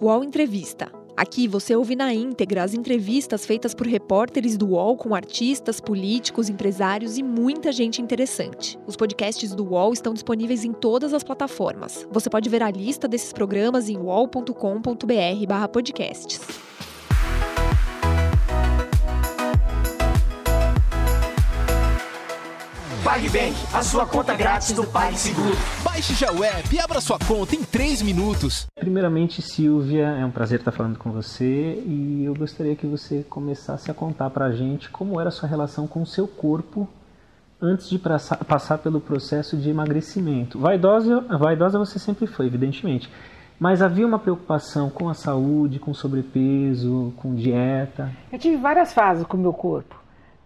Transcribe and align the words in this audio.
UOL 0.00 0.22
Entrevista. 0.22 0.92
Aqui 1.16 1.48
você 1.48 1.74
ouve 1.74 1.96
na 1.96 2.14
íntegra 2.14 2.62
as 2.62 2.72
entrevistas 2.72 3.44
feitas 3.44 3.74
por 3.74 3.84
repórteres 3.84 4.56
do 4.56 4.68
UOL 4.68 4.96
com 4.96 5.12
artistas, 5.12 5.80
políticos, 5.80 6.48
empresários 6.48 7.18
e 7.18 7.22
muita 7.24 7.72
gente 7.72 8.00
interessante. 8.00 8.78
Os 8.86 8.94
podcasts 8.94 9.52
do 9.52 9.64
UOL 9.64 9.92
estão 9.92 10.14
disponíveis 10.14 10.64
em 10.64 10.72
todas 10.72 11.12
as 11.12 11.24
plataformas. 11.24 12.06
Você 12.12 12.30
pode 12.30 12.48
ver 12.48 12.62
a 12.62 12.70
lista 12.70 13.08
desses 13.08 13.32
programas 13.32 13.88
em 13.88 13.98
uol.com.br/podcasts. 13.98 16.67
PagBank, 23.08 23.54
a 23.72 23.82
sua 23.82 24.04
conta 24.04 24.34
grátis 24.34 24.72
do 24.72 24.86
PagSeguro. 24.86 25.56
Baixe 25.82 26.12
já 26.12 26.30
o 26.30 26.44
app 26.44 26.68
e 26.70 26.78
abra 26.78 27.00
sua 27.00 27.18
conta 27.18 27.56
em 27.56 27.64
3 27.64 28.02
minutos. 28.02 28.66
Primeiramente, 28.78 29.40
Silvia, 29.40 30.08
é 30.08 30.26
um 30.26 30.30
prazer 30.30 30.58
estar 30.58 30.72
falando 30.72 30.98
com 30.98 31.10
você 31.10 31.82
e 31.86 32.24
eu 32.26 32.34
gostaria 32.34 32.76
que 32.76 32.86
você 32.86 33.22
começasse 33.22 33.90
a 33.90 33.94
contar 33.94 34.28
pra 34.28 34.52
gente 34.52 34.90
como 34.90 35.18
era 35.18 35.30
a 35.30 35.32
sua 35.32 35.48
relação 35.48 35.86
com 35.86 36.02
o 36.02 36.06
seu 36.06 36.28
corpo 36.28 36.86
antes 37.62 37.88
de 37.88 37.98
passar 37.98 38.76
pelo 38.76 39.00
processo 39.00 39.56
de 39.56 39.70
emagrecimento. 39.70 40.58
Vaidosa, 40.58 41.22
vaidosa 41.38 41.78
você 41.78 41.98
sempre 41.98 42.26
foi, 42.26 42.44
evidentemente. 42.44 43.10
Mas 43.58 43.80
havia 43.80 44.06
uma 44.06 44.18
preocupação 44.18 44.90
com 44.90 45.08
a 45.08 45.14
saúde, 45.14 45.78
com 45.78 45.94
sobrepeso, 45.94 47.14
com 47.16 47.34
dieta? 47.34 48.12
Eu 48.30 48.38
tive 48.38 48.58
várias 48.58 48.92
fases 48.92 49.24
com 49.24 49.38
o 49.38 49.40
meu 49.40 49.54
corpo. 49.54 49.96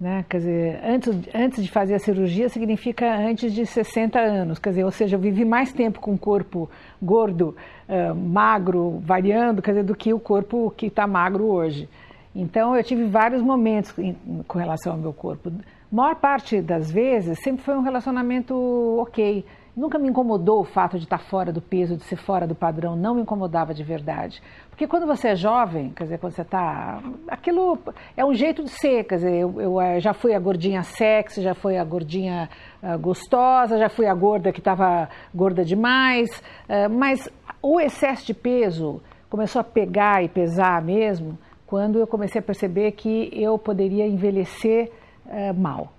Né? 0.02 0.24
Quer 0.28 0.38
dizer, 0.38 0.80
antes, 0.84 1.28
antes 1.32 1.62
de 1.62 1.70
fazer 1.70 1.94
a 1.94 1.98
cirurgia 2.00 2.48
significa 2.48 3.08
antes 3.16 3.54
de 3.54 3.64
60 3.64 4.18
anos, 4.18 4.58
quer 4.58 4.70
dizer, 4.70 4.82
ou 4.82 4.90
seja, 4.90 5.14
eu 5.14 5.20
vivi 5.20 5.44
mais 5.44 5.72
tempo 5.72 6.00
com 6.00 6.14
o 6.14 6.18
corpo 6.18 6.68
gordo, 7.00 7.54
uh, 7.88 8.12
magro, 8.12 9.00
variando, 9.04 9.62
quer 9.62 9.70
dizer, 9.70 9.84
do 9.84 9.94
que 9.94 10.12
o 10.12 10.18
corpo 10.18 10.74
que 10.76 10.86
está 10.86 11.06
magro 11.06 11.44
hoje. 11.44 11.88
Então, 12.34 12.76
eu 12.76 12.82
tive 12.82 13.04
vários 13.04 13.40
momentos 13.42 13.96
em, 13.96 14.16
com 14.48 14.58
relação 14.58 14.94
ao 14.94 14.98
meu 14.98 15.12
corpo. 15.12 15.50
A 15.50 15.94
maior 15.94 16.16
parte 16.16 16.60
das 16.60 16.90
vezes 16.90 17.38
sempre 17.38 17.62
foi 17.62 17.76
um 17.76 17.82
relacionamento 17.82 18.56
ok. 18.98 19.44
Nunca 19.74 19.98
me 19.98 20.06
incomodou 20.06 20.60
o 20.60 20.64
fato 20.64 20.98
de 20.98 21.04
estar 21.04 21.18
fora 21.18 21.50
do 21.50 21.62
peso, 21.62 21.96
de 21.96 22.04
ser 22.04 22.16
fora 22.16 22.46
do 22.46 22.54
padrão, 22.54 22.94
não 22.94 23.14
me 23.14 23.22
incomodava 23.22 23.72
de 23.72 23.82
verdade. 23.82 24.42
Porque 24.68 24.86
quando 24.86 25.06
você 25.06 25.28
é 25.28 25.34
jovem, 25.34 25.90
quer 25.90 26.04
dizer, 26.04 26.18
quando 26.18 26.34
você 26.34 26.42
está. 26.42 27.02
Aquilo 27.26 27.78
é 28.14 28.22
um 28.22 28.34
jeito 28.34 28.62
de 28.62 28.68
ser, 28.68 29.04
quer 29.04 29.14
dizer, 29.14 29.34
eu, 29.34 29.58
eu 29.58 29.80
eh, 29.80 29.98
já 29.98 30.12
fui 30.12 30.34
a 30.34 30.38
gordinha 30.38 30.82
sexy, 30.82 31.40
já 31.40 31.54
fui 31.54 31.78
a 31.78 31.84
gordinha 31.84 32.50
uh, 32.82 32.98
gostosa, 32.98 33.78
já 33.78 33.88
fui 33.88 34.06
a 34.06 34.14
gorda 34.14 34.52
que 34.52 34.58
estava 34.60 35.08
gorda 35.34 35.64
demais, 35.64 36.28
uh, 36.68 36.90
mas 36.90 37.26
o 37.62 37.80
excesso 37.80 38.26
de 38.26 38.34
peso 38.34 39.00
começou 39.30 39.60
a 39.60 39.64
pegar 39.64 40.22
e 40.22 40.28
pesar 40.28 40.82
mesmo 40.82 41.38
quando 41.66 41.98
eu 41.98 42.06
comecei 42.06 42.40
a 42.40 42.44
perceber 42.44 42.92
que 42.92 43.30
eu 43.32 43.58
poderia 43.58 44.06
envelhecer 44.06 44.92
uh, 45.24 45.58
mal. 45.58 45.94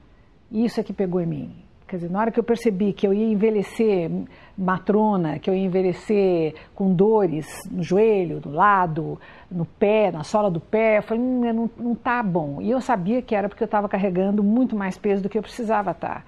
Isso 0.52 0.80
é 0.80 0.84
que 0.84 0.94
pegou 0.94 1.20
em 1.20 1.26
mim. 1.26 1.64
Quer 1.88 1.98
dizer, 1.98 2.12
na 2.12 2.20
hora 2.20 2.32
que 2.32 2.40
eu 2.40 2.44
percebi 2.44 2.94
que 2.94 3.06
eu 3.06 3.14
ia 3.14 3.32
envelhecer 3.32 4.10
matrona, 4.58 5.38
que 5.40 5.50
eu 5.50 5.54
ia 5.54 5.66
envelhecer 5.66 6.56
com 6.74 6.94
dores 6.94 7.46
no 7.70 7.84
joelho, 7.84 8.42
no 8.44 8.52
lado, 8.52 9.20
no 9.52 9.66
pé, 9.66 10.12
na 10.12 10.24
sola 10.24 10.50
do 10.50 10.60
pé, 10.60 11.00
eu 11.00 11.04
falei, 11.04 11.24
hum, 11.24 11.54
não, 11.54 11.70
não 11.78 11.96
tá 11.96 12.24
bom. 12.24 12.62
E 12.62 12.72
eu 12.72 12.80
sabia 12.80 13.22
que 13.22 13.36
era 13.36 13.50
porque 13.50 13.64
eu 13.64 13.68
estava 13.68 13.88
carregando 13.90 14.44
muito 14.44 14.76
mais 14.76 14.98
peso 14.98 15.22
do 15.24 15.30
que 15.30 15.38
eu 15.38 15.42
precisava 15.42 15.92
estar. 15.92 16.24
Tá. 16.24 16.26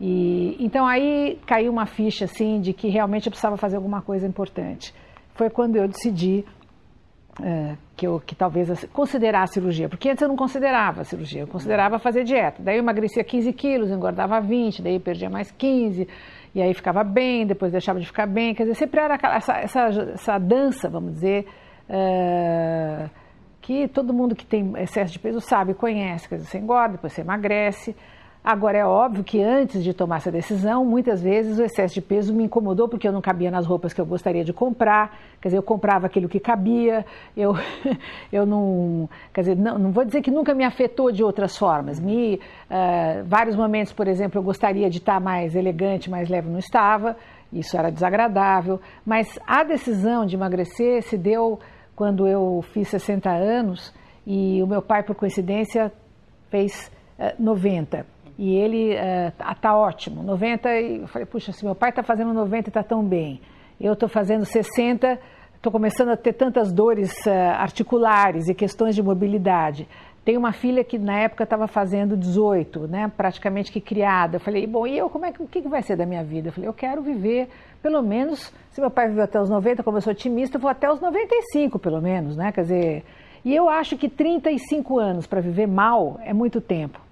E, 0.00 0.56
então 0.58 0.86
aí 0.86 1.38
caiu 1.46 1.70
uma 1.70 1.86
ficha 1.86 2.24
assim 2.24 2.60
de 2.60 2.72
que 2.72 2.88
realmente 2.88 3.26
eu 3.26 3.30
precisava 3.30 3.56
fazer 3.56 3.76
alguma 3.76 4.02
coisa 4.02 4.26
importante. 4.26 4.92
Foi 5.34 5.50
quando 5.50 5.76
eu 5.76 5.88
decidi 5.88 6.44
é, 7.42 7.76
que 7.96 8.06
eu 8.06 8.20
que 8.20 8.34
talvez 8.34 8.84
considerar 8.92 9.42
a 9.42 9.46
cirurgia, 9.46 9.88
porque 9.88 10.08
antes 10.08 10.22
eu 10.22 10.28
não 10.28 10.36
considerava 10.36 11.00
a 11.00 11.04
cirurgia, 11.04 11.42
eu 11.42 11.46
considerava 11.46 11.98
fazer 11.98 12.24
dieta. 12.24 12.62
Daí 12.62 12.76
eu 12.76 12.82
emagrecia 12.82 13.24
15 13.24 13.52
quilos, 13.52 13.90
engordava 13.90 14.40
20, 14.40 14.82
daí 14.82 15.00
perdia 15.00 15.28
mais 15.28 15.50
15, 15.50 16.06
e 16.54 16.62
aí 16.62 16.72
ficava 16.74 17.02
bem, 17.02 17.46
depois 17.46 17.72
deixava 17.72 17.98
de 17.98 18.06
ficar 18.06 18.26
bem. 18.26 18.54
Quer 18.54 18.64
dizer, 18.64 18.74
sempre 18.76 19.00
era 19.00 19.18
essa, 19.34 19.54
essa, 19.54 19.80
essa 20.12 20.38
dança, 20.38 20.88
vamos 20.88 21.14
dizer, 21.14 21.46
é, 21.88 23.08
que 23.60 23.88
todo 23.88 24.12
mundo 24.12 24.36
que 24.36 24.46
tem 24.46 24.72
excesso 24.78 25.12
de 25.12 25.18
peso 25.18 25.40
sabe, 25.40 25.74
conhece. 25.74 26.28
Quer 26.28 26.36
dizer, 26.36 26.48
você 26.48 26.58
engorda, 26.58 26.94
depois 26.94 27.12
você 27.12 27.22
emagrece. 27.22 27.96
Agora, 28.44 28.76
é 28.76 28.84
óbvio 28.84 29.24
que 29.24 29.42
antes 29.42 29.82
de 29.82 29.94
tomar 29.94 30.16
essa 30.16 30.30
decisão, 30.30 30.84
muitas 30.84 31.22
vezes 31.22 31.58
o 31.58 31.62
excesso 31.62 31.94
de 31.94 32.02
peso 32.02 32.34
me 32.34 32.44
incomodou 32.44 32.86
porque 32.86 33.08
eu 33.08 33.12
não 33.12 33.22
cabia 33.22 33.50
nas 33.50 33.64
roupas 33.64 33.94
que 33.94 34.00
eu 34.02 34.04
gostaria 34.04 34.44
de 34.44 34.52
comprar, 34.52 35.18
quer 35.40 35.48
dizer, 35.48 35.56
eu 35.56 35.62
comprava 35.62 36.04
aquilo 36.04 36.28
que 36.28 36.38
cabia, 36.38 37.06
eu, 37.34 37.54
eu 38.30 38.44
não. 38.44 39.08
Quer 39.32 39.40
dizer, 39.40 39.56
não, 39.56 39.78
não 39.78 39.92
vou 39.92 40.04
dizer 40.04 40.20
que 40.20 40.30
nunca 40.30 40.54
me 40.54 40.62
afetou 40.62 41.10
de 41.10 41.24
outras 41.24 41.56
formas. 41.56 41.98
Me, 41.98 42.34
uh, 42.34 43.24
vários 43.24 43.56
momentos, 43.56 43.94
por 43.94 44.06
exemplo, 44.06 44.38
eu 44.38 44.42
gostaria 44.42 44.90
de 44.90 44.98
estar 44.98 45.18
mais 45.18 45.56
elegante, 45.56 46.10
mais 46.10 46.28
leve, 46.28 46.46
não 46.50 46.58
estava, 46.58 47.16
isso 47.50 47.74
era 47.78 47.90
desagradável, 47.90 48.78
mas 49.06 49.38
a 49.46 49.64
decisão 49.64 50.26
de 50.26 50.36
emagrecer 50.36 51.02
se 51.02 51.16
deu 51.16 51.58
quando 51.96 52.28
eu 52.28 52.62
fiz 52.74 52.88
60 52.88 53.30
anos 53.30 53.90
e 54.26 54.62
o 54.62 54.66
meu 54.66 54.82
pai, 54.82 55.02
por 55.02 55.14
coincidência, 55.14 55.90
fez 56.50 56.92
uh, 57.18 57.42
90 57.42 58.12
e 58.38 58.56
ele 58.56 58.94
uh, 58.94 59.76
ótimo, 59.76 60.22
90, 60.22 60.68
e 60.80 61.00
eu 61.00 61.06
falei, 61.06 61.26
puxa, 61.26 61.52
se 61.52 61.64
meu 61.64 61.74
pai 61.74 61.90
está 61.90 62.02
fazendo 62.02 62.32
90 62.32 62.68
e 62.68 62.70
está 62.70 62.82
tão 62.82 63.04
bem, 63.04 63.40
eu 63.80 63.92
estou 63.92 64.08
fazendo 64.08 64.44
60, 64.44 65.18
estou 65.56 65.70
começando 65.70 66.10
a 66.10 66.16
ter 66.16 66.32
tantas 66.32 66.72
dores 66.72 67.12
uh, 67.26 67.30
articulares 67.58 68.48
e 68.48 68.54
questões 68.54 68.94
de 68.94 69.02
mobilidade. 69.02 69.88
Tenho 70.24 70.40
uma 70.40 70.52
filha 70.52 70.82
que 70.82 70.98
na 70.98 71.18
época 71.20 71.44
estava 71.44 71.68
fazendo 71.68 72.16
18, 72.16 72.88
né, 72.88 73.12
praticamente 73.14 73.70
que 73.70 73.80
criada. 73.80 74.36
Eu 74.36 74.40
falei, 74.40 74.66
bom, 74.66 74.86
e 74.86 74.96
eu, 74.96 75.10
como 75.10 75.26
é 75.26 75.32
que, 75.32 75.42
o 75.42 75.46
que 75.46 75.60
vai 75.68 75.82
ser 75.82 75.96
da 75.96 76.06
minha 76.06 76.24
vida? 76.24 76.48
Eu 76.48 76.52
falei, 76.52 76.68
eu 76.68 76.72
quero 76.72 77.02
viver, 77.02 77.48
pelo 77.82 78.02
menos, 78.02 78.52
se 78.70 78.80
meu 78.80 78.90
pai 78.90 79.08
viveu 79.08 79.24
até 79.24 79.40
os 79.40 79.50
90, 79.50 79.82
como 79.82 79.98
eu 79.98 80.00
sou 80.00 80.12
otimista, 80.12 80.56
eu 80.56 80.60
vou 80.60 80.70
até 80.70 80.90
os 80.90 81.00
95, 81.00 81.78
pelo 81.78 82.00
menos, 82.00 82.36
né, 82.36 82.50
quer 82.52 82.62
dizer... 82.62 83.04
E 83.44 83.54
eu 83.54 83.68
acho 83.68 83.98
que 83.98 84.08
35 84.08 84.98
anos 84.98 85.26
para 85.26 85.38
viver 85.38 85.66
mal 85.66 86.18
é 86.24 86.32
muito 86.32 86.62
tempo. 86.62 87.03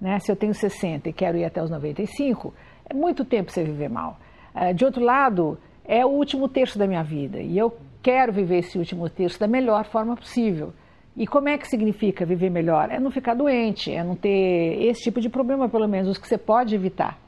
Né? 0.00 0.18
Se 0.18 0.30
eu 0.30 0.36
tenho 0.36 0.54
60 0.54 1.08
e 1.08 1.12
quero 1.12 1.36
ir 1.38 1.44
até 1.44 1.62
os 1.62 1.70
95, 1.70 2.52
é 2.88 2.94
muito 2.94 3.24
tempo 3.24 3.50
você 3.50 3.64
viver 3.64 3.88
mal. 3.88 4.18
Eh, 4.54 4.72
de 4.72 4.84
outro 4.84 5.02
lado, 5.02 5.58
é 5.84 6.04
o 6.04 6.08
último 6.08 6.48
terço 6.48 6.78
da 6.78 6.86
minha 6.86 7.02
vida 7.02 7.40
e 7.40 7.56
eu 7.58 7.76
quero 8.02 8.32
viver 8.32 8.58
esse 8.58 8.78
último 8.78 9.08
terço 9.08 9.38
da 9.40 9.46
melhor 9.46 9.84
forma 9.86 10.16
possível. 10.16 10.72
E 11.16 11.26
como 11.26 11.48
é 11.48 11.56
que 11.56 11.68
significa 11.68 12.26
viver 12.26 12.50
melhor? 12.50 12.90
É 12.90 12.98
não 12.98 13.10
ficar 13.10 13.34
doente, 13.34 13.92
é 13.92 14.02
não 14.02 14.16
ter 14.16 14.82
esse 14.82 15.02
tipo 15.02 15.20
de 15.20 15.28
problema, 15.28 15.68
pelo 15.68 15.86
menos 15.86 16.08
os 16.08 16.18
que 16.18 16.26
você 16.26 16.36
pode 16.36 16.74
evitar. 16.74 17.18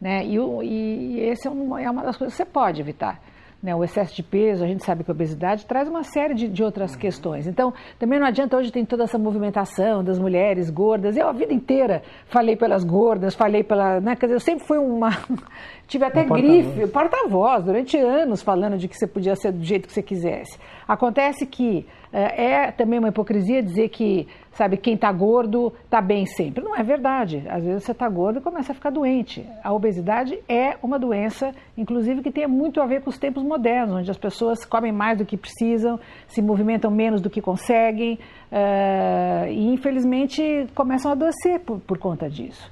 Né? 0.00 0.24
E, 0.24 0.36
e 0.36 1.20
esse 1.20 1.48
é 1.48 1.50
uma, 1.50 1.80
é 1.80 1.90
uma 1.90 2.02
das 2.02 2.16
coisas 2.16 2.36
que 2.36 2.42
você 2.42 2.50
pode 2.50 2.80
evitar. 2.80 3.20
Né, 3.62 3.74
o 3.74 3.84
excesso 3.84 4.16
de 4.16 4.22
peso, 4.22 4.64
a 4.64 4.66
gente 4.66 4.82
sabe 4.82 5.04
que 5.04 5.10
a 5.10 5.12
obesidade 5.12 5.66
traz 5.66 5.86
uma 5.86 6.02
série 6.02 6.32
de, 6.32 6.48
de 6.48 6.64
outras 6.64 6.94
uhum. 6.94 6.98
questões. 6.98 7.46
Então, 7.46 7.74
também 7.98 8.18
não 8.18 8.26
adianta 8.26 8.56
hoje 8.56 8.72
tem 8.72 8.86
toda 8.86 9.04
essa 9.04 9.18
movimentação 9.18 10.02
das 10.02 10.18
mulheres 10.18 10.70
gordas. 10.70 11.14
Eu 11.14 11.28
a 11.28 11.32
vida 11.32 11.52
inteira 11.52 12.02
falei 12.26 12.56
pelas 12.56 12.84
gordas, 12.84 13.34
falei 13.34 13.62
pela. 13.62 14.00
Né, 14.00 14.16
quer 14.16 14.26
dizer, 14.26 14.36
eu 14.36 14.40
sempre 14.40 14.66
fui 14.66 14.78
uma. 14.78 15.10
Tive 15.90 16.04
até 16.04 16.22
um 16.22 16.28
grife, 16.28 16.86
porta-voz, 16.86 17.64
durante 17.64 17.98
anos 17.98 18.40
falando 18.42 18.78
de 18.78 18.86
que 18.86 18.96
você 18.96 19.08
podia 19.08 19.34
ser 19.34 19.50
do 19.50 19.64
jeito 19.64 19.88
que 19.88 19.92
você 19.92 20.00
quisesse. 20.00 20.56
Acontece 20.86 21.44
que 21.44 21.84
é, 22.12 22.44
é 22.44 22.70
também 22.70 23.00
uma 23.00 23.08
hipocrisia 23.08 23.60
dizer 23.60 23.88
que, 23.88 24.28
sabe, 24.52 24.76
quem 24.76 24.94
está 24.94 25.10
gordo 25.10 25.72
está 25.84 26.00
bem 26.00 26.26
sempre. 26.26 26.62
Não 26.62 26.76
é 26.76 26.84
verdade. 26.84 27.42
Às 27.48 27.64
vezes 27.64 27.82
você 27.82 27.90
está 27.90 28.08
gordo 28.08 28.38
e 28.38 28.40
começa 28.40 28.70
a 28.70 28.74
ficar 28.74 28.90
doente. 28.90 29.44
A 29.64 29.72
obesidade 29.72 30.38
é 30.48 30.76
uma 30.80 30.96
doença, 30.96 31.52
inclusive, 31.76 32.22
que 32.22 32.30
tem 32.30 32.46
muito 32.46 32.80
a 32.80 32.86
ver 32.86 33.02
com 33.02 33.10
os 33.10 33.18
tempos 33.18 33.42
modernos, 33.42 33.96
onde 33.96 34.10
as 34.12 34.18
pessoas 34.18 34.64
comem 34.64 34.92
mais 34.92 35.18
do 35.18 35.26
que 35.26 35.36
precisam, 35.36 35.98
se 36.28 36.40
movimentam 36.40 36.88
menos 36.88 37.20
do 37.20 37.28
que 37.28 37.42
conseguem 37.42 38.14
uh, 38.52 39.48
e, 39.48 39.74
infelizmente, 39.74 40.68
começam 40.72 41.10
a 41.10 41.14
adoecer 41.14 41.58
por, 41.58 41.80
por 41.80 41.98
conta 41.98 42.30
disso. 42.30 42.70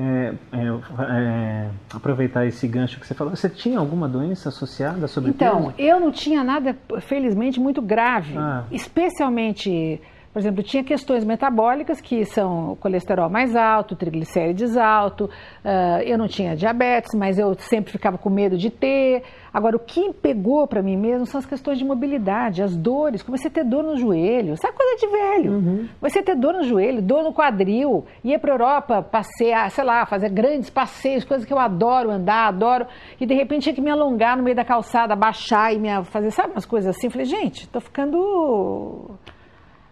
É, 0.00 0.32
é, 0.52 0.66
é, 1.10 1.70
aproveitar 1.92 2.46
esse 2.46 2.68
gancho 2.68 3.00
que 3.00 3.06
você 3.06 3.14
falou, 3.14 3.34
você 3.34 3.48
tinha 3.48 3.80
alguma 3.80 4.08
doença 4.08 4.48
associada 4.48 5.06
a 5.06 5.08
sobrepeso? 5.08 5.50
Então, 5.50 5.74
eu 5.76 5.98
não 5.98 6.12
tinha 6.12 6.44
nada, 6.44 6.76
felizmente, 7.00 7.58
muito 7.58 7.82
grave. 7.82 8.38
Ah. 8.38 8.62
Especialmente, 8.70 10.00
Por 10.38 10.42
exemplo, 10.42 10.62
tinha 10.62 10.84
questões 10.84 11.24
metabólicas 11.24 12.00
que 12.00 12.24
são 12.24 12.76
colesterol 12.76 13.28
mais 13.28 13.56
alto, 13.56 13.96
triglicérides 13.96 14.76
alto, 14.76 15.24
uh, 15.24 16.00
eu 16.04 16.16
não 16.16 16.28
tinha 16.28 16.54
diabetes, 16.54 17.12
mas 17.12 17.40
eu 17.40 17.56
sempre 17.58 17.90
ficava 17.90 18.16
com 18.16 18.30
medo 18.30 18.56
de 18.56 18.70
ter. 18.70 19.24
Agora, 19.52 19.74
o 19.74 19.80
que 19.80 20.12
pegou 20.12 20.64
para 20.68 20.80
mim 20.80 20.96
mesmo 20.96 21.26
são 21.26 21.40
as 21.40 21.44
questões 21.44 21.76
de 21.76 21.84
mobilidade, 21.84 22.62
as 22.62 22.76
dores. 22.76 23.20
Comecei 23.20 23.50
a 23.50 23.52
ter 23.52 23.64
dor 23.64 23.82
no 23.82 23.96
joelho, 23.96 24.56
sabe 24.56 24.76
coisa 24.76 24.96
de 24.96 25.06
velho? 25.08 25.52
Uhum. 25.54 25.88
Comecei 25.98 26.22
a 26.22 26.24
ter 26.24 26.36
dor 26.36 26.52
no 26.52 26.62
joelho, 26.62 27.02
dor 27.02 27.24
no 27.24 27.34
quadril, 27.34 28.06
ia 28.22 28.38
para 28.38 28.52
Europa 28.52 29.02
passear, 29.02 29.68
sei 29.72 29.82
lá, 29.82 30.06
fazer 30.06 30.28
grandes 30.30 30.70
passeios, 30.70 31.24
coisas 31.24 31.44
que 31.44 31.52
eu 31.52 31.58
adoro 31.58 32.12
andar, 32.12 32.46
adoro. 32.46 32.86
E 33.20 33.26
de 33.26 33.34
repente 33.34 33.64
tinha 33.64 33.74
que 33.74 33.80
me 33.80 33.90
alongar 33.90 34.36
no 34.36 34.44
meio 34.44 34.54
da 34.54 34.64
calçada, 34.64 35.16
baixar 35.16 35.74
e 35.74 35.80
me 35.80 35.88
fazer, 36.04 36.30
sabe, 36.30 36.52
umas 36.52 36.64
coisas 36.64 36.94
assim. 36.94 37.10
Falei, 37.10 37.26
gente, 37.26 37.68
tô 37.68 37.80
ficando 37.80 39.18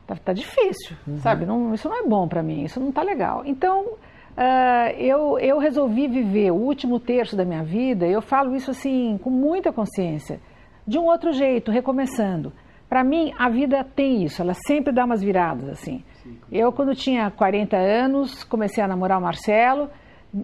tá, 0.06 0.16
tá 0.16 0.32
difícil, 0.32 0.96
uhum. 1.06 1.18
sabe? 1.18 1.44
Não, 1.44 1.74
isso 1.74 1.88
não 1.88 2.04
é 2.04 2.06
bom 2.06 2.28
para 2.28 2.42
mim, 2.42 2.62
isso 2.62 2.80
não 2.80 2.92
tá 2.92 3.02
legal. 3.02 3.42
Então, 3.44 3.82
uh, 3.84 4.90
eu, 4.98 5.38
eu 5.38 5.58
resolvi 5.58 6.06
viver 6.06 6.50
o 6.50 6.56
último 6.56 7.00
terço 7.00 7.36
da 7.36 7.44
minha 7.44 7.62
vida, 7.62 8.06
eu 8.06 8.22
falo 8.22 8.54
isso 8.54 8.70
assim, 8.70 9.18
com 9.22 9.30
muita 9.30 9.72
consciência, 9.72 10.40
de 10.86 10.98
um 10.98 11.04
outro 11.06 11.32
jeito, 11.32 11.70
recomeçando. 11.70 12.52
Para 12.88 13.02
mim, 13.02 13.32
a 13.36 13.48
vida 13.48 13.82
tem 13.82 14.22
isso, 14.22 14.40
ela 14.40 14.54
sempre 14.54 14.92
dá 14.92 15.04
umas 15.04 15.20
viradas, 15.20 15.68
assim. 15.68 16.04
Eu, 16.50 16.72
quando 16.72 16.94
tinha 16.94 17.30
40 17.30 17.76
anos, 17.76 18.44
comecei 18.44 18.82
a 18.82 18.86
namorar 18.86 19.18
o 19.18 19.22
Marcelo, 19.22 19.90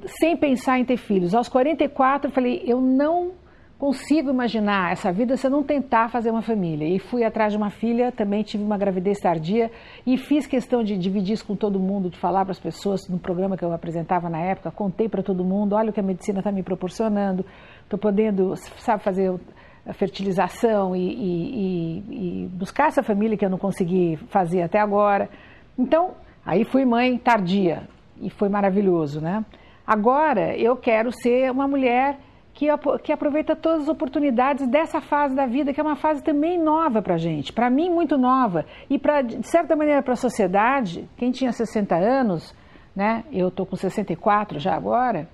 sem 0.06 0.36
pensar 0.36 0.78
em 0.78 0.84
ter 0.84 0.96
filhos. 0.96 1.34
Aos 1.34 1.48
44, 1.48 2.28
eu 2.30 2.34
falei, 2.34 2.62
eu 2.66 2.80
não 2.80 3.32
consigo 3.82 4.30
imaginar 4.30 4.92
essa 4.92 5.10
vida 5.10 5.36
se 5.36 5.44
eu 5.44 5.50
não 5.50 5.64
tentar 5.64 6.08
fazer 6.08 6.30
uma 6.30 6.40
família. 6.40 6.86
E 6.86 7.00
fui 7.00 7.24
atrás 7.24 7.52
de 7.52 7.58
uma 7.58 7.68
filha, 7.68 8.12
também 8.12 8.44
tive 8.44 8.62
uma 8.62 8.78
gravidez 8.78 9.18
tardia 9.18 9.72
e 10.06 10.16
fiz 10.16 10.46
questão 10.46 10.84
de 10.84 10.96
dividir 10.96 11.32
isso 11.32 11.44
com 11.44 11.56
todo 11.56 11.80
mundo, 11.80 12.08
de 12.08 12.16
falar 12.16 12.44
para 12.44 12.52
as 12.52 12.60
pessoas 12.60 13.08
no 13.08 13.18
programa 13.18 13.56
que 13.56 13.64
eu 13.64 13.72
apresentava 13.72 14.30
na 14.30 14.38
época, 14.38 14.70
contei 14.70 15.08
para 15.08 15.20
todo 15.20 15.42
mundo, 15.42 15.74
olha 15.74 15.90
o 15.90 15.92
que 15.92 15.98
a 15.98 16.02
medicina 16.02 16.38
está 16.38 16.52
me 16.52 16.62
proporcionando, 16.62 17.44
estou 17.82 17.98
podendo, 17.98 18.54
sabe, 18.54 19.02
fazer 19.02 19.34
a 19.84 19.92
fertilização 19.92 20.94
e, 20.94 21.00
e, 21.00 22.44
e, 22.44 22.48
buscar 22.52 22.86
essa 22.86 23.02
família 23.02 23.36
que 23.36 23.44
eu 23.44 23.50
não 23.50 23.58
consegui 23.58 24.16
fazer 24.28 24.62
até 24.62 24.78
agora. 24.78 25.28
Então, 25.76 26.12
aí 26.46 26.64
fui 26.64 26.84
mãe 26.84 27.18
tardia 27.18 27.88
e 28.20 28.30
foi 28.30 28.48
maravilhoso, 28.48 29.20
né? 29.20 29.44
Agora 29.84 30.56
eu 30.56 30.76
quero 30.76 31.10
ser 31.10 31.50
uma 31.50 31.66
mulher 31.66 32.16
que, 32.54 32.66
que 33.02 33.12
aproveita 33.12 33.56
todas 33.56 33.82
as 33.82 33.88
oportunidades 33.88 34.66
dessa 34.68 35.00
fase 35.00 35.34
da 35.34 35.46
vida, 35.46 35.72
que 35.72 35.80
é 35.80 35.82
uma 35.82 35.96
fase 35.96 36.22
também 36.22 36.58
nova 36.58 37.00
para 37.00 37.14
a 37.14 37.18
gente, 37.18 37.52
para 37.52 37.70
mim 37.70 37.90
muito 37.90 38.18
nova, 38.18 38.64
e 38.90 38.98
para, 38.98 39.22
de 39.22 39.46
certa 39.46 39.74
maneira 39.74 40.02
para 40.02 40.12
a 40.12 40.16
sociedade, 40.16 41.08
quem 41.16 41.30
tinha 41.30 41.52
60 41.52 41.94
anos, 41.94 42.54
né, 42.94 43.24
eu 43.32 43.48
estou 43.48 43.64
com 43.64 43.76
64 43.76 44.58
já 44.58 44.74
agora, 44.74 45.28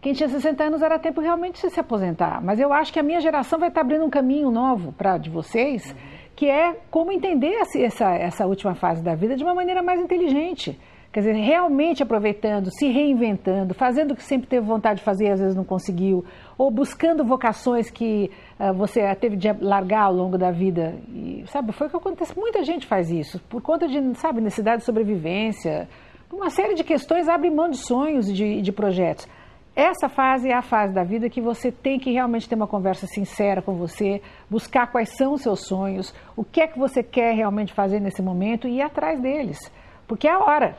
quem 0.00 0.12
tinha 0.12 0.28
60 0.28 0.62
anos 0.62 0.82
era 0.82 0.98
tempo 0.98 1.20
realmente 1.20 1.62
de 1.62 1.70
se 1.70 1.80
aposentar, 1.80 2.42
mas 2.42 2.60
eu 2.60 2.72
acho 2.72 2.92
que 2.92 3.00
a 3.00 3.02
minha 3.02 3.20
geração 3.20 3.58
vai 3.58 3.68
estar 3.68 3.80
tá 3.80 3.86
abrindo 3.86 4.04
um 4.04 4.10
caminho 4.10 4.50
novo 4.50 4.92
para 4.92 5.18
de 5.18 5.30
vocês, 5.30 5.94
que 6.36 6.46
é 6.46 6.74
como 6.90 7.10
entender 7.10 7.54
essa, 7.54 8.10
essa 8.10 8.46
última 8.46 8.74
fase 8.74 9.02
da 9.02 9.14
vida 9.14 9.34
de 9.34 9.42
uma 9.42 9.54
maneira 9.54 9.82
mais 9.82 10.00
inteligente, 10.00 10.78
Quer 11.14 11.20
dizer, 11.20 11.36
realmente 11.36 12.02
aproveitando, 12.02 12.72
se 12.72 12.88
reinventando, 12.88 13.72
fazendo 13.72 14.10
o 14.10 14.16
que 14.16 14.22
sempre 14.24 14.48
teve 14.48 14.66
vontade 14.66 14.98
de 14.98 15.04
fazer 15.04 15.26
e 15.26 15.30
às 15.30 15.38
vezes 15.38 15.54
não 15.54 15.62
conseguiu, 15.62 16.24
ou 16.58 16.72
buscando 16.72 17.24
vocações 17.24 17.88
que 17.88 18.32
uh, 18.58 18.74
você 18.74 19.14
teve 19.14 19.36
de 19.36 19.52
largar 19.60 20.06
ao 20.06 20.12
longo 20.12 20.36
da 20.36 20.50
vida. 20.50 20.96
E, 21.10 21.44
sabe, 21.46 21.70
foi 21.70 21.86
o 21.86 21.90
que 21.90 21.96
acontece. 21.96 22.36
Muita 22.36 22.64
gente 22.64 22.84
faz 22.84 23.12
isso, 23.12 23.40
por 23.48 23.62
conta 23.62 23.86
de, 23.86 24.18
sabe, 24.18 24.40
necessidade 24.40 24.78
de 24.78 24.84
sobrevivência, 24.86 25.88
uma 26.32 26.50
série 26.50 26.74
de 26.74 26.82
questões 26.82 27.28
abre 27.28 27.48
mão 27.48 27.70
de 27.70 27.76
sonhos 27.76 28.28
e 28.28 28.32
de, 28.32 28.60
de 28.60 28.72
projetos. 28.72 29.28
Essa 29.76 30.08
fase 30.08 30.48
é 30.48 30.56
a 30.56 30.62
fase 30.62 30.92
da 30.92 31.04
vida 31.04 31.30
que 31.30 31.40
você 31.40 31.70
tem 31.70 31.96
que 31.96 32.10
realmente 32.10 32.48
ter 32.48 32.56
uma 32.56 32.66
conversa 32.66 33.06
sincera 33.06 33.62
com 33.62 33.74
você, 33.76 34.20
buscar 34.50 34.90
quais 34.90 35.10
são 35.16 35.34
os 35.34 35.42
seus 35.42 35.64
sonhos, 35.64 36.12
o 36.36 36.42
que 36.42 36.60
é 36.60 36.66
que 36.66 36.76
você 36.76 37.04
quer 37.04 37.36
realmente 37.36 37.72
fazer 37.72 38.00
nesse 38.00 38.20
momento 38.20 38.66
e 38.66 38.78
ir 38.78 38.82
atrás 38.82 39.20
deles. 39.20 39.60
Porque 40.08 40.26
é 40.26 40.32
a 40.32 40.40
hora. 40.40 40.74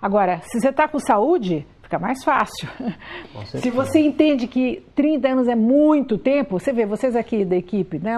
Agora, 0.00 0.40
se 0.42 0.60
você 0.60 0.68
está 0.68 0.86
com 0.86 0.98
saúde, 0.98 1.66
fica 1.82 1.98
mais 1.98 2.22
fácil. 2.22 2.68
Se 3.46 3.70
você 3.70 4.00
entende 4.00 4.46
que 4.46 4.84
30 4.94 5.28
anos 5.28 5.48
é 5.48 5.56
muito 5.56 6.18
tempo, 6.18 6.58
você 6.58 6.72
vê, 6.72 6.86
vocês 6.86 7.16
aqui 7.16 7.44
da 7.44 7.56
equipe, 7.56 7.98
né? 7.98 8.16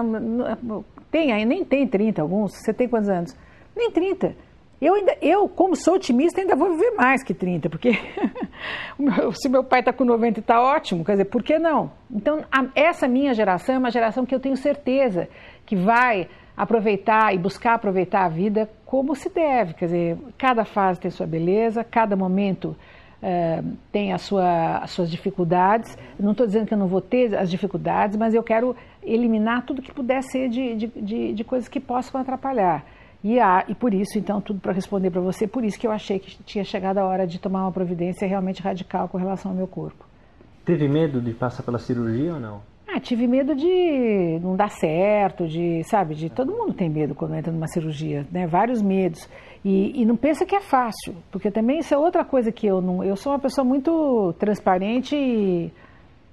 Tem, 1.09 1.45
nem 1.45 1.63
tem 1.63 1.87
30 1.87 2.21
alguns, 2.21 2.51
você 2.53 2.73
tem 2.73 2.87
quantos 2.87 3.09
anos? 3.09 3.35
Nem 3.75 3.89
30. 3.89 4.35
Eu, 4.81 4.95
ainda, 4.95 5.15
eu, 5.21 5.47
como 5.47 5.75
sou 5.75 5.95
otimista, 5.95 6.41
ainda 6.41 6.55
vou 6.55 6.71
viver 6.71 6.91
mais 6.95 7.23
que 7.23 7.35
30, 7.35 7.69
porque 7.69 7.91
se 9.39 9.47
meu 9.47 9.63
pai 9.63 9.81
está 9.81 9.93
com 9.93 10.03
90 10.03 10.39
e 10.39 10.41
está 10.41 10.59
ótimo, 10.59 11.05
quer 11.05 11.11
dizer, 11.11 11.25
por 11.25 11.43
que 11.43 11.59
não? 11.59 11.91
Então, 12.09 12.43
a, 12.51 12.65
essa 12.73 13.07
minha 13.07 13.31
geração 13.33 13.75
é 13.75 13.77
uma 13.77 13.91
geração 13.91 14.25
que 14.25 14.33
eu 14.33 14.39
tenho 14.39 14.57
certeza 14.57 15.29
que 15.67 15.75
vai 15.75 16.27
aproveitar 16.55 17.33
e 17.33 17.37
buscar 17.37 17.75
aproveitar 17.75 18.25
a 18.25 18.29
vida 18.29 18.69
como 18.85 19.15
se 19.15 19.29
deve. 19.29 19.73
Quer 19.73 19.85
dizer, 19.85 20.17
cada 20.37 20.65
fase 20.65 20.99
tem 20.99 21.09
sua 21.09 21.25
beleza, 21.25 21.83
cada 21.83 22.15
momento 22.15 22.75
uh, 23.21 23.77
tem 23.91 24.13
a 24.13 24.17
sua, 24.17 24.77
as 24.79 24.91
suas 24.91 25.09
dificuldades. 25.09 25.97
não 26.19 26.31
estou 26.31 26.45
dizendo 26.45 26.67
que 26.67 26.73
eu 26.73 26.77
não 26.77 26.87
vou 26.87 27.01
ter 27.01 27.35
as 27.35 27.49
dificuldades, 27.49 28.17
mas 28.17 28.33
eu 28.33 28.43
quero 28.43 28.75
eliminar 29.03 29.65
tudo 29.65 29.81
que 29.81 29.93
puder 29.93 30.21
ser 30.23 30.49
de, 30.49 30.75
de, 30.75 30.87
de, 30.87 31.33
de 31.33 31.43
coisas 31.43 31.67
que 31.67 31.79
possam 31.79 32.19
atrapalhar. 32.19 32.83
E, 33.23 33.39
há, 33.39 33.65
e 33.67 33.75
por 33.75 33.93
isso, 33.93 34.17
então, 34.17 34.41
tudo 34.41 34.59
para 34.59 34.73
responder 34.73 35.11
para 35.11 35.21
você, 35.21 35.47
por 35.47 35.63
isso 35.63 35.79
que 35.79 35.85
eu 35.85 35.91
achei 35.91 36.17
que 36.17 36.41
tinha 36.43 36.63
chegado 36.63 36.97
a 36.97 37.05
hora 37.05 37.27
de 37.27 37.39
tomar 37.39 37.61
uma 37.61 37.71
providência 37.71 38.27
realmente 38.27 38.61
radical 38.63 39.07
com 39.07 39.17
relação 39.17 39.51
ao 39.51 39.57
meu 39.57 39.67
corpo. 39.67 40.05
Teve 40.65 40.87
medo 40.87 41.21
de 41.21 41.33
passar 41.33 41.61
pela 41.63 41.77
cirurgia 41.77 42.33
ou 42.33 42.39
não? 42.39 42.70
Ah, 42.93 42.99
tive 42.99 43.25
medo 43.25 43.55
de 43.55 44.37
não 44.41 44.53
dar 44.53 44.69
certo, 44.69 45.47
de, 45.47 45.81
sabe, 45.85 46.13
de 46.13 46.29
todo 46.29 46.51
mundo 46.51 46.73
tem 46.73 46.89
medo 46.89 47.15
quando 47.15 47.35
entra 47.35 47.49
numa 47.49 47.67
cirurgia, 47.67 48.27
né? 48.29 48.45
Vários 48.45 48.81
medos. 48.81 49.29
E, 49.63 50.01
e 50.01 50.05
não 50.05 50.17
pensa 50.17 50.45
que 50.45 50.53
é 50.53 50.59
fácil, 50.59 51.15
porque 51.31 51.49
também 51.49 51.79
isso 51.79 51.93
é 51.93 51.97
outra 51.97 52.25
coisa 52.25 52.51
que 52.51 52.67
eu 52.67 52.81
não. 52.81 53.01
Eu 53.01 53.15
sou 53.15 53.31
uma 53.31 53.39
pessoa 53.39 53.63
muito 53.63 54.33
transparente 54.37 55.15
e 55.15 55.71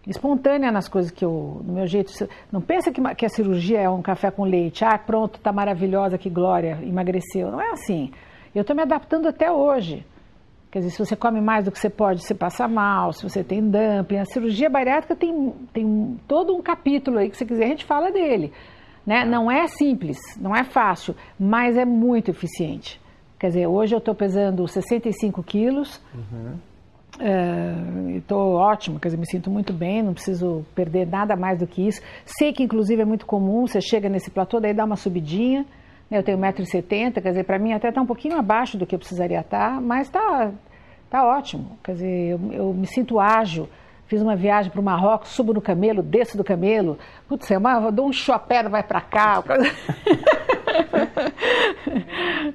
espontânea 0.04 0.72
nas 0.72 0.88
coisas 0.88 1.12
que 1.12 1.24
eu, 1.24 1.60
no 1.64 1.74
meu 1.74 1.86
jeito. 1.86 2.12
Não 2.50 2.60
pensa 2.60 2.90
que, 2.90 3.00
que 3.14 3.26
a 3.26 3.28
cirurgia 3.28 3.80
é 3.80 3.88
um 3.88 4.02
café 4.02 4.28
com 4.28 4.42
leite. 4.42 4.84
Ah, 4.84 4.98
pronto, 4.98 5.38
tá 5.38 5.52
maravilhosa, 5.52 6.18
que 6.18 6.28
glória, 6.28 6.80
emagreceu. 6.82 7.52
Não 7.52 7.60
é 7.60 7.70
assim. 7.70 8.10
Eu 8.52 8.62
estou 8.62 8.74
me 8.74 8.82
adaptando 8.82 9.28
até 9.28 9.52
hoje. 9.52 10.04
Quer 10.70 10.80
dizer, 10.80 10.90
se 10.90 10.98
você 10.98 11.16
come 11.16 11.40
mais 11.40 11.64
do 11.64 11.72
que 11.72 11.78
você 11.78 11.88
pode, 11.88 12.22
você 12.22 12.34
passa 12.34 12.68
mal, 12.68 13.12
se 13.12 13.22
você 13.22 13.42
tem 13.42 13.62
dumping. 13.62 14.18
A 14.18 14.24
cirurgia 14.26 14.68
bariátrica 14.68 15.16
tem, 15.16 15.52
tem 15.72 16.18
todo 16.28 16.54
um 16.54 16.60
capítulo 16.60 17.18
aí 17.18 17.30
que 17.30 17.36
se 17.36 17.46
quiser 17.46 17.64
a 17.64 17.68
gente 17.68 17.86
fala 17.86 18.12
dele. 18.12 18.52
Né? 19.06 19.24
Não 19.24 19.50
é 19.50 19.66
simples, 19.66 20.18
não 20.38 20.54
é 20.54 20.64
fácil, 20.64 21.14
mas 21.40 21.78
é 21.78 21.86
muito 21.86 22.30
eficiente. 22.30 23.00
Quer 23.38 23.48
dizer, 23.48 23.66
hoje 23.66 23.94
eu 23.94 23.98
estou 23.98 24.14
pesando 24.14 24.68
65 24.68 25.42
quilos, 25.42 26.02
uhum. 26.12 26.58
estou 28.16 28.54
ótimo, 28.54 28.98
quer 29.00 29.08
dizer, 29.08 29.16
me 29.16 29.26
sinto 29.26 29.48
muito 29.48 29.72
bem, 29.72 30.02
não 30.02 30.12
preciso 30.12 30.66
perder 30.74 31.06
nada 31.06 31.36
mais 31.36 31.60
do 31.60 31.66
que 31.66 31.86
isso. 31.86 32.02
Sei 32.26 32.52
que, 32.52 32.64
inclusive, 32.64 33.00
é 33.00 33.04
muito 33.04 33.24
comum, 33.24 33.66
você 33.66 33.80
chega 33.80 34.08
nesse 34.08 34.30
platô, 34.30 34.60
daí 34.60 34.74
dá 34.74 34.84
uma 34.84 34.96
subidinha, 34.96 35.64
eu 36.10 36.22
tenho 36.22 36.38
1,70m, 36.38 37.20
quer 37.20 37.30
dizer, 37.30 37.44
para 37.44 37.58
mim 37.58 37.72
até 37.72 37.88
está 37.88 38.00
um 38.00 38.06
pouquinho 38.06 38.38
abaixo 38.38 38.78
do 38.78 38.86
que 38.86 38.94
eu 38.94 38.98
precisaria 38.98 39.40
estar, 39.40 39.74
tá, 39.74 39.80
mas 39.80 40.06
está 40.06 40.52
tá 41.10 41.26
ótimo. 41.26 41.78
Quer 41.84 41.92
dizer, 41.92 42.30
eu, 42.30 42.40
eu 42.52 42.72
me 42.72 42.86
sinto 42.86 43.20
ágil. 43.20 43.68
Fiz 44.06 44.22
uma 44.22 44.34
viagem 44.34 44.72
para 44.72 44.80
o 44.80 44.84
Marrocos, 44.84 45.28
subo 45.28 45.52
no 45.52 45.60
camelo, 45.60 46.02
desço 46.02 46.34
do 46.34 46.42
camelo. 46.42 46.98
Putz, 47.28 47.50
é 47.50 47.58
uma, 47.58 47.90
dou 47.90 48.08
um 48.08 48.12
chopé, 48.12 48.66
vai 48.66 48.82
para 48.82 49.02
cá. 49.02 49.44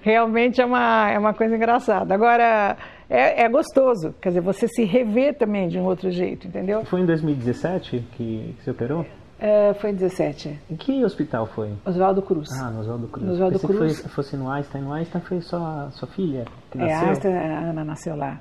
Realmente 0.01 0.59
é 0.59 0.65
uma, 0.65 1.11
é 1.11 1.19
uma 1.19 1.35
coisa 1.35 1.55
engraçada. 1.55 2.11
Agora, 2.11 2.75
é, 3.07 3.43
é, 3.43 3.49
gostoso. 3.49 4.15
Quer 4.19 4.29
dizer, 4.29 4.41
você 4.41 4.67
se 4.67 4.83
rever 4.83 5.37
também 5.37 5.67
de 5.67 5.77
um 5.77 5.83
outro 5.83 6.09
jeito, 6.09 6.47
entendeu? 6.47 6.83
Foi 6.85 7.01
em 7.01 7.05
2017 7.05 7.99
que, 8.13 8.55
que 8.57 8.63
você 8.63 8.71
operou? 8.71 9.05
É, 9.43 9.73
foi 9.73 9.89
em 9.89 9.95
17. 9.95 10.57
Em 10.71 10.75
que 10.77 11.03
hospital 11.03 11.45
foi? 11.47 11.73
Oswaldo 11.85 12.21
Cruz. 12.21 12.47
Ah, 12.53 12.71
no 12.71 12.79
Oswaldo 12.79 13.07
Cruz. 13.09 13.27
No 13.27 13.33
Oswaldo 13.33 13.59
Cruz. 13.59 13.99
Foi, 13.99 14.09
fosse 14.09 14.37
no 14.37 14.49
Einstein. 14.49 14.81
No 14.81 14.93
Einstein 14.93 15.21
foi 15.21 15.41
só 15.41 15.57
a 15.57 15.91
sua 15.91 16.07
filha 16.07 16.45
que 16.71 16.77
é, 16.77 16.81
nasceu? 16.81 16.95
É, 16.95 17.09
Einstein, 17.09 17.33
a 17.35 17.69
Ana 17.71 17.83
nasceu 17.83 18.15
lá. 18.15 18.39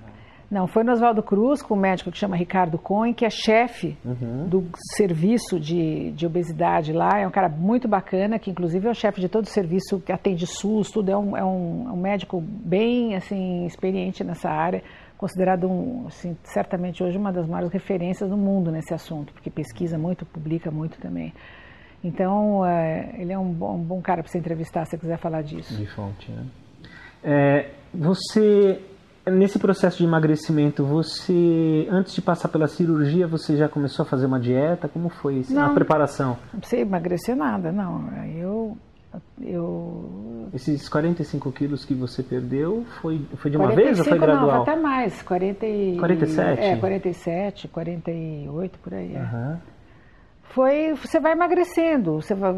Não, 0.49 0.68
foi 0.68 0.85
no 0.85 0.92
Oswaldo 0.92 1.21
Cruz 1.21 1.61
com 1.61 1.75
um 1.75 1.80
médico 1.80 2.12
que 2.12 2.18
chama 2.18 2.37
Ricardo 2.37 2.78
Cohen, 2.78 3.12
que 3.12 3.25
é 3.25 3.30
chefe 3.30 3.97
uhum. 4.04 4.47
do 4.47 4.68
serviço 4.94 5.59
de, 5.59 6.12
de 6.12 6.25
obesidade 6.25 6.92
lá. 6.92 7.18
É 7.18 7.26
um 7.26 7.30
cara 7.32 7.49
muito 7.49 7.88
bacana, 7.88 8.38
que 8.38 8.50
inclusive 8.50 8.87
é 8.87 8.90
o 8.90 8.94
chefe 8.94 9.21
de 9.21 9.28
todo 9.28 9.47
o 9.47 9.49
serviço 9.49 9.99
que 9.99 10.12
atende 10.12 10.47
SUS, 10.47 10.88
tudo. 10.88 11.11
É 11.11 11.16
um, 11.16 11.37
é 11.37 11.44
um, 11.44 11.88
é 11.88 11.92
um 11.92 11.97
médico 11.97 12.40
bem 12.40 13.16
assim 13.16 13.66
experiente 13.66 14.23
nessa 14.23 14.50
área 14.50 14.85
considerado, 15.23 15.69
um, 15.69 16.09
assim, 16.09 16.37
certamente 16.43 17.00
hoje 17.00 17.17
uma 17.17 17.33
das 17.33 17.47
maiores 17.47 17.73
referências 17.73 18.29
do 18.29 18.37
mundo 18.37 18.73
nesse 18.73 18.93
assunto, 18.93 19.33
porque 19.33 19.49
pesquisa 19.50 19.97
muito, 19.97 20.26
publica 20.26 20.69
muito 20.69 20.99
também. 20.99 21.33
Então, 22.02 22.67
é, 22.67 23.14
ele 23.17 23.33
é 23.33 23.38
um 23.38 23.52
bom, 23.52 23.76
um 23.76 23.85
bom 23.85 24.02
cara 24.02 24.21
para 24.21 24.33
você 24.33 24.38
entrevistar 24.38 24.85
se 24.85 24.91
você 24.91 24.99
quiser 24.99 25.19
falar 25.19 25.43
disso. 25.43 25.76
De 25.76 25.87
fonte, 25.87 26.29
né? 26.33 26.45
É, 27.23 27.71
você 27.95 28.81
nesse 29.25 29.61
processo 29.61 29.99
de 29.99 30.05
emagrecimento, 30.05 30.85
você 30.85 31.87
antes 31.88 32.12
de 32.12 32.21
passar 32.21 32.49
pela 32.49 32.67
cirurgia, 32.67 33.25
você 33.29 33.57
já 33.57 33.69
começou 33.69 34.05
a 34.05 34.07
fazer 34.07 34.26
uma 34.26 34.41
dieta? 34.41 34.88
Como 34.88 35.09
foi 35.09 35.37
isso? 35.37 35.55
Não. 35.55 35.71
a 35.71 35.73
preparação? 35.73 36.37
Não 36.52 36.59
precisa 36.59 36.83
emagrecer 36.83 37.37
nada, 37.37 37.71
não. 37.71 38.09
Eu 38.26 38.76
eu 39.40 40.49
Esses 40.54 40.88
45 40.88 41.52
quilos 41.52 41.85
que 41.85 41.95
você 41.95 42.23
perdeu, 42.23 42.85
foi, 43.00 43.21
foi 43.37 43.50
de 43.50 43.57
uma 43.57 43.75
vez 43.75 43.99
ou 43.99 44.04
foi 44.04 44.19
45 44.19 44.26
não, 44.26 44.47
gradual? 44.47 44.62
até 44.62 44.76
mais, 44.76 45.23
40 45.23 45.66
e, 45.66 45.97
47? 45.99 46.61
É, 46.61 46.76
47, 46.76 47.69
48 47.69 48.78
por 48.78 48.95
aí. 48.95 49.14
é. 49.14 49.19
Aham. 49.19 49.61
Foi, 50.54 50.92
você 50.92 51.19
vai 51.19 51.33
emagrecendo, 51.33 52.21
você 52.21 52.35
vai, 52.35 52.52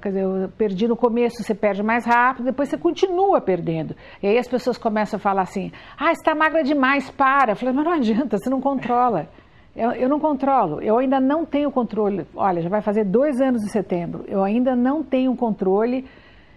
quer 0.00 0.08
dizer, 0.08 0.22
eu 0.22 0.48
perdi 0.56 0.88
no 0.88 0.96
começo, 0.96 1.42
você 1.42 1.54
perde 1.54 1.82
mais 1.82 2.06
rápido, 2.06 2.46
depois 2.46 2.70
você 2.70 2.78
continua 2.78 3.42
perdendo. 3.42 3.94
E 4.22 4.26
aí 4.26 4.38
as 4.38 4.48
pessoas 4.48 4.78
começam 4.78 5.18
a 5.18 5.20
falar 5.20 5.42
assim, 5.42 5.70
ah, 5.98 6.12
está 6.12 6.34
magra 6.34 6.62
demais, 6.62 7.10
para. 7.10 7.52
Eu 7.52 7.56
falei, 7.56 7.74
mas 7.74 7.84
não 7.84 7.92
adianta, 7.92 8.38
você 8.38 8.48
não 8.48 8.58
controla. 8.58 9.28
Eu, 9.74 9.92
eu 9.92 10.08
não 10.08 10.18
controlo, 10.18 10.80
eu 10.80 10.98
ainda 10.98 11.20
não 11.20 11.44
tenho 11.44 11.70
controle. 11.70 12.26
Olha, 12.34 12.60
já 12.60 12.68
vai 12.68 12.82
fazer 12.82 13.04
dois 13.04 13.40
anos 13.40 13.62
em 13.62 13.68
setembro, 13.68 14.24
eu 14.26 14.42
ainda 14.42 14.74
não 14.74 15.02
tenho 15.02 15.34
controle 15.36 16.04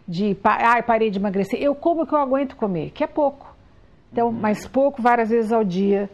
de, 0.08 0.36
ah, 0.44 0.82
parei 0.84 1.10
de 1.10 1.20
emagrecer. 1.20 1.62
Eu 1.62 1.76
como 1.76 2.04
o 2.04 2.08
que 2.08 2.14
eu 2.14 2.20
aguento 2.20 2.56
comer, 2.56 2.92
que 2.92 3.04
é 3.04 3.08
pouco. 3.08 3.54
Então, 4.12 4.32
mas 4.32 4.68
pouco, 4.68 5.02
várias 5.02 5.30
vezes 5.30 5.52
ao 5.52 5.64
dia, 5.64 6.10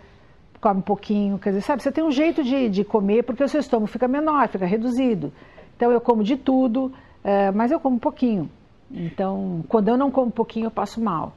come 0.61 0.79
um 0.79 0.83
pouquinho, 0.83 1.37
quer 1.39 1.49
dizer, 1.49 1.61
sabe, 1.61 1.81
você 1.81 1.91
tem 1.91 2.03
um 2.03 2.11
jeito 2.11 2.43
de, 2.43 2.69
de 2.69 2.83
comer 2.83 3.23
porque 3.23 3.43
o 3.43 3.47
seu 3.47 3.59
estômago 3.59 3.87
fica 3.87 4.07
menor, 4.07 4.47
fica 4.49 4.65
reduzido. 4.65 5.31
Então 5.75 5.91
eu 5.91 6.01
como 6.01 6.23
de 6.23 6.35
tudo, 6.35 6.91
eh, 7.23 7.51
mas 7.51 7.71
eu 7.71 7.79
como 7.79 7.95
um 7.95 7.99
pouquinho. 7.99 8.49
Então, 8.91 9.63
quando 9.69 9.87
eu 9.87 9.97
não 9.97 10.11
como 10.11 10.27
um 10.27 10.31
pouquinho, 10.31 10.65
eu 10.65 10.71
passo 10.71 11.01
mal. 11.01 11.33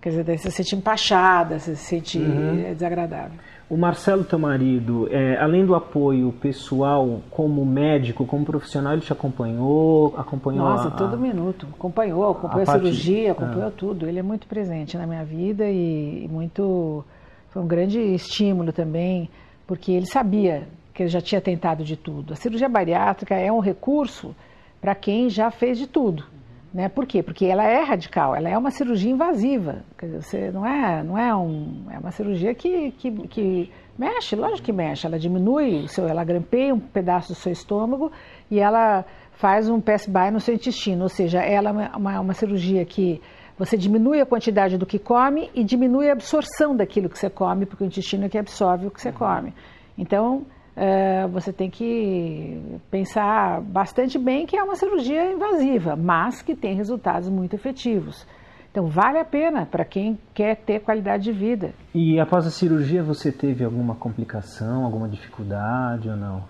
Quer 0.00 0.10
dizer, 0.10 0.24
daí 0.24 0.38
você 0.38 0.50
se 0.50 0.56
sente 0.58 0.76
empachada, 0.76 1.58
você 1.58 1.76
se 1.76 1.84
sente 1.84 2.18
eh, 2.20 2.74
desagradável. 2.74 3.38
O 3.70 3.76
Marcelo, 3.76 4.24
teu 4.24 4.38
marido, 4.38 5.08
é, 5.10 5.36
além 5.38 5.66
do 5.66 5.74
apoio 5.74 6.32
pessoal, 6.40 7.20
como 7.30 7.66
médico, 7.66 8.24
como 8.24 8.42
profissional, 8.42 8.94
ele 8.94 9.02
te 9.02 9.12
acompanhou? 9.12 10.14
Acompanhou 10.16 10.64
Nossa, 10.64 10.88
a, 10.88 10.90
todo 10.92 11.18
minuto. 11.18 11.66
Acompanhou, 11.74 12.30
acompanhou 12.30 12.62
a, 12.62 12.66
parte- 12.66 12.80
cirurgia, 12.84 13.32
acompanhou 13.32 13.68
Ah. 13.68 13.72
tudo. 13.76 14.06
Ele 14.08 14.18
é 14.20 14.22
muito 14.22 14.46
presente 14.46 14.96
na 14.96 15.06
minha 15.06 15.22
vida 15.22 15.68
e, 15.68 16.24
e 16.24 16.28
muito. 16.28 17.04
Foi 17.50 17.60
um 17.62 17.66
grande 17.66 17.98
estímulo 18.00 18.72
também, 18.72 19.28
porque 19.66 19.92
ele 19.92 20.06
sabia 20.06 20.66
que 20.94 21.02
ele 21.02 21.10
já 21.10 21.20
tinha 21.20 21.40
tentado 21.40 21.84
de 21.84 21.94
tudo. 21.96 22.32
A 22.32 22.36
cirurgia 22.36 22.70
bariátrica 22.70 23.34
é 23.34 23.52
um 23.52 23.60
recurso 23.60 24.34
para 24.80 24.94
quem 24.94 25.28
já 25.28 25.50
fez 25.50 25.76
de 25.76 25.86
tudo. 25.86 26.24
Né? 26.72 26.88
Por 26.88 27.06
quê? 27.06 27.22
Porque 27.22 27.46
ela 27.46 27.64
é 27.64 27.82
radical, 27.82 28.36
ela 28.36 28.48
é 28.48 28.56
uma 28.56 28.70
cirurgia 28.70 29.10
invasiva. 29.10 29.84
Você 30.20 30.50
não 30.50 30.66
é, 30.66 31.02
não 31.02 31.18
é 31.18 31.34
um, 31.34 31.86
é 31.90 31.98
uma 31.98 32.10
cirurgia 32.10 32.54
que, 32.54 32.90
que, 32.92 33.10
que 33.28 33.72
mexe, 33.98 34.36
lógico 34.36 34.66
que 34.66 34.72
mexe. 34.72 35.06
Ela 35.06 35.18
diminui 35.18 35.84
o 35.84 35.88
seu, 35.88 36.06
ela 36.06 36.24
grampeia 36.24 36.74
um 36.74 36.80
pedaço 36.80 37.32
do 37.32 37.34
seu 37.34 37.52
estômago 37.52 38.12
e 38.50 38.60
ela 38.60 39.04
faz 39.32 39.68
um 39.70 39.80
pass-by 39.80 40.30
no 40.32 40.40
seu 40.40 40.54
intestino, 40.54 41.04
ou 41.04 41.08
seja, 41.08 41.40
ela 41.40 41.70
é 41.70 41.72
uma, 41.72 41.96
uma, 41.96 42.20
uma 42.20 42.34
cirurgia 42.34 42.84
que 42.84 43.20
você 43.56 43.76
diminui 43.76 44.20
a 44.20 44.26
quantidade 44.26 44.76
do 44.76 44.84
que 44.84 44.98
come 44.98 45.50
e 45.54 45.64
diminui 45.64 46.08
a 46.08 46.12
absorção 46.12 46.76
daquilo 46.76 47.08
que 47.08 47.18
você 47.18 47.30
come, 47.30 47.64
porque 47.64 47.84
o 47.84 47.86
intestino 47.86 48.26
é 48.26 48.28
que 48.28 48.36
absorve 48.36 48.86
o 48.86 48.90
que 48.90 49.00
você 49.00 49.12
come. 49.12 49.54
Então, 49.96 50.44
eh, 50.78 51.26
você 51.28 51.52
tem 51.52 51.68
que 51.68 52.78
pensar 52.90 53.60
bastante 53.60 54.18
bem 54.18 54.46
que 54.46 54.56
é 54.56 54.62
uma 54.62 54.76
cirurgia 54.76 55.32
invasiva, 55.32 55.96
mas 55.96 56.40
que 56.42 56.54
tem 56.54 56.74
resultados 56.76 57.28
muito 57.28 57.54
efetivos. 57.54 58.26
Então, 58.70 58.86
vale 58.86 59.18
a 59.18 59.24
pena 59.24 59.66
para 59.66 59.84
quem 59.84 60.18
quer 60.34 60.56
ter 60.56 60.80
qualidade 60.80 61.24
de 61.24 61.32
vida. 61.32 61.72
E 61.94 62.20
após 62.20 62.46
a 62.46 62.50
cirurgia, 62.50 63.02
você 63.02 63.32
teve 63.32 63.64
alguma 63.64 63.94
complicação, 63.96 64.84
alguma 64.84 65.08
dificuldade 65.08 66.08
ou 66.08 66.16
não? 66.16 66.42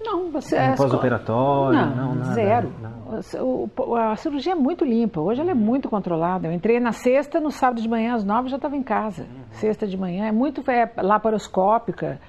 Não, 0.00 0.30
você 0.30 0.56
co- 0.70 0.76
pós-operatório? 0.76 1.78
Não, 1.78 1.96
Não, 1.96 2.14
nada, 2.14 2.32
zero. 2.34 2.72
não. 2.80 3.98
A 3.98 4.16
cirurgia 4.16 4.52
é 4.52 4.54
muito 4.54 4.84
limpa. 4.84 5.20
Hoje 5.20 5.40
ela 5.40 5.50
é 5.50 5.54
muito 5.54 5.88
controlada. 5.88 6.46
Eu 6.46 6.52
entrei 6.52 6.78
na 6.80 6.92
sexta, 6.92 7.40
no 7.40 7.50
sábado 7.50 7.82
de 7.82 7.88
manhã 7.88 8.14
às 8.14 8.24
nove 8.24 8.48
já 8.48 8.56
estava 8.56 8.76
em 8.76 8.82
casa. 8.82 9.26
Sexta 9.50 9.86
de 9.86 9.96
manhã 9.98 10.26
é 10.26 10.32
muito 10.32 10.62
é, 10.70 10.90
laparoscópica. 11.02 12.20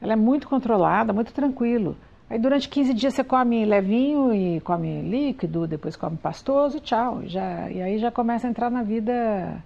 Ela 0.00 0.12
é 0.12 0.16
muito 0.16 0.48
controlada, 0.48 1.12
muito 1.12 1.32
tranquilo. 1.32 1.96
Aí 2.28 2.38
durante 2.38 2.68
15 2.68 2.94
dias 2.94 3.14
você 3.14 3.22
come 3.22 3.64
levinho 3.64 4.34
e 4.34 4.60
come 4.60 5.02
líquido, 5.02 5.66
depois 5.66 5.94
come 5.94 6.16
pastoso 6.16 6.78
e 6.78 6.80
tchau. 6.80 7.22
Já, 7.26 7.70
e 7.70 7.82
aí 7.82 7.98
já 7.98 8.10
começa 8.10 8.46
a 8.46 8.50
entrar 8.50 8.70
na 8.70 8.82
vida 8.82 9.62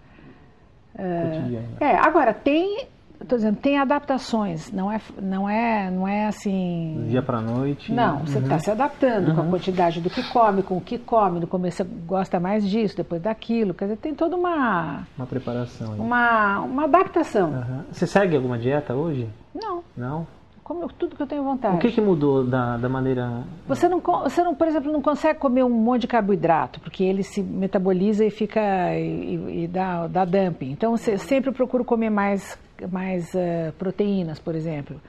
Cotidiana. 0.96 1.68
é, 1.80 1.96
agora 1.96 2.34
tem, 2.34 2.86
estou 3.28 3.38
dizendo, 3.38 3.56
tem 3.56 3.78
adaptações, 3.78 4.72
não 4.72 4.90
é, 4.90 5.00
não 5.22 5.48
é, 5.48 5.90
não 5.90 6.08
é 6.08 6.26
assim. 6.26 6.94
Do 6.98 7.08
dia 7.10 7.22
pra 7.22 7.40
noite? 7.40 7.92
Não, 7.92 8.20
você 8.20 8.38
está 8.38 8.58
se 8.58 8.70
adaptando 8.70 9.34
com 9.34 9.40
a 9.42 9.44
quantidade 9.44 10.00
do 10.00 10.10
que 10.10 10.22
come, 10.32 10.62
com 10.62 10.76
o 10.78 10.80
que 10.80 10.98
come. 10.98 11.38
No 11.40 11.46
começo 11.46 11.78
você 11.78 11.84
gosta 12.06 12.40
mais 12.40 12.68
disso, 12.68 12.96
depois 12.96 13.20
daquilo. 13.22 13.74
Quer 13.74 13.84
dizer, 13.84 13.96
tem 13.98 14.14
toda 14.14 14.36
uma, 14.36 15.06
Uma 15.16 15.26
preparação. 15.26 15.92
aí. 15.92 16.00
uma, 16.00 16.60
uma 16.60 16.84
adaptação. 16.84 17.48
Aham. 17.54 17.84
Você 17.92 18.06
segue 18.06 18.34
alguma 18.36 18.58
dieta 18.58 18.94
hoje? 18.94 19.28
Não, 19.54 19.82
Não? 19.96 20.26
como 20.64 20.86
tudo 20.92 21.16
que 21.16 21.22
eu 21.22 21.26
tenho 21.26 21.42
vontade. 21.42 21.76
O 21.76 21.78
que, 21.78 21.90
que 21.90 22.00
mudou 22.00 22.44
da, 22.44 22.76
da 22.76 22.90
maneira. 22.90 23.42
Você 23.66 23.88
não, 23.88 24.00
você 24.00 24.42
não, 24.44 24.54
por 24.54 24.66
exemplo, 24.68 24.92
não 24.92 25.00
consegue 25.00 25.38
comer 25.38 25.64
um 25.64 25.70
monte 25.70 26.02
de 26.02 26.06
carboidrato, 26.08 26.78
porque 26.80 27.02
ele 27.02 27.22
se 27.22 27.42
metaboliza 27.42 28.22
e 28.22 28.30
fica 28.30 28.60
e, 28.94 29.64
e- 29.64 29.66
dá, 29.66 30.06
dá 30.06 30.26
dumping. 30.26 30.70
Então, 30.70 30.94
você 30.94 31.16
sempre 31.16 31.52
procura 31.52 31.82
comer 31.84 32.10
mais, 32.10 32.58
mais 32.90 33.34
eh, 33.34 33.72
proteínas, 33.78 34.38
por 34.38 34.54
exemplo. 34.54 35.00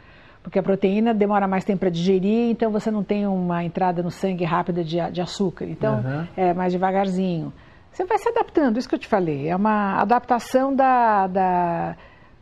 Porque 0.41 0.57
a 0.57 0.63
proteína 0.63 1.13
demora 1.13 1.47
mais 1.47 1.63
tempo 1.65 1.81
para 1.81 1.89
digerir, 1.89 2.49
então 2.49 2.71
você 2.71 2.89
não 2.89 3.03
tem 3.03 3.27
uma 3.27 3.63
entrada 3.63 4.01
no 4.01 4.09
sangue 4.09 4.45
rápida 4.45 4.83
de, 4.83 4.97
de 5.11 5.21
açúcar. 5.21 5.65
Então, 5.65 5.99
Aham. 5.99 6.27
é 6.35 6.53
mais 6.53 6.71
devagarzinho. 6.71 7.51
Você 7.91 8.05
vai 8.05 8.17
se 8.17 8.29
adaptando, 8.29 8.77
isso 8.77 8.87
que 8.87 8.95
eu 8.95 8.99
te 8.99 9.07
falei. 9.07 9.49
É 9.49 9.55
uma 9.55 9.99
adaptação 10.01 10.73
da, 10.73 11.27
da, 11.27 11.95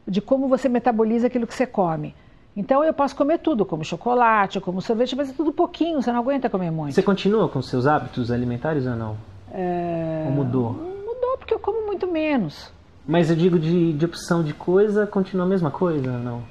de 0.07 0.21
como 0.21 0.47
você 0.47 0.69
metaboliza 0.69 1.27
aquilo 1.27 1.47
que 1.47 1.53
você 1.53 1.65
come. 1.65 2.13
Então 2.55 2.83
eu 2.83 2.91
posso 2.93 3.15
comer 3.15 3.37
tudo, 3.37 3.65
como 3.65 3.83
chocolate, 3.85 4.59
como 4.59 4.81
sorvete, 4.81 5.15
mas 5.15 5.29
é 5.29 5.33
tudo 5.33 5.51
pouquinho, 5.51 6.01
você 6.01 6.11
não 6.11 6.19
aguenta 6.19 6.49
comer 6.49 6.71
muito. 6.71 6.95
Você 6.95 7.03
continua 7.03 7.47
com 7.47 7.61
seus 7.61 7.85
hábitos 7.85 8.31
alimentares 8.31 8.87
ou 8.87 8.95
não? 8.95 9.15
É, 9.51 10.23
Ou 10.25 10.31
mudou? 10.31 10.73
Mudou 10.73 11.37
porque 11.37 11.53
eu 11.53 11.59
como 11.59 11.85
muito 11.85 12.07
menos. 12.07 12.71
Mas 13.07 13.29
eu 13.29 13.35
digo 13.35 13.57
de, 13.57 13.93
de 13.93 14.05
opção 14.05 14.43
de 14.43 14.53
coisa, 14.53 15.07
continua 15.07 15.45
a 15.45 15.49
mesma 15.49 15.71
coisa 15.71 16.17
não? 16.19 16.43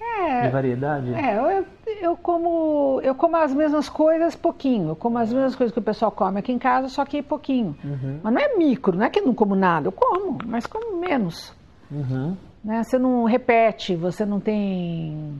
É, 0.00 0.42
De 0.42 0.48
variedade? 0.48 1.14
é 1.14 1.36
eu, 1.38 1.64
eu 2.02 2.16
como 2.16 3.00
eu 3.02 3.14
como 3.14 3.36
as 3.36 3.54
mesmas 3.54 3.88
coisas 3.88 4.34
pouquinho. 4.34 4.90
Eu 4.90 4.96
como 4.96 5.18
as 5.18 5.32
mesmas 5.32 5.54
coisas 5.54 5.72
que 5.72 5.78
o 5.78 5.82
pessoal 5.82 6.10
come 6.10 6.38
aqui 6.40 6.52
em 6.52 6.58
casa, 6.58 6.88
só 6.88 7.04
que 7.04 7.22
pouquinho. 7.22 7.74
Mas 8.22 8.34
não 8.34 8.40
é 8.40 8.56
micro, 8.56 8.96
não 8.96 9.04
é 9.06 9.10
que 9.10 9.20
eu 9.20 9.26
não 9.26 9.34
como 9.34 9.54
nada, 9.54 9.88
eu 9.88 9.92
como, 9.92 10.38
mas 10.44 10.66
como 10.66 10.98
menos. 10.98 11.54
Uhum. 11.90 12.36
né? 12.64 12.82
Você 12.82 12.98
não 12.98 13.24
repete, 13.24 13.96
você 13.96 14.24
não 14.24 14.38
tem, 14.38 15.34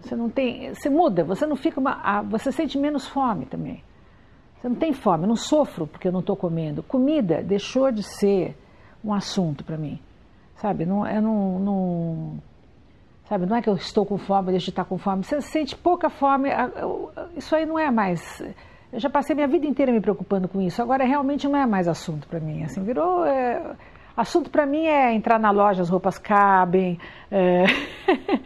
você 0.00 0.14
não 0.14 0.28
tem, 0.28 0.72
você 0.74 0.88
muda, 0.88 1.24
você 1.24 1.46
não 1.46 1.56
fica, 1.56 1.80
uma, 1.80 2.22
você 2.22 2.52
sente 2.52 2.78
menos 2.78 3.08
fome 3.08 3.46
também. 3.46 3.82
Você 4.60 4.68
não 4.68 4.76
tem 4.76 4.92
fome, 4.92 5.24
eu 5.24 5.28
não 5.28 5.36
sofro 5.36 5.86
porque 5.86 6.08
eu 6.08 6.12
não 6.12 6.20
estou 6.20 6.36
comendo. 6.36 6.82
Comida 6.82 7.42
deixou 7.42 7.90
de 7.90 8.02
ser 8.02 8.56
um 9.04 9.12
assunto 9.12 9.64
para 9.64 9.76
mim, 9.76 10.00
sabe? 10.56 10.86
Não, 10.86 11.06
eu 11.06 11.20
não, 11.20 11.58
não, 11.58 12.38
sabe? 13.28 13.46
Não 13.46 13.56
é 13.56 13.62
que 13.62 13.68
eu 13.68 13.74
estou 13.74 14.06
com 14.06 14.16
fome, 14.16 14.50
deixo 14.50 14.66
de 14.66 14.70
estar 14.70 14.84
com 14.84 14.96
fome. 14.96 15.24
Você 15.24 15.40
sente 15.40 15.76
pouca 15.76 16.08
fome, 16.08 16.48
isso 17.36 17.54
aí 17.54 17.66
não 17.66 17.78
é 17.78 17.90
mais. 17.90 18.40
Eu 18.92 19.00
já 19.00 19.10
passei 19.10 19.34
minha 19.34 19.48
vida 19.48 19.66
inteira 19.66 19.92
me 19.92 20.00
preocupando 20.00 20.48
com 20.48 20.60
isso. 20.60 20.80
Agora 20.80 21.04
realmente 21.04 21.46
não 21.48 21.58
é 21.58 21.66
mais 21.66 21.88
assunto 21.88 22.28
para 22.28 22.40
mim. 22.40 22.62
Assim, 22.64 22.82
virou. 22.82 23.24
é, 23.24 23.76
assunto 24.16 24.50
para 24.50 24.64
mim 24.66 24.86
é 24.86 25.12
entrar 25.14 25.38
na 25.38 25.50
loja, 25.50 25.82
as 25.82 25.88
roupas 25.88 26.18
cabem. 26.18 26.98
É, 27.30 27.64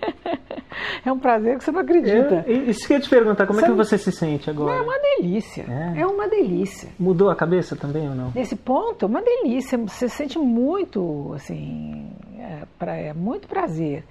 é 1.04 1.12
um 1.12 1.18
prazer 1.18 1.58
que 1.58 1.64
você 1.64 1.70
não 1.72 1.80
acredita. 1.80 2.44
Eu, 2.46 2.70
isso 2.70 2.86
que 2.86 2.92
eu 2.92 2.96
ia 2.98 3.02
te 3.02 3.08
perguntar, 3.10 3.46
como 3.46 3.58
é 3.60 3.62
Sabe- 3.62 3.72
que 3.74 3.78
você 3.78 3.98
se 3.98 4.12
sente 4.12 4.48
agora? 4.50 4.76
É 4.76 4.80
uma 4.80 4.98
delícia. 4.98 5.64
É? 5.96 6.00
É 6.00 6.06
uma 6.06 6.28
delícia. 6.28 6.88
Mudou 6.98 7.30
a 7.30 7.36
cabeça 7.36 7.76
também 7.76 8.08
ou 8.08 8.14
não? 8.14 8.32
Nesse 8.34 8.56
ponto, 8.56 9.04
é 9.04 9.08
uma 9.08 9.22
delícia. 9.22 9.76
Você 9.78 10.08
sente 10.08 10.38
muito, 10.38 11.32
assim, 11.34 12.10
é, 12.38 12.62
pra- 12.78 12.96
é 12.96 13.12
muito 13.12 13.48
prazer. 13.48 14.04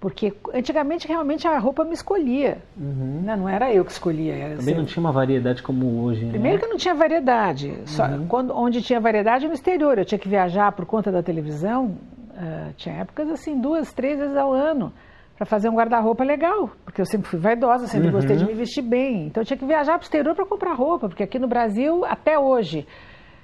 Porque 0.00 0.32
antigamente 0.54 1.06
realmente 1.06 1.46
a 1.46 1.58
roupa 1.58 1.84
me 1.84 1.92
escolhia. 1.92 2.58
né? 2.74 3.36
Não 3.36 3.46
era 3.48 3.70
eu 3.72 3.84
que 3.84 3.92
escolhia. 3.92 4.32
Era 4.34 4.50
Uhum. 4.52 4.56
Também 4.56 4.72
assim, 4.74 4.80
não 4.80 4.86
tinha 4.86 5.00
uma 5.04 5.12
variedade 5.12 5.62
como 5.62 6.02
hoje, 6.02 6.24
né? 6.24 6.30
Primeiro 6.30 6.58
que 6.58 6.66
não 6.66 6.76
tinha 6.78 6.94
variedade. 6.94 7.76
Só, 7.84 8.06
Uhum. 8.06 8.26
quando, 8.26 8.56
onde 8.56 8.80
tinha 8.80 8.98
variedade 8.98 9.46
no 9.46 9.52
exterior. 9.52 9.98
Eu 9.98 10.04
tinha 10.06 10.18
que 10.18 10.28
viajar 10.28 10.72
por 10.72 10.86
conta 10.86 11.12
da 11.12 11.22
televisão. 11.22 11.96
ah, 12.42 12.70
tinha 12.78 12.94
épocas 13.02 13.28
assim, 13.28 13.60
duas, 13.60 13.92
três 13.92 14.18
vezes 14.18 14.34
ao 14.34 14.50
ano, 14.50 14.90
para 15.36 15.44
fazer 15.44 15.68
um 15.68 15.74
guarda-roupa 15.74 16.24
legal. 16.24 16.70
Porque 16.86 16.98
eu 17.02 17.04
sempre 17.04 17.28
fui 17.28 17.38
vaidosa, 17.38 17.86
sempre 17.86 18.06
Uhum. 18.06 18.14
gostei 18.14 18.36
de 18.36 18.46
me 18.46 18.54
vestir 18.54 18.80
bem. 18.80 19.26
Então 19.26 19.42
eu 19.42 19.44
tinha 19.46 19.58
que 19.58 19.66
viajar 19.66 19.92
para 19.92 20.00
o 20.00 20.04
exterior 20.04 20.34
para 20.34 20.46
comprar 20.46 20.72
roupa. 20.72 21.06
Porque 21.10 21.22
aqui 21.22 21.38
no 21.38 21.46
Brasil, 21.46 22.04
até 22.06 22.38
hoje, 22.38 22.86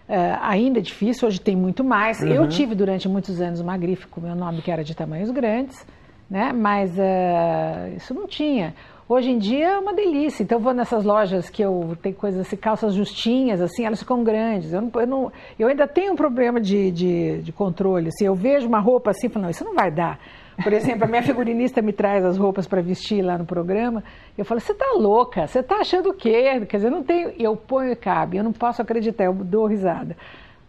Uh, 0.08 0.38
ainda 0.40 0.78
é 0.78 0.82
difícil, 0.82 1.26
hoje 1.26 1.40
tem 1.40 1.56
muito 1.56 1.82
mais. 1.82 2.20
Uhum. 2.20 2.28
Eu 2.28 2.48
tive 2.48 2.76
durante 2.76 3.08
muitos 3.08 3.40
anos 3.40 3.58
uma 3.58 3.76
grife 3.76 4.06
com 4.06 4.20
meu 4.20 4.36
nome 4.36 4.62
que 4.62 4.70
era 4.70 4.84
de 4.84 4.94
tamanhos 4.94 5.32
grandes, 5.32 5.84
né? 6.30 6.52
mas 6.52 6.90
uh, 6.98 7.96
isso 7.96 8.12
não 8.14 8.26
tinha. 8.26 8.74
Hoje 9.08 9.30
em 9.30 9.38
dia 9.38 9.68
é 9.68 9.78
uma 9.78 9.94
delícia. 9.94 10.42
Então 10.42 10.58
eu 10.58 10.62
vou 10.62 10.74
nessas 10.74 11.04
lojas 11.04 11.48
que 11.48 11.62
eu 11.62 11.96
tenho 12.02 12.14
coisas 12.16 12.40
assim, 12.40 12.56
calças 12.56 12.92
justinhas, 12.92 13.60
assim, 13.60 13.84
elas 13.84 14.00
ficam 14.00 14.24
grandes. 14.24 14.72
Eu, 14.72 14.82
não, 14.82 14.90
eu, 14.94 15.06
não, 15.06 15.32
eu 15.56 15.68
ainda 15.68 15.86
tenho 15.86 16.12
um 16.12 16.16
problema 16.16 16.60
de, 16.60 16.90
de, 16.90 17.38
de 17.42 17.52
controle. 17.52 18.08
Assim, 18.08 18.26
eu 18.26 18.34
vejo 18.34 18.66
uma 18.66 18.80
roupa 18.80 19.10
assim, 19.10 19.28
eu 19.28 19.30
falo, 19.30 19.44
não, 19.44 19.50
isso 19.50 19.64
não 19.64 19.74
vai 19.74 19.92
dar. 19.92 20.18
Por 20.60 20.72
exemplo, 20.72 21.04
a 21.04 21.06
minha 21.06 21.22
figurinista 21.24 21.80
me 21.80 21.92
traz 21.92 22.24
as 22.24 22.36
roupas 22.36 22.66
para 22.66 22.82
vestir 22.82 23.22
lá 23.22 23.38
no 23.38 23.44
programa. 23.44 24.02
Eu 24.36 24.44
falo, 24.44 24.58
você 24.58 24.72
está 24.72 24.92
louca? 24.96 25.46
Você 25.46 25.60
está 25.60 25.76
achando 25.76 26.10
o 26.10 26.14
quê? 26.14 26.60
Quer 26.68 26.76
dizer, 26.78 26.88
eu 26.88 26.92
não 26.92 27.04
tenho. 27.04 27.32
Eu 27.38 27.56
ponho 27.56 27.92
e 27.92 27.96
cabe, 27.96 28.38
eu 28.38 28.44
não 28.44 28.52
posso 28.52 28.82
acreditar, 28.82 29.24
eu 29.24 29.34
dou 29.34 29.66
risada. 29.66 30.16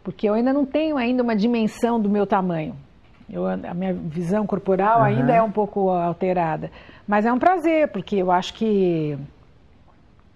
Porque 0.04 0.30
eu 0.30 0.36
ainda 0.36 0.54
não 0.54 0.64
tenho 0.64 0.96
ainda 0.96 1.24
uma 1.24 1.36
dimensão 1.36 2.00
do 2.00 2.08
meu 2.08 2.28
tamanho. 2.28 2.76
Eu, 3.29 3.46
a 3.46 3.74
minha 3.74 3.93
visão 3.93 4.46
corporal 4.48 5.00
uhum. 5.00 5.05
ainda 5.05 5.34
é 5.34 5.41
um 5.41 5.51
pouco 5.51 5.89
alterada. 5.89 6.72
Mas 7.05 7.25
é 7.25 7.31
um 7.31 7.39
prazer, 7.39 7.89
porque 7.91 8.15
eu 8.15 8.31
acho 8.31 8.53
que. 8.53 9.17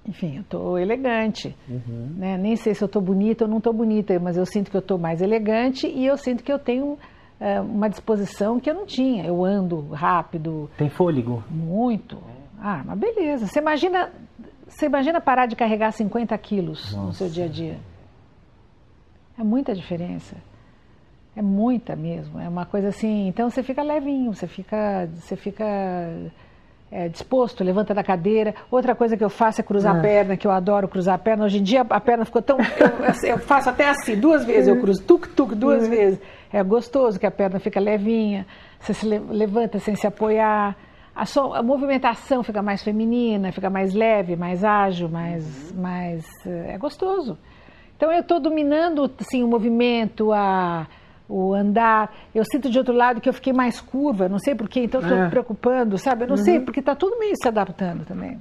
Enfim, 0.06 0.38
eu 0.38 0.42
estou 0.42 0.78
elegante. 0.78 1.56
Uhum. 1.70 2.16
Né? 2.18 2.38
Nem 2.38 2.56
sei 2.56 2.74
se 2.74 2.84
eu 2.84 2.88
estou 2.88 3.02
bonita 3.02 3.46
ou 3.46 3.50
não 3.50 3.60
estou 3.60 3.72
bonita, 3.72 4.20
mas 4.20 4.36
eu 4.36 4.46
sinto 4.46 4.70
que 4.70 4.76
eu 4.76 4.82
estou 4.82 4.98
mais 4.98 5.22
elegante 5.22 5.88
e 5.88 6.06
eu 6.06 6.18
sinto 6.18 6.44
que 6.44 6.52
eu 6.52 6.60
tenho 6.60 6.98
é, 7.40 7.62
uma 7.62 7.90
disposição 7.90 8.60
que 8.60 8.70
eu 8.70 8.74
não 8.74 8.86
tinha. 8.86 9.26
Eu 9.26 9.46
ando 9.46 9.90
rápido. 9.90 10.70
Tem 10.78 10.90
fôlego? 10.90 11.44
Muito. 11.50 12.22
Ah, 12.60 12.84
mas 12.86 13.00
beleza. 13.00 13.48
Você 13.48 13.60
imagina, 13.60 14.12
você 14.68 14.86
imagina 14.88 15.22
parar 15.22 15.46
de 15.46 15.56
carregar 15.56 15.92
50 15.92 16.38
quilos 16.40 16.94
Nossa. 16.94 17.06
no 17.08 17.14
seu 17.14 17.30
dia 17.30 17.46
a 17.46 17.48
dia? 17.48 17.78
É 19.38 19.44
muita 19.44 19.74
diferença. 19.74 20.36
É 21.36 21.42
muita 21.42 21.96
mesmo. 21.96 22.40
É 22.40 22.48
uma 22.48 22.66
coisa 22.66 22.90
assim. 22.90 23.28
Então 23.28 23.50
você 23.50 23.64
fica 23.64 23.82
levinho, 23.82 24.34
você 24.34 24.48
fica, 24.48 25.08
você 25.16 25.36
fica 25.36 25.66
é, 26.92 27.08
disposto, 27.08 27.64
levanta 27.64 27.94
da 27.94 28.04
cadeira. 28.04 28.54
Outra 28.70 28.94
coisa 28.94 29.16
que 29.16 29.24
eu 29.24 29.30
faço 29.30 29.62
é 29.62 29.64
cruzar 29.64 29.96
é. 29.96 30.00
a 30.00 30.02
perna, 30.02 30.36
que 30.38 30.46
eu 30.46 30.52
adoro 30.52 30.90
cruzar 30.90 31.16
a 31.16 31.18
perna. 31.18 31.46
Hoje 31.46 31.60
em 31.60 31.64
dia 31.64 31.86
a 31.90 32.00
perna 32.02 32.26
ficou 32.26 32.42
tão. 32.42 32.58
Eu, 32.60 33.30
eu 33.30 33.38
faço 33.38 33.70
até 33.70 33.90
assim, 33.90 34.20
duas 34.20 34.44
vezes 34.44 34.68
eu 34.68 34.80
cruzo, 34.80 35.02
tuk-tuk, 35.04 35.56
duas 35.56 35.84
uhum. 35.84 35.90
vezes. 35.90 36.20
É 36.52 36.62
gostoso 36.62 37.18
que 37.18 37.26
a 37.26 37.32
perna 37.32 37.60
fica 37.60 37.80
levinha, 37.80 38.46
você 38.78 38.94
se 38.94 39.08
levanta 39.08 39.80
sem 39.80 39.96
se 39.96 40.06
apoiar. 40.06 40.76
A, 41.16 41.26
so, 41.26 41.54
a 41.54 41.64
movimentação 41.64 42.44
fica 42.44 42.62
mais 42.62 42.84
feminina, 42.84 43.52
fica 43.54 43.70
mais 43.70 43.94
leve, 43.94 44.36
mais 44.36 44.64
ágil, 44.66 45.08
mais. 45.08 45.72
Uhum. 45.72 45.82
mais 45.82 46.26
é 46.46 46.78
gostoso. 46.78 47.38
Então 47.96 48.12
eu 48.12 48.22
estou 48.22 48.40
dominando 48.40 49.10
assim, 49.20 49.44
o 49.44 49.48
movimento, 49.48 50.34
a 50.34 50.88
o 51.32 51.54
andar. 51.54 52.14
Eu 52.36 52.44
sinto 52.44 52.70
de 52.70 52.78
outro 52.78 52.94
lado 52.94 53.22
que 53.22 53.30
eu 53.30 53.34
fiquei 53.34 53.54
mais 53.54 53.80
curva, 53.80 54.28
não 54.28 54.38
sei 54.38 54.54
porquê, 54.54 54.82
então 54.82 55.00
estou 55.00 55.18
é. 55.18 55.24
me 55.24 55.30
preocupando, 55.30 55.98
sabe? 55.98 56.26
Eu 56.26 56.30
não 56.30 56.36
uhum. 56.36 56.44
sei, 56.44 56.60
porque 56.60 56.82
está 56.82 56.94
tudo 56.94 57.18
meio 57.18 57.34
se 57.42 57.48
adaptando 57.48 58.06
também. 58.06 58.38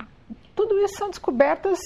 Tudo 0.55 0.77
isso 0.79 0.97
são 0.99 1.09
descobertas 1.09 1.79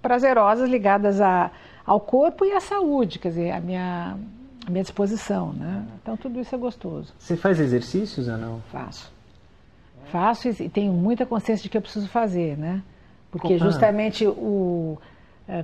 prazerosas 0.00 0.68
ligadas 0.68 1.20
a, 1.20 1.50
ao 1.84 2.00
corpo 2.00 2.44
e 2.44 2.52
à 2.52 2.60
saúde, 2.60 3.18
quer 3.18 3.28
dizer, 3.28 3.50
a 3.52 3.60
minha, 3.60 4.16
a 4.66 4.70
minha 4.70 4.82
disposição, 4.82 5.52
né? 5.52 5.84
Então 6.00 6.16
tudo 6.16 6.40
isso 6.40 6.54
é 6.54 6.58
gostoso. 6.58 7.12
Você 7.18 7.36
faz 7.36 7.60
exercícios 7.60 8.26
ou 8.26 8.38
não? 8.38 8.60
Faço. 8.72 9.12
Faço 10.06 10.48
e 10.48 10.68
tenho 10.68 10.92
muita 10.92 11.26
consciência 11.26 11.62
de 11.62 11.68
que 11.68 11.76
eu 11.76 11.82
preciso 11.82 12.08
fazer, 12.08 12.56
né? 12.56 12.82
Porque 13.30 13.56
justamente 13.56 14.26
o 14.26 14.98
é, 15.00 15.11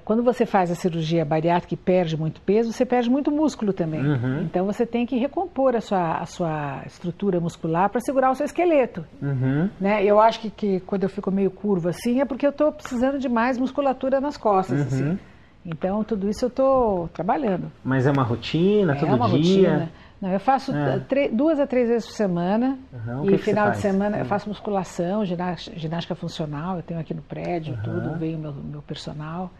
quando 0.04 0.22
você 0.22 0.44
faz 0.44 0.70
a 0.70 0.74
cirurgia 0.74 1.24
bariátrica 1.24 1.74
e 1.74 1.76
perde 1.76 2.16
muito 2.16 2.40
peso, 2.40 2.72
você 2.72 2.84
perde 2.84 3.08
muito 3.08 3.30
músculo 3.30 3.72
também. 3.72 4.00
Uhum. 4.00 4.42
Então 4.42 4.66
você 4.66 4.84
tem 4.84 5.06
que 5.06 5.16
recompor 5.16 5.76
a 5.76 5.80
sua, 5.80 6.18
a 6.18 6.26
sua 6.26 6.82
estrutura 6.86 7.40
muscular 7.40 7.88
para 7.88 8.00
segurar 8.00 8.30
o 8.30 8.34
seu 8.34 8.44
esqueleto. 8.44 9.04
Uhum. 9.22 9.70
Né? 9.80 10.04
Eu 10.04 10.20
acho 10.20 10.40
que, 10.40 10.50
que, 10.50 10.80
quando 10.80 11.04
eu 11.04 11.08
fico 11.08 11.30
meio 11.30 11.50
curva 11.50 11.90
assim 11.90 12.20
é 12.20 12.24
porque 12.24 12.44
eu 12.44 12.50
estou 12.50 12.72
precisando 12.72 13.18
de 13.18 13.28
mais 13.28 13.56
musculatura 13.58 14.20
nas 14.20 14.36
costas. 14.36 14.80
Uhum. 14.80 14.86
Assim. 14.86 15.18
Então 15.64 16.02
tudo 16.02 16.28
isso 16.28 16.44
eu 16.44 16.48
estou 16.48 17.08
trabalhando. 17.08 17.70
Mas 17.84 18.06
é 18.06 18.10
uma 18.10 18.24
rotina, 18.24 18.92
é 18.92 18.96
todo 18.96 19.14
uma 19.14 19.28
dia? 19.28 19.70
Rotina. 19.70 19.90
Não, 20.20 20.32
eu 20.32 20.40
faço 20.40 20.72
é. 20.74 21.28
duas 21.30 21.60
a 21.60 21.66
três 21.66 21.88
vezes 21.88 22.06
por 22.06 22.14
semana. 22.14 22.76
Uhum. 22.92 23.26
e 23.26 23.28
que 23.28 23.38
final 23.38 23.70
que 23.70 23.76
de 23.76 23.82
semana 23.82 24.18
eu 24.18 24.24
faço 24.24 24.48
musculação, 24.48 25.24
ginástica, 25.24 25.78
ginástica, 25.78 26.14
funcional, 26.16 26.76
eu 26.76 26.82
tenho 26.82 26.98
aqui 26.98 27.14
no 27.14 27.22
prédio, 27.22 27.78
tudo, 27.84 28.18
vem 28.18 28.34
o 28.34 28.38
meu, 28.38 28.52
meu 28.52 28.82
personal. 28.82 29.50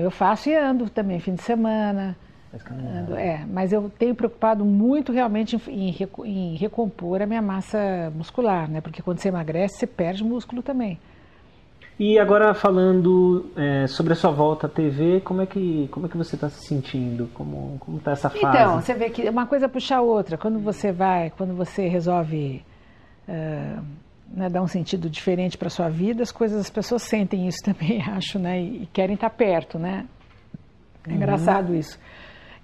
Eu 0.00 0.10
faço 0.10 0.48
e 0.48 0.54
ando 0.54 0.88
também, 0.90 1.20
fim 1.20 1.34
de 1.34 1.42
semana. 1.42 2.16
Ando, 2.70 3.16
é, 3.16 3.44
mas 3.48 3.72
eu 3.72 3.90
tenho 3.98 4.14
preocupado 4.14 4.64
muito 4.64 5.12
realmente 5.12 5.60
em, 5.68 5.94
em, 6.24 6.54
recompor 6.54 7.20
a 7.20 7.26
minha 7.26 7.42
massa 7.42 8.12
muscular, 8.14 8.70
né? 8.70 8.80
Porque 8.80 9.02
quando 9.02 9.18
você 9.18 9.28
emagrece, 9.28 9.78
você 9.78 9.86
perde 9.86 10.22
músculo 10.22 10.62
também. 10.62 10.98
E 11.98 12.18
agora 12.18 12.54
falando 12.54 13.50
é, 13.56 13.86
sobre 13.86 14.12
a 14.12 14.16
sua 14.16 14.30
volta 14.30 14.66
à 14.66 14.70
TV, 14.70 15.20
como 15.20 15.42
é 15.42 15.46
que, 15.46 15.88
como 15.92 16.06
é 16.06 16.08
que 16.08 16.16
você 16.16 16.34
está 16.36 16.48
se 16.48 16.64
sentindo? 16.66 17.28
Como 17.34 17.78
está 17.96 18.12
essa 18.12 18.30
fase? 18.30 18.44
Então, 18.44 18.80
você 18.80 18.94
vê 18.94 19.10
que 19.10 19.28
uma 19.28 19.46
coisa 19.46 19.68
puxa 19.68 19.96
a 19.96 20.00
outra. 20.00 20.36
Quando 20.36 20.58
você 20.58 20.92
vai, 20.92 21.30
quando 21.30 21.54
você 21.54 21.86
resolve 21.86 22.64
uh, 23.28 23.84
né, 24.32 24.48
dar 24.48 24.62
um 24.62 24.66
sentido 24.66 25.08
diferente 25.08 25.56
para 25.56 25.68
sua 25.70 25.88
vida, 25.88 26.22
as 26.22 26.32
coisas, 26.32 26.58
as 26.60 26.70
pessoas 26.70 27.02
sentem 27.02 27.46
isso 27.46 27.62
também, 27.64 28.02
acho, 28.02 28.38
né, 28.38 28.60
e, 28.60 28.88
querem 28.92 29.14
estar 29.14 29.30
tá 29.30 29.36
perto, 29.36 29.78
né? 29.78 30.06
É 31.06 31.10
uhum. 31.10 31.16
engraçado 31.16 31.74
isso. 31.74 31.98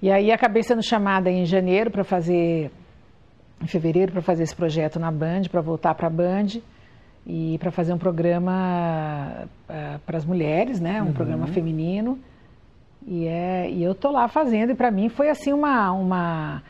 E 0.02 0.10
aí 0.10 0.32
acabei 0.32 0.62
sendo 0.62 0.82
chamada 0.82 1.30
em 1.30 1.44
janeiro 1.44 1.90
para 1.90 2.02
fazer, 2.02 2.70
em 3.60 3.66
fevereiro 3.66 4.12
para 4.12 4.22
fazer 4.22 4.44
esse 4.44 4.56
projeto 4.56 4.98
na 4.98 5.10
Band, 5.10 5.42
para 5.50 5.60
voltar 5.60 5.94
para 5.94 6.06
a 6.06 6.10
Band 6.10 6.60
e 7.26 7.58
para 7.58 7.70
fazer 7.70 7.92
um 7.92 7.98
programa 7.98 9.46
uh, 9.68 9.98
para 10.06 10.16
as 10.16 10.24
mulheres, 10.24 10.80
né, 10.80 11.02
um 11.02 11.06
uhum. 11.06 11.12
programa 11.12 11.46
feminino. 11.48 12.18
E 13.06 13.26
é, 13.26 13.70
e 13.70 13.82
eu 13.82 13.94
tô 13.94 14.10
lá 14.10 14.28
fazendo 14.28 14.72
e 14.72 14.74
para 14.74 14.90
mim 14.90 15.08
foi 15.08 15.30
assim 15.30 15.52
uma 15.52 15.90
uma 15.92 16.62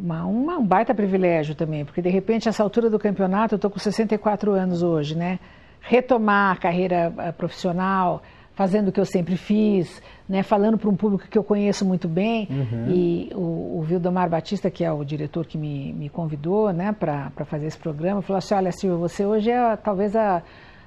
uma, 0.00 0.24
uma, 0.24 0.58
um 0.58 0.66
baita 0.66 0.94
privilégio 0.94 1.54
também, 1.54 1.84
porque 1.84 2.00
de 2.00 2.08
repente, 2.08 2.48
essa 2.48 2.62
altura 2.62 2.88
do 2.88 2.98
campeonato, 2.98 3.54
eu 3.54 3.56
estou 3.56 3.70
com 3.70 3.78
64 3.78 4.52
anos 4.52 4.82
hoje, 4.82 5.14
né? 5.14 5.38
Retomar 5.80 6.52
a 6.52 6.56
carreira 6.56 7.12
eh, 7.18 7.32
profissional, 7.32 8.22
fazendo 8.54 8.88
o 8.88 8.92
que 8.92 9.00
eu 9.00 9.06
sempre 9.06 9.36
fiz, 9.36 10.02
né? 10.28 10.42
falando 10.42 10.76
para 10.76 10.90
um 10.90 10.94
público 10.94 11.26
que 11.28 11.38
eu 11.38 11.42
conheço 11.42 11.84
muito 11.84 12.06
bem. 12.06 12.46
Uhum. 12.50 12.90
E 12.90 13.30
o, 13.34 13.78
o 13.78 13.82
Vildomar 13.82 14.28
Batista, 14.28 14.70
que 14.70 14.84
é 14.84 14.92
o 14.92 15.02
diretor 15.02 15.46
que 15.46 15.56
me, 15.56 15.92
me 15.94 16.10
convidou 16.10 16.70
né? 16.70 16.92
para 16.92 17.30
fazer 17.46 17.66
esse 17.66 17.78
programa, 17.78 18.20
falou 18.20 18.38
assim: 18.38 18.54
Olha, 18.54 18.70
Silvia, 18.72 18.98
você 18.98 19.24
hoje 19.24 19.50
é 19.50 19.76
talvez 19.76 20.14
a, 20.14 20.42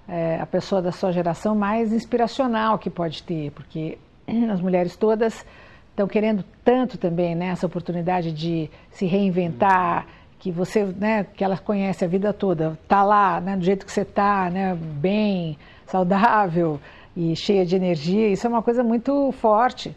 é, 0.07 0.39
a 0.39 0.45
pessoa 0.45 0.81
da 0.81 0.91
sua 0.91 1.11
geração 1.11 1.55
mais 1.55 1.91
inspiracional 1.91 2.77
que 2.77 2.89
pode 2.91 3.23
ter, 3.23 3.51
porque 3.51 3.97
as 4.51 4.61
mulheres 4.61 4.95
todas 4.95 5.43
estão 5.93 6.07
querendo 6.07 6.43
tanto 6.63 6.97
também 6.97 7.35
né, 7.35 7.47
essa 7.47 7.67
oportunidade 7.67 8.31
de 8.31 8.69
se 8.91 9.05
reinventar, 9.05 10.07
que 10.39 10.51
você, 10.51 10.83
né, 10.83 11.25
que 11.35 11.43
ela 11.43 11.57
conhece 11.57 12.03
a 12.03 12.07
vida 12.07 12.33
toda, 12.33 12.77
tá 12.87 13.03
lá, 13.03 13.39
né, 13.39 13.55
do 13.55 13.63
jeito 13.63 13.85
que 13.85 13.91
você 13.91 14.01
está, 14.01 14.49
né, 14.49 14.75
bem, 14.75 15.57
saudável 15.85 16.79
e 17.15 17.35
cheia 17.35 17.65
de 17.65 17.75
energia, 17.75 18.27
isso 18.27 18.45
é 18.45 18.49
uma 18.49 18.63
coisa 18.63 18.83
muito 18.83 19.31
forte. 19.33 19.95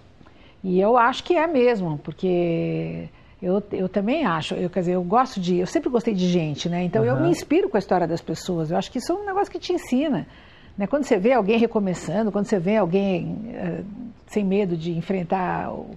E 0.62 0.78
eu 0.78 0.96
acho 0.96 1.24
que 1.24 1.34
é 1.34 1.46
mesmo, 1.46 1.98
porque 1.98 3.08
eu, 3.40 3.62
eu 3.72 3.88
também 3.88 4.26
acho, 4.26 4.54
eu, 4.54 4.68
quer 4.68 4.80
dizer, 4.80 4.94
eu 4.94 5.02
gosto 5.02 5.40
de, 5.40 5.56
eu 5.56 5.66
sempre 5.66 5.88
gostei 5.88 6.12
de 6.12 6.28
gente, 6.28 6.68
né? 6.68 6.84
Então 6.84 7.02
uhum. 7.02 7.08
eu 7.08 7.20
me 7.20 7.30
inspiro 7.30 7.68
com 7.68 7.76
a 7.76 7.80
história 7.80 8.06
das 8.06 8.20
pessoas. 8.20 8.70
Eu 8.70 8.76
acho 8.76 8.90
que 8.90 8.98
isso 8.98 9.12
é 9.12 9.14
um 9.14 9.24
negócio 9.24 9.50
que 9.50 9.58
te 9.58 9.72
ensina. 9.72 10.26
Né? 10.76 10.86
Quando 10.86 11.04
você 11.04 11.18
vê 11.18 11.32
alguém 11.32 11.58
recomeçando, 11.58 12.30
quando 12.30 12.46
você 12.46 12.58
vê 12.58 12.76
alguém 12.76 13.24
uh, 13.24 13.84
sem 14.26 14.44
medo 14.44 14.76
de 14.76 14.96
enfrentar 14.96 15.72
o, 15.72 15.90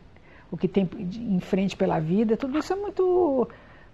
o 0.51 0.57
que 0.57 0.67
tem 0.67 0.89
em 0.97 1.39
frente 1.39 1.75
pela 1.75 1.99
vida, 1.99 2.37
tudo 2.37 2.57
isso 2.57 2.71
é 2.73 2.75
muito, 2.75 3.47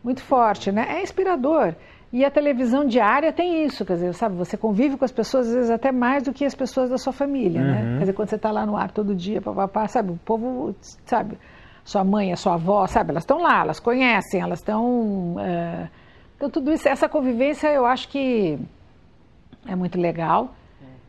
muito 0.04 0.22
forte, 0.22 0.72
né? 0.72 0.86
É 0.90 1.02
inspirador. 1.02 1.74
E 2.14 2.24
a 2.24 2.32
televisão 2.32 2.86
diária 2.86 3.34
tem 3.34 3.66
isso, 3.66 3.84
quer 3.84 3.96
dizer, 3.96 4.14
sabe, 4.14 4.36
você 4.36 4.56
convive 4.56 4.96
com 4.96 5.04
as 5.04 5.12
pessoas 5.12 5.48
às 5.48 5.54
vezes 5.54 5.72
até 5.72 5.92
mais 5.92 6.24
do 6.24 6.32
que 6.32 6.46
as 6.46 6.56
pessoas 6.56 6.90
da 6.90 6.98
sua 6.98 7.12
família, 7.12 7.62
né? 7.62 7.68
uhum. 7.68 7.86
né? 7.86 7.94
Quer 7.94 8.00
dizer, 8.00 8.14
quando 8.14 8.30
você 8.30 8.36
está 8.36 8.52
lá 8.52 8.66
no 8.66 8.78
ar 8.78 8.92
todo 8.92 9.14
dia, 9.14 9.42
papapá, 9.42 9.88
sabe, 9.88 10.12
o 10.12 10.20
povo, 10.24 10.74
sabe, 11.06 11.38
sua 11.84 12.04
mãe, 12.04 12.32
a 12.32 12.38
sua 12.38 12.54
avó, 12.54 12.88
sabe, 12.88 13.12
elas 13.12 13.24
estão 13.24 13.42
lá, 13.42 13.62
elas 13.62 13.80
conhecem, 13.80 14.40
elas 14.40 14.60
estão... 14.60 15.36
Uh, 15.36 15.90
então 16.38 16.50
tudo 16.50 16.72
isso, 16.72 16.88
essa 16.88 17.10
convivência 17.10 17.68
eu 17.68 17.86
acho 17.86 18.08
que 18.08 18.58
é 19.68 19.76
muito 19.76 20.00
legal. 20.00 20.54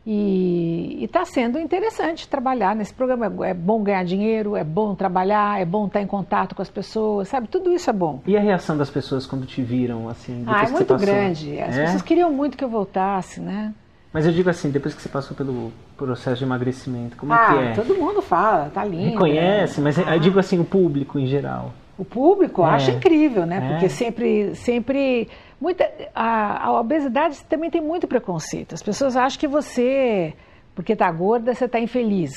E 0.09 1.03
está 1.03 1.25
sendo 1.25 1.59
interessante 1.59 2.29
trabalhar 2.29 2.73
nesse 2.73 2.93
programa. 2.93 3.45
É 3.45 3.53
bom 3.53 3.83
ganhar 3.83 4.05
dinheiro, 4.05 4.55
é 4.55 4.63
bom 4.63 4.95
trabalhar, 4.95 5.59
é 5.59 5.65
bom 5.65 5.85
estar 5.87 6.01
em 6.01 6.07
contato 6.07 6.55
com 6.55 6.61
as 6.61 6.69
pessoas, 6.69 7.27
sabe? 7.27 7.49
Tudo 7.49 7.73
isso 7.73 7.89
é 7.89 7.93
bom. 7.93 8.21
E 8.25 8.37
a 8.37 8.39
reação 8.39 8.77
das 8.77 8.89
pessoas 8.89 9.25
quando 9.25 9.45
te 9.45 9.61
viram, 9.61 10.07
assim, 10.07 10.45
Ah, 10.47 10.63
é 10.63 10.69
muito 10.69 10.95
grande. 10.95 11.59
As 11.59 11.77
é? 11.77 11.83
pessoas 11.83 12.01
queriam 12.01 12.31
muito 12.31 12.55
que 12.57 12.63
eu 12.63 12.69
voltasse, 12.69 13.41
né? 13.41 13.73
Mas 14.13 14.25
eu 14.25 14.31
digo 14.31 14.49
assim, 14.49 14.71
depois 14.71 14.95
que 14.95 15.01
você 15.01 15.09
passou 15.09 15.35
pelo 15.35 15.73
processo 15.97 16.37
de 16.37 16.45
emagrecimento, 16.45 17.17
como 17.17 17.33
ah, 17.33 17.35
é 17.35 17.47
que 17.47 17.63
é? 17.65 17.73
todo 17.73 17.93
mundo 17.93 18.21
fala, 18.21 18.71
tá 18.73 18.85
lindo. 18.85 19.11
Reconhece, 19.11 19.81
mas 19.81 19.99
ah. 19.99 20.15
eu 20.15 20.19
digo 20.21 20.39
assim, 20.39 20.57
o 20.57 20.63
público 20.63 21.19
em 21.19 21.27
geral. 21.27 21.73
O 21.97 22.05
público 22.05 22.63
É. 22.63 22.69
acha 22.69 22.91
incrível, 22.91 23.45
né? 23.45 23.57
É. 23.57 23.69
Porque 23.71 23.89
sempre, 23.89 24.55
sempre, 24.55 25.27
muita, 25.59 25.89
a, 26.13 26.67
a 26.67 26.79
obesidade 26.79 27.43
também 27.45 27.69
tem 27.69 27.81
muito 27.81 28.07
preconceito. 28.07 28.73
As 28.73 28.83
pessoas 28.83 29.15
acham 29.15 29.39
que 29.39 29.47
você, 29.47 30.33
porque 30.75 30.95
tá 30.95 31.11
gorda, 31.11 31.53
você 31.53 31.67
tá 31.67 31.79
infeliz. 31.79 32.33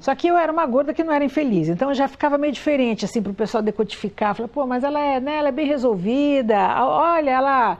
Só 0.00 0.14
que 0.14 0.28
eu 0.28 0.36
era 0.36 0.52
uma 0.52 0.66
gorda 0.66 0.92
que 0.92 1.02
não 1.02 1.12
era 1.12 1.24
infeliz, 1.24 1.68
então 1.68 1.94
já 1.94 2.06
ficava 2.06 2.36
meio 2.36 2.52
diferente 2.52 3.04
assim 3.04 3.22
para 3.22 3.32
o 3.32 3.34
pessoal 3.34 3.62
decodificar. 3.62 4.34
Falei, 4.34 4.50
pô, 4.52 4.66
mas 4.66 4.84
ela 4.84 5.00
é, 5.00 5.18
né, 5.20 5.36
ela 5.38 5.48
é 5.48 5.52
bem 5.52 5.66
resolvida. 5.66 6.56
Olha, 6.82 7.30
ela 7.30 7.78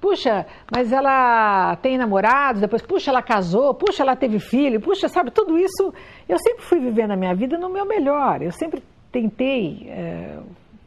Puxa, 0.00 0.46
mas 0.72 0.90
ela 0.92 1.76
tem 1.76 1.98
namorado, 1.98 2.58
depois, 2.58 2.80
puxa, 2.80 3.10
ela 3.10 3.20
casou, 3.20 3.74
puxa, 3.74 4.02
ela 4.02 4.16
teve 4.16 4.38
filho, 4.38 4.80
puxa, 4.80 5.08
sabe, 5.08 5.30
tudo 5.30 5.58
isso. 5.58 5.92
Eu 6.26 6.38
sempre 6.38 6.62
fui 6.64 6.80
vivendo 6.80 7.10
a 7.10 7.16
minha 7.16 7.34
vida 7.34 7.58
no 7.58 7.68
meu 7.68 7.84
melhor. 7.84 8.40
Eu 8.40 8.50
sempre 8.50 8.82
tentei 9.12 9.86
é, 9.90 10.38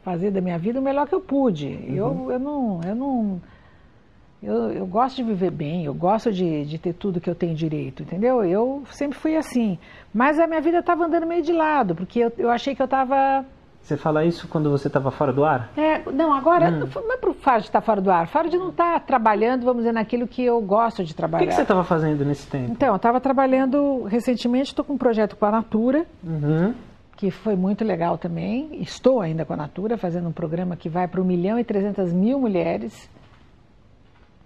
fazer 0.04 0.30
da 0.30 0.40
minha 0.40 0.58
vida 0.58 0.78
o 0.78 0.82
melhor 0.82 1.06
que 1.08 1.14
eu 1.14 1.20
pude. 1.20 1.66
Uhum. 1.66 1.96
Eu, 1.96 2.30
eu 2.32 2.38
não. 2.38 2.80
Eu, 2.86 2.94
não 2.94 3.40
eu, 4.42 4.70
eu 4.72 4.86
gosto 4.86 5.16
de 5.16 5.22
viver 5.22 5.50
bem, 5.50 5.86
eu 5.86 5.94
gosto 5.94 6.30
de, 6.30 6.66
de 6.66 6.78
ter 6.78 6.92
tudo 6.92 7.18
que 7.20 7.30
eu 7.30 7.34
tenho 7.34 7.54
direito, 7.54 8.02
entendeu? 8.02 8.44
Eu 8.44 8.82
sempre 8.90 9.18
fui 9.18 9.36
assim. 9.36 9.78
Mas 10.12 10.38
a 10.38 10.46
minha 10.46 10.60
vida 10.60 10.80
estava 10.80 11.06
andando 11.06 11.26
meio 11.26 11.42
de 11.42 11.52
lado, 11.52 11.94
porque 11.94 12.18
eu, 12.20 12.32
eu 12.36 12.50
achei 12.50 12.74
que 12.74 12.82
eu 12.82 12.84
estava 12.84 13.42
Você 13.80 13.96
fala 13.96 14.22
isso 14.22 14.46
quando 14.46 14.70
você 14.70 14.86
estava 14.88 15.10
fora 15.10 15.32
do 15.32 15.44
ar? 15.46 15.70
é, 15.78 16.02
não, 16.12 16.30
agora, 16.34 16.68
Hum. 16.70 16.86
não 16.94 17.12
é 17.14 17.16
para 17.16 17.30
o 17.30 17.32
fato 17.34 17.60
de 17.60 17.68
estar 17.68 17.80
fora 17.80 18.02
do 18.02 18.10
ar, 18.10 18.28
fora 18.28 18.46
de 18.50 18.58
não 18.58 18.68
estar 18.68 19.00
trabalhando, 19.06 19.64
vamos 19.64 19.78
dizer, 19.82 19.92
naquilo 19.92 20.28
que 20.28 20.42
eu 20.44 20.60
gosto 20.60 21.02
de 21.02 21.12
O 21.12 21.16
trabalhar. 21.16 21.44
que, 21.44 21.48
que 21.48 21.54
você 21.54 21.62
estava 21.62 21.82
fazendo 21.82 22.22
nesse 22.22 22.46
tempo? 22.46 22.70
Então, 22.70 22.88
eu 22.90 22.96
estava 22.96 23.18
trabalhando 23.22 24.02
recentemente, 24.02 24.66
estou 24.68 24.84
com 24.84 24.92
um 24.92 24.98
projeto 24.98 25.36
com 25.36 25.46
a 25.46 25.50
Natura, 25.50 26.04
Uhum. 26.22 26.74
Que 27.16 27.30
foi 27.30 27.54
muito 27.56 27.84
legal 27.84 28.18
também. 28.18 28.80
Estou 28.82 29.20
ainda 29.20 29.44
com 29.44 29.52
a 29.52 29.56
Natura, 29.56 29.96
fazendo 29.96 30.28
um 30.28 30.32
programa 30.32 30.76
que 30.76 30.88
vai 30.88 31.06
para 31.08 31.20
1 31.20 31.24
milhão 31.24 31.58
e 31.58 31.64
300 31.64 32.12
mil 32.12 32.38
mulheres. 32.40 33.08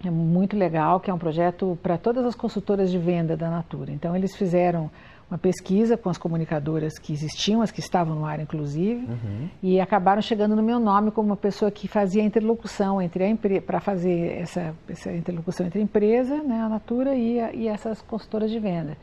É 0.05 0.09
muito 0.09 0.55
legal, 0.55 0.99
que 0.99 1.11
é 1.11 1.13
um 1.13 1.17
projeto 1.17 1.77
para 1.83 1.97
todas 1.97 2.25
as 2.25 2.33
consultoras 2.35 2.89
de 2.89 2.97
venda 2.97 3.35
da 3.35 3.49
Natura. 3.49 3.91
Então, 3.91 4.15
eles 4.15 4.33
fizeram 4.35 4.89
uma 5.29 5.37
pesquisa 5.37 5.97
com 5.97 6.09
as 6.09 6.17
comunicadoras 6.17 6.97
que 6.97 7.11
existiam, 7.13 7.61
as 7.61 7.69
que 7.69 7.81
estavam 7.81 8.15
no 8.15 8.25
ar, 8.25 8.39
inclusive, 8.39 9.05
e 9.61 9.79
acabaram 9.79 10.21
chegando 10.21 10.55
no 10.55 10.63
meu 10.63 10.79
nome 10.79 11.11
como 11.11 11.27
uma 11.29 11.37
pessoa 11.37 11.69
que 11.69 11.87
fazia 11.87 12.23
a 12.23 12.25
interlocução 12.25 12.99
entre 13.01 13.25
a 13.25 13.29
empresa, 13.29 13.61
para 13.61 13.79
fazer 13.79 14.39
essa, 14.41 14.73
essa 14.87 15.11
interlocução 15.11 15.67
entre 15.67 15.79
a 15.79 15.83
empresa, 15.83 16.41
né, 16.41 16.61
a 16.61 16.69
Natura, 16.69 17.13
e, 17.13 17.39
a- 17.39 17.53
e 17.53 17.67
essas 17.67 18.01
consultoras 18.01 18.49
de 18.49 18.57
venda. 18.57 18.97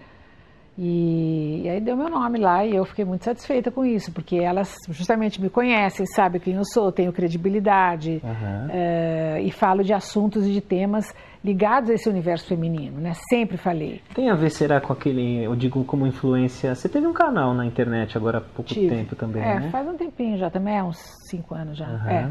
E, 0.79 1.63
e 1.65 1.69
aí 1.71 1.81
deu 1.81 1.97
meu 1.97 2.11
nome 2.11 2.39
lá 2.39 2.65
e 2.65 2.77
eu 2.77 2.85
fiquei 2.85 3.05
muito 3.05 3.25
satisfeita 3.25 3.71
com 3.71 3.85
isso, 3.85 4.13
porque 4.13 4.37
elas 4.37 4.77
justamente 4.91 5.41
me 5.41 5.49
conhecem, 5.49 6.05
sabem 6.07 6.39
quem 6.41 6.55
eu 6.55 6.65
sou, 6.67 6.93
tenho 6.93 7.13
credibilidade 7.13 8.21
Aham. 8.23 8.69
eh, 8.71 9.41
e 9.43 9.51
falo 9.51 9.83
de 9.83 9.95
assuntos 9.95 10.47
e 10.47 10.53
de 10.53 10.61
temas 10.61 11.15
ligados 11.43 11.89
a 11.89 11.95
esse 11.95 12.09
universo 12.09 12.47
feminino, 12.47 13.01
né? 13.01 13.13
Sempre 13.31 13.57
falei. 13.57 14.03
Tem 14.15 14.29
a 14.29 14.35
ver, 14.35 14.51
será, 14.51 14.81
com 14.81 14.93
aquele, 14.93 15.45
eu 15.45 15.57
digo 15.57 15.83
como 15.85 16.07
influência. 16.07 16.75
Você 16.75 16.89
teve 16.89 17.07
um 17.07 17.13
canal 17.13 17.55
na 17.55 17.65
internet 17.65 18.17
agora 18.17 18.39
há 18.39 18.41
pouco 18.43 18.65
Tive. 18.65 18.89
tempo 18.89 19.17
também, 19.17 19.43
é, 19.43 19.61
né? 19.61 19.69
faz 19.71 19.89
um 19.89 19.97
tempinho 19.97 20.37
já, 20.37 20.51
também 20.51 20.77
é 20.77 20.83
uns 20.83 20.99
cinco 21.31 21.55
anos 21.55 21.79
já. 21.79 21.87
Aham. 21.87 22.11
É, 22.11 22.31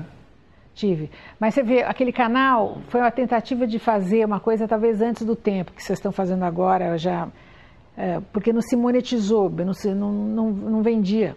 tive. 0.75 1.09
Mas 1.39 1.55
você 1.55 1.63
vê, 1.63 1.81
aquele 1.81 2.11
canal 2.11 2.77
foi 2.89 2.99
uma 3.01 3.09
tentativa 3.11 3.65
de 3.65 3.79
fazer 3.79 4.23
uma 4.23 4.39
coisa 4.39 4.67
talvez 4.67 5.01
antes 5.01 5.25
do 5.25 5.35
tempo 5.35 5.71
que 5.71 5.81
vocês 5.81 5.97
estão 5.97 6.11
fazendo 6.11 6.43
agora, 6.43 6.95
já, 6.97 7.27
é, 7.97 8.19
porque 8.33 8.51
não 8.53 8.61
se 8.61 8.75
monetizou, 8.75 9.49
não, 9.49 9.73
se, 9.73 9.89
não, 9.93 10.11
não, 10.11 10.49
não 10.51 10.81
vendia. 10.81 11.35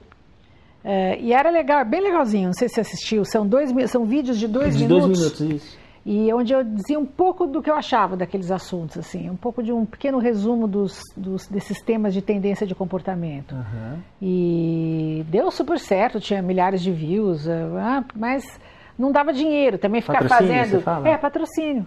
É, 0.84 1.18
e 1.20 1.32
era 1.32 1.50
legal, 1.50 1.84
bem 1.84 2.00
legalzinho, 2.00 2.46
não 2.46 2.52
sei 2.54 2.68
se 2.68 2.74
você 2.76 2.80
assistiu, 2.82 3.24
são, 3.24 3.46
dois, 3.46 3.72
são 3.90 4.04
vídeos 4.04 4.38
de 4.38 4.46
dois 4.48 4.76
De 4.76 4.84
minutos. 4.84 5.06
dois 5.18 5.40
minutos, 5.40 5.40
isso. 5.66 5.78
E 6.06 6.32
onde 6.32 6.54
eu 6.54 6.64
dizia 6.64 6.98
um 6.98 7.04
pouco 7.04 7.46
do 7.46 7.60
que 7.60 7.68
eu 7.68 7.74
achava 7.74 8.16
daqueles 8.16 8.50
assuntos, 8.50 8.96
assim, 8.96 9.28
um 9.28 9.36
pouco 9.36 9.62
de 9.62 9.70
um 9.72 9.84
pequeno 9.84 10.18
resumo 10.18 10.66
dos, 10.66 11.02
dos- 11.14 11.46
desses 11.48 11.82
temas 11.82 12.14
de 12.14 12.22
tendência 12.22 12.66
de 12.66 12.74
comportamento. 12.74 13.54
Aham. 13.54 13.98
E 14.22 15.24
deu 15.28 15.50
super 15.50 15.78
certo, 15.78 16.18
tinha 16.20 16.40
milhares 16.40 16.80
de 16.80 16.90
views, 16.90 17.46
ah, 17.48 18.02
mas 18.14 18.58
não 18.98 19.12
dava 19.12 19.32
dinheiro 19.34 19.76
também 19.76 20.00
ficar 20.00 20.20
Patrocínio, 20.22 20.54
fazendo. 20.54 20.70
você 20.70 20.80
fala? 20.80 21.08
É, 21.08 21.18
patrocínio. 21.18 21.86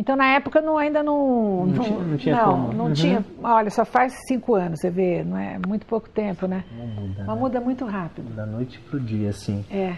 Então 0.00 0.14
na 0.14 0.26
época 0.34 0.60
não, 0.60 0.78
ainda 0.78 1.02
não. 1.02 1.66
Não 1.66 1.78
tinha- 1.82 1.98
não 1.98 2.16
tinha 2.16 2.36
não, 2.36 2.68
não 2.72 2.84
Uhum. 2.86 2.92
tinha. 2.92 3.24
Olha, 3.42 3.68
só 3.68 3.84
faz 3.84 4.14
cinco 4.28 4.54
anos, 4.54 4.78
você 4.80 4.88
vê, 4.90 5.24
não 5.24 5.36
é 5.36 5.58
muito 5.66 5.84
pouco 5.86 6.08
tempo, 6.08 6.46
né? 6.46 6.62
Não 6.78 6.86
muda, 6.86 7.24
Mas 7.26 7.34
né? 7.36 7.42
muda 7.42 7.60
muito 7.60 7.84
rápido. 7.84 8.32
Da 8.32 8.46
noite 8.46 8.78
pro 8.78 9.00
dia, 9.00 9.30
assim. 9.30 9.64
É. 9.68 9.94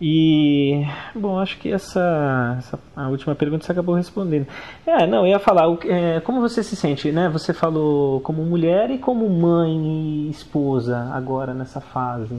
E, 0.00 0.84
bom, 1.14 1.38
acho 1.38 1.58
que 1.58 1.70
essa, 1.70 2.56
essa 2.58 2.78
a 2.96 3.08
última 3.08 3.34
pergunta 3.34 3.64
você 3.64 3.70
acabou 3.72 3.94
respondendo. 3.94 4.46
É, 4.86 5.06
não, 5.06 5.18
eu 5.20 5.26
ia 5.28 5.38
falar, 5.38 5.66
é, 5.86 6.18
como 6.20 6.40
você 6.40 6.62
se 6.62 6.74
sente, 6.74 7.12
né? 7.12 7.28
Você 7.28 7.52
falou 7.52 8.20
como 8.22 8.42
mulher 8.42 8.90
e 8.90 8.98
como 8.98 9.28
mãe 9.28 10.26
e 10.26 10.30
esposa 10.30 11.08
agora 11.14 11.52
nessa 11.54 11.80
fase. 11.80 12.36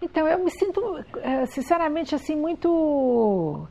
Então, 0.00 0.26
eu 0.26 0.42
me 0.42 0.50
sinto, 0.50 0.80
eh, 1.22 1.46
sinceramente, 1.46 2.14
assim, 2.16 2.34
muito 2.34 3.68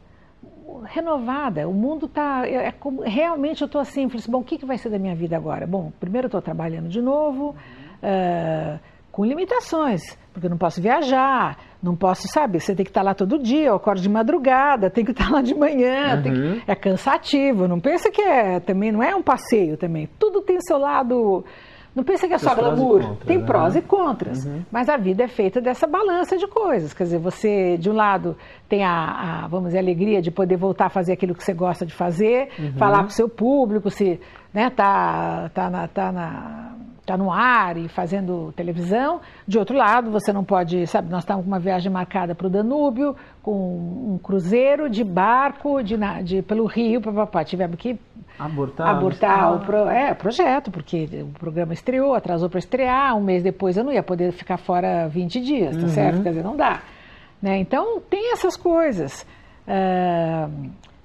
renovada. 0.86 1.68
O 1.68 1.74
mundo 1.74 2.06
está. 2.06 2.48
É 2.48 2.72
como, 2.72 3.02
realmente 3.02 3.62
eu 3.62 3.66
estou 3.66 3.82
assim, 3.82 4.08
falei 4.08 4.20
assim, 4.22 4.32
bom, 4.32 4.40
o 4.40 4.44
que, 4.44 4.58
que 4.58 4.66
vai 4.66 4.78
ser 4.78 4.90
da 4.90 4.98
minha 5.00 5.16
vida 5.16 5.36
agora? 5.36 5.68
Bom, 5.68 5.92
primeiro 6.00 6.26
eu 6.26 6.30
estou 6.30 6.42
trabalhando 6.42 6.88
de 6.90 7.02
novo, 7.02 7.56
eh, 8.02 8.80
com 9.12 9.26
limitações, 9.26 10.02
porque 10.34 10.46
eu 10.48 10.50
não 10.50 10.58
posso 10.58 10.82
viajar, 10.82 11.58
não 11.84 11.96
posso, 11.98 12.28
sabe, 12.30 12.60
você 12.62 12.74
tem 12.74 12.86
que 12.86 12.90
estar 12.90 13.02
lá 13.02 13.14
todo 13.14 13.38
dia, 13.38 13.68
eu 13.68 13.76
acordo 13.76 14.00
de 14.02 14.08
madrugada, 14.08 14.90
tem 14.90 15.04
que 15.04 15.12
estar 15.12 15.30
lá 15.30 15.42
de 15.42 15.54
manhã, 15.54 16.22
tem 16.22 16.32
que- 16.34 16.40
Uhum. 16.40 16.62
é 16.66 16.76
cansativo, 16.76 17.68
não 17.68 17.80
pensa 17.80 18.10
que 18.10 18.22
é 18.22 18.60
também, 18.62 18.90
não 18.92 19.04
é 19.04 19.14
um 19.14 19.22
passeio 19.22 19.76
também. 19.76 20.08
Tudo 20.18 20.42
tem 20.42 20.58
seu 20.62 20.78
lado. 20.78 21.44
Não 21.94 22.04
pensa 22.06 22.26
que 22.28 22.34
é 22.34 22.38
só 22.38 22.56
glamour. 22.56 23.02
contras, 23.02 23.18
Tem 23.28 23.38
né? 23.38 23.46
prós 23.46 23.76
e 23.76 23.82
contras. 23.82 24.48
Mas 24.72 24.88
a 24.88 24.96
vida 24.96 25.24
é 25.24 25.28
feita 25.28 25.60
dessa 25.60 25.86
balança 25.86 26.38
de 26.38 26.48
coisas. 26.48 26.94
Quer 26.94 27.04
dizer, 27.04 27.20
você, 27.20 27.78
de 27.78 27.90
um 27.90 27.94
lado, 27.94 28.38
tem 28.70 28.84
a, 28.84 29.44
a, 29.44 29.48
vamos 29.48 29.68
dizer, 29.68 29.80
a 29.80 29.82
alegria 29.82 30.22
de 30.22 30.32
poder 30.32 30.56
voltar 30.56 30.86
a 30.86 30.90
fazer 30.90 31.12
aquilo 31.12 31.36
que 31.36 31.44
você 31.44 31.54
gosta 31.54 31.86
de 31.86 31.94
fazer, 31.94 32.50
falar 32.78 33.00
com 33.00 33.10
o 33.10 33.12
seu 33.12 33.28
público, 33.28 33.90
se 33.90 34.20
né, 34.54 34.70
tá, 34.70 35.50
tá, 35.54 35.70
na, 35.70 35.88
tá, 35.88 36.12
na, 36.14 36.76
tá 37.12 37.18
no 37.18 37.32
ar 37.32 37.78
e 37.78 37.88
fazendo 37.88 38.52
televisão. 38.54 39.20
De 39.48 39.58
outro 39.58 39.76
lado, 39.76 40.10
você 40.12 40.32
não 40.32 40.44
pode, 40.44 40.88
sabe, 40.88 41.10
nós 41.10 41.24
estávamos 41.24 41.46
com 41.46 41.52
uma 41.52 41.60
viagem 41.60 41.92
marcada 41.92 42.34
para 42.34 42.48
o 42.48 42.50
Danúbio, 42.50 43.16
com 43.42 44.14
um 44.14 44.20
cruzeiro 44.22 44.90
de 44.90 45.04
barco 45.04 45.82
de, 45.84 45.98
de, 46.24 46.42
pelo 46.42 46.66
Rio, 46.66 47.02
papapá. 47.02 47.44
Tivemos 47.44 47.78
que 47.78 48.00
Abortar? 48.40 48.88
abortar 48.88 49.56
o 49.56 49.60
pro, 49.60 49.88
é, 49.90 50.14
projeto, 50.14 50.72
porque 50.72 51.08
o 51.22 51.40
programa 51.40 51.74
estreou, 51.74 52.16
atrasou 52.16 52.50
para 52.50 52.60
estrear, 52.60 53.16
um 53.16 53.22
mês 53.22 53.44
depois 53.44 53.78
eu 53.78 53.84
não 53.84 53.92
ia 53.92 54.02
poder 54.02 54.32
ficar 54.32 54.58
fora 54.58 55.08
20 55.08 55.42
dias, 55.42 55.78
tá 55.78 55.88
certo? 55.88 56.24
Quer 56.24 56.30
dizer, 56.30 56.44
não 56.44 56.56
dá. 56.56 56.82
Né? 57.42 57.58
Então, 57.58 58.00
tem 58.10 58.32
essas 58.34 58.56
coisas. 58.56 59.26
Ah, 59.68 60.50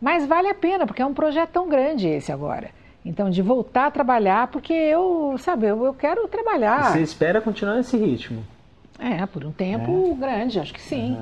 mas 0.00 0.26
vale 0.26 0.48
a 0.48 0.54
pena, 0.54 0.86
porque 0.86 1.02
é 1.02 1.06
um 1.06 1.14
projeto 1.14 1.50
tão 1.50 1.68
grande 1.68 2.08
esse 2.08 2.30
agora. 2.30 2.70
Então, 3.06 3.30
de 3.30 3.40
voltar 3.40 3.86
a 3.86 3.90
trabalhar, 3.90 4.48
porque 4.48 4.72
eu, 4.72 5.36
sabe, 5.38 5.68
eu, 5.68 5.84
eu 5.84 5.94
quero 5.94 6.26
trabalhar. 6.26 6.92
Você 6.92 7.00
espera 7.00 7.40
continuar 7.40 7.76
nesse 7.76 7.96
ritmo? 7.96 8.42
É, 8.98 9.24
por 9.26 9.44
um 9.44 9.52
tempo 9.52 10.14
grande, 10.16 10.58
acho 10.58 10.72
que 10.72 10.80
sim. 10.80 11.16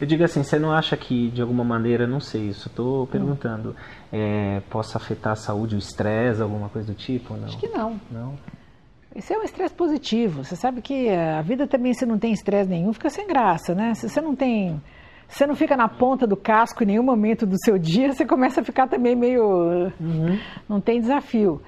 Eu 0.00 0.06
digo 0.06 0.22
assim, 0.22 0.44
você 0.44 0.58
não 0.58 0.70
acha 0.70 0.96
que 0.96 1.30
de 1.30 1.42
alguma 1.42 1.64
maneira, 1.64 2.06
não 2.06 2.20
sei, 2.20 2.48
isso 2.48 2.68
estou 2.68 3.06
perguntando, 3.06 3.74
é, 4.12 4.60
possa 4.70 4.98
afetar 4.98 5.32
a 5.32 5.36
saúde, 5.36 5.74
o 5.74 5.78
estresse, 5.78 6.40
alguma 6.40 6.68
coisa 6.68 6.92
do 6.92 6.94
tipo? 6.94 7.34
Não. 7.34 7.46
Acho 7.46 7.58
que 7.58 7.68
não. 7.68 7.98
Não? 8.10 8.34
Isso 9.16 9.32
é 9.32 9.38
um 9.38 9.42
estresse 9.42 9.74
positivo. 9.74 10.44
Você 10.44 10.54
sabe 10.54 10.82
que 10.82 11.08
a 11.08 11.40
vida 11.40 11.66
também, 11.66 11.94
se 11.94 12.04
não 12.04 12.18
tem 12.18 12.32
estresse 12.32 12.68
nenhum, 12.68 12.92
fica 12.92 13.08
sem 13.08 13.26
graça, 13.26 13.74
né? 13.74 13.94
Se 13.94 14.08
você 14.08 14.20
não 14.20 14.36
tem. 14.36 14.80
Você 15.28 15.46
não 15.46 15.54
fica 15.56 15.76
na 15.76 15.88
ponta 15.88 16.26
do 16.26 16.36
casco 16.36 16.82
em 16.82 16.86
nenhum 16.86 17.02
momento 17.02 17.44
do 17.46 17.56
seu 17.64 17.76
dia, 17.78 18.12
você 18.12 18.24
começa 18.24 18.60
a 18.60 18.64
ficar 18.64 18.86
também 18.88 19.16
meio. 19.16 19.90
Não 20.68 20.80
tem 20.80 21.00
desafio. 21.00 21.60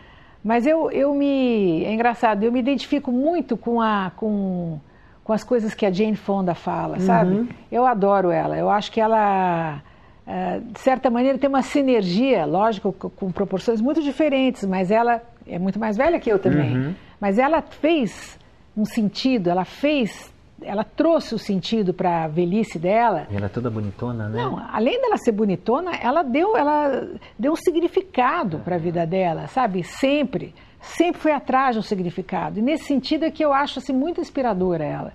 Mas 0.45 0.67
eu, 0.67 0.91
eu 0.93 1.13
me. 1.15 1.85
É 1.85 1.93
engraçado, 1.93 2.45
eu 2.45 2.53
me 2.53 2.61
identifico 2.61 3.11
muito 3.11 3.57
com, 3.57 3.81
a, 3.81 4.13
com, 4.15 4.79
com 5.25 5.33
as 5.33 5.43
coisas 5.43 5.75
que 5.75 5.85
a 5.85 5.91
Jane 5.91 6.15
Fonda 6.15 6.55
fala, 6.55 7.01
sabe? 7.01 7.49
Eu 7.73 7.85
adoro 7.85 8.31
ela. 8.31 8.57
Eu 8.57 8.71
acho 8.71 8.93
que 8.93 9.01
ela. 9.01 9.83
eh, 10.25 10.61
de 10.73 10.79
certa 10.79 11.11
maneira 11.11 11.37
tem 11.37 11.49
uma 11.49 11.63
sinergia, 11.63 12.45
lógico, 12.47 12.93
com, 12.93 13.11
com 13.11 13.33
proporções 13.33 13.81
muito 13.81 14.01
diferentes, 14.03 14.65
mas 14.65 14.93
ela 14.93 15.21
é 15.49 15.59
muito 15.59 15.81
mais 15.81 15.97
velha 15.97 16.21
que 16.21 16.31
eu 16.31 16.39
também. 16.39 16.95
Mas 17.21 17.39
ela 17.41 17.61
fez 17.61 18.39
um 18.77 18.85
sentido, 18.85 19.51
ela 19.51 19.65
fez 19.65 20.33
ela 20.63 20.85
trouxe 20.85 21.35
o 21.35 21.39
sentido 21.39 21.93
para 21.93 22.25
a 22.25 22.29
velhice 22.29 22.79
dela. 22.79 23.27
E 23.31 23.37
ela 23.37 23.47
é 23.47 23.49
toda 23.49 23.71
bonitona, 23.71 24.29
né? 24.29 24.43
Não, 24.43 24.59
além 24.73 25.01
dela 25.01 25.17
ser 25.17 25.33
bonitona, 25.33 25.93
ela 25.97 26.23
deu, 26.23 26.57
ela 26.57 27.09
deu 27.39 27.53
um 27.53 27.57
significado 27.57 28.61
para 28.61 28.77
a 28.77 28.79
vida 28.79 29.07
dela, 29.07 29.47
sabe? 29.49 29.83
Sempre, 29.83 30.55
sempre 30.81 31.21
foi 31.21 31.33
atrás 31.33 31.75
de 31.75 31.81
um 31.81 31.83
significado. 31.83 32.59
E 32.59 32.63
nesse 32.63 32.85
sentido 32.85 33.25
é 33.25 33.31
que 33.31 33.45
eu 33.45 33.53
acho 33.53 33.79
assim, 33.79 33.93
muito 33.93 34.21
inspiradora 34.21 34.85
ela. 34.85 35.13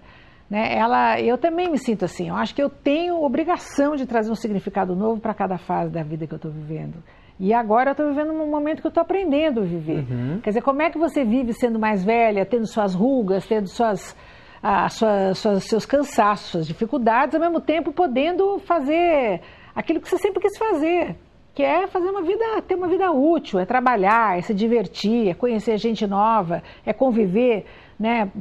Né? 0.50 0.76
Ela, 0.78 1.20
eu 1.20 1.38
também 1.38 1.72
me 1.72 1.78
sinto 1.78 2.06
assim. 2.06 2.30
Eu 2.30 2.36
acho 2.36 2.54
que 2.54 2.62
eu 2.62 2.70
tenho 2.70 3.24
obrigação 3.24 3.96
de 3.96 4.06
trazer 4.06 4.30
um 4.32 4.36
significado 4.36 4.96
novo 4.96 5.20
para 5.22 5.34
cada 5.34 5.58
fase 5.58 5.92
da 5.92 6.04
vida 6.04 6.28
que 6.28 6.34
eu 6.34 6.38
estou 6.38 6.52
vivendo. 6.52 7.02
E 7.40 7.54
agora 7.54 7.90
eu 7.90 7.94
estou 7.94 8.08
vivendo 8.10 8.32
um 8.32 8.52
momento 8.52 8.82
que 8.82 8.88
eu 8.88 8.90
estou 8.90 9.02
aprendendo 9.02 9.62
a 9.62 9.64
viver. 9.64 10.06
Uhum. 10.08 10.40
Quer 10.44 10.52
dizer, 10.52 10.62
como 10.62 10.82
é 10.84 10.92
que 10.92 11.00
você 11.00 11.24
vive 11.24 11.54
sendo 11.54 11.80
mais 11.80 12.04
velha, 12.04 12.46
tendo 12.46 12.68
suas 12.68 12.94
rugas, 12.94 13.48
tendo 13.48 13.68
suas 13.68 14.16
a 14.62 14.90
sua, 14.90 15.34
suas, 15.34 15.64
seus 15.64 15.86
cansaços, 15.86 16.50
suas 16.52 16.68
dificuldades, 16.68 17.36
ao 17.36 17.42
mesmo 17.42 17.60
tempo 17.60 17.92
podendo 17.92 18.60
fazer 18.60 19.42
aquilo 19.76 20.00
que 20.00 20.08
você 20.08 20.18
sempre 20.18 20.42
quis 20.42 20.58
fazer, 20.58 21.16
que 21.54 21.64
é 21.64 21.88
fazer 21.88 22.10
uma 22.10 22.22
vida, 22.22 22.62
ter 22.68 22.76
uma 22.76 22.88
vida 22.88 23.12
útil, 23.12 23.60
é 23.60 23.66
trabalhar, 23.66 24.38
é 24.38 24.42
se 24.42 24.54
divertir, 24.54 25.30
é 25.30 25.34
conhecer 25.34 25.78
gente 25.78 26.06
nova, 26.06 26.62
é 26.86 26.94
conviver, 26.94 27.66
né, 28.00 28.32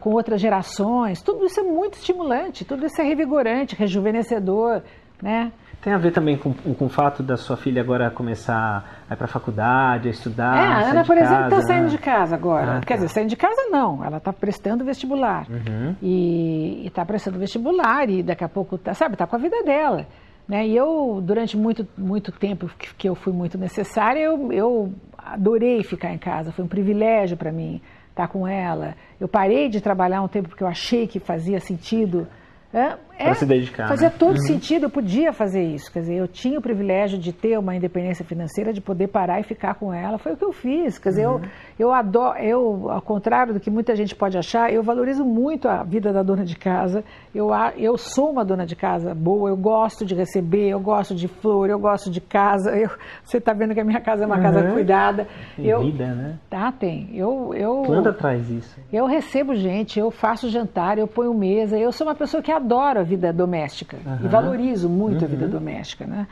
com 0.00 0.10
outras 0.10 0.40
gerações. 0.40 1.22
Tudo 1.22 1.44
isso 1.46 1.58
é 1.58 1.62
muito 1.62 1.94
estimulante, 1.94 2.64
tudo 2.64 2.86
isso 2.86 3.00
é 3.00 3.04
revigorante, 3.04 3.74
rejuvenescedor, 3.74 4.82
né? 5.20 5.52
Tem 5.86 5.92
a 5.94 5.98
ver 5.98 6.10
também 6.10 6.36
com, 6.36 6.52
com 6.52 6.86
o 6.86 6.88
fato 6.88 7.22
da 7.22 7.36
sua 7.36 7.56
filha 7.56 7.80
agora 7.80 8.10
começar 8.10 9.04
a 9.08 9.14
ir 9.14 9.16
para 9.16 9.26
a 9.26 9.28
faculdade, 9.28 10.08
a 10.08 10.10
estudar? 10.10 10.56
É, 10.56 10.66
a 10.66 10.90
Ana, 10.90 11.04
por 11.04 11.16
exemplo, 11.16 11.44
está 11.44 11.62
saindo 11.62 11.84
né? 11.84 11.90
de 11.90 11.98
casa 11.98 12.34
agora. 12.34 12.78
Ah, 12.78 12.80
Quer 12.80 12.86
tá. 12.86 12.94
dizer, 12.96 13.08
saindo 13.10 13.28
de 13.28 13.36
casa 13.36 13.68
não, 13.70 14.04
ela 14.04 14.16
está 14.16 14.32
prestando 14.32 14.84
vestibular. 14.84 15.46
Uhum. 15.48 15.94
E 16.02 16.82
está 16.88 17.04
prestando 17.04 17.38
vestibular 17.38 18.10
e 18.10 18.20
daqui 18.20 18.42
a 18.42 18.48
pouco, 18.48 18.76
tá, 18.76 18.94
sabe, 18.94 19.14
está 19.14 19.28
com 19.28 19.36
a 19.36 19.38
vida 19.38 19.62
dela. 19.62 20.04
Né? 20.48 20.66
E 20.66 20.76
eu, 20.76 21.20
durante 21.22 21.56
muito, 21.56 21.86
muito 21.96 22.32
tempo 22.32 22.68
que, 22.76 22.92
que 22.92 23.08
eu 23.08 23.14
fui 23.14 23.32
muito 23.32 23.56
necessária, 23.56 24.18
eu, 24.18 24.50
eu 24.50 24.92
adorei 25.16 25.84
ficar 25.84 26.12
em 26.12 26.18
casa, 26.18 26.50
foi 26.50 26.64
um 26.64 26.68
privilégio 26.68 27.36
para 27.36 27.52
mim 27.52 27.80
estar 28.10 28.26
com 28.26 28.44
ela. 28.44 28.96
Eu 29.20 29.28
parei 29.28 29.68
de 29.68 29.80
trabalhar 29.80 30.20
um 30.20 30.26
tempo 30.26 30.48
porque 30.48 30.64
eu 30.64 30.68
achei 30.68 31.06
que 31.06 31.20
fazia 31.20 31.60
sentido 31.60 32.26
é, 32.74 32.96
para 33.24 33.34
se 33.34 33.46
dedicar. 33.46 33.88
Fazia 33.88 34.08
né? 34.08 34.14
todo 34.18 34.36
uhum. 34.36 34.46
sentido, 34.46 34.84
eu 34.84 34.90
podia 34.90 35.32
fazer 35.32 35.62
isso. 35.62 35.90
Quer 35.92 36.00
dizer, 36.00 36.16
eu 36.16 36.28
tinha 36.28 36.58
o 36.58 36.62
privilégio 36.62 37.18
de 37.18 37.32
ter 37.32 37.58
uma 37.58 37.74
independência 37.74 38.24
financeira, 38.24 38.72
de 38.72 38.80
poder 38.80 39.08
parar 39.08 39.40
e 39.40 39.42
ficar 39.42 39.74
com 39.74 39.92
ela. 39.92 40.18
Foi 40.18 40.32
o 40.32 40.36
que 40.36 40.44
eu 40.44 40.52
fiz. 40.52 40.98
Quer 40.98 41.10
dizer, 41.10 41.26
uhum. 41.26 41.40
eu, 41.78 41.86
eu 41.86 41.92
adoro, 41.92 42.38
eu, 42.38 42.90
ao 42.90 43.00
contrário 43.00 43.54
do 43.54 43.60
que 43.60 43.70
muita 43.70 43.94
gente 43.96 44.14
pode 44.14 44.36
achar, 44.36 44.72
eu 44.72 44.82
valorizo 44.82 45.24
muito 45.24 45.68
a 45.68 45.82
vida 45.82 46.12
da 46.12 46.22
dona 46.22 46.44
de 46.44 46.56
casa. 46.56 47.04
Eu, 47.34 47.48
eu 47.76 47.96
sou 47.96 48.30
uma 48.30 48.44
dona 48.44 48.66
de 48.66 48.76
casa 48.76 49.14
boa, 49.14 49.50
eu 49.50 49.56
gosto 49.56 50.04
de 50.04 50.14
receber, 50.14 50.68
eu 50.68 50.80
gosto 50.80 51.14
de 51.14 51.28
flor, 51.28 51.70
eu 51.70 51.78
gosto 51.78 52.10
de 52.10 52.20
casa. 52.20 52.76
Eu, 52.76 52.90
você 53.24 53.38
está 53.38 53.52
vendo 53.52 53.74
que 53.74 53.80
a 53.80 53.84
minha 53.84 54.00
casa 54.00 54.24
é 54.24 54.26
uma 54.26 54.36
uhum. 54.36 54.42
casa 54.42 54.72
cuidada. 54.72 55.26
Tem 55.56 55.66
eu, 55.66 55.80
vida, 55.80 56.06
né? 56.14 56.38
Tá, 56.50 56.70
tem. 56.70 57.08
Eu, 57.14 57.54
eu, 57.54 57.82
Planta 57.82 58.12
traz 58.12 58.50
isso. 58.50 58.78
Eu 58.92 59.06
recebo 59.06 59.54
gente, 59.54 59.98
eu 59.98 60.10
faço 60.10 60.48
jantar, 60.48 60.98
eu 60.98 61.06
ponho 61.06 61.32
mesa. 61.32 61.78
Eu 61.78 61.92
sou 61.92 62.06
uma 62.06 62.14
pessoa 62.14 62.42
que 62.42 62.52
adora 62.52 63.05
vida 63.06 63.32
doméstica 63.32 63.96
uhum. 64.04 64.26
e 64.26 64.28
valorizo 64.28 64.88
muito 64.88 65.20
uhum. 65.20 65.26
a 65.26 65.28
vida 65.28 65.48
doméstica, 65.48 66.06
né? 66.06 66.26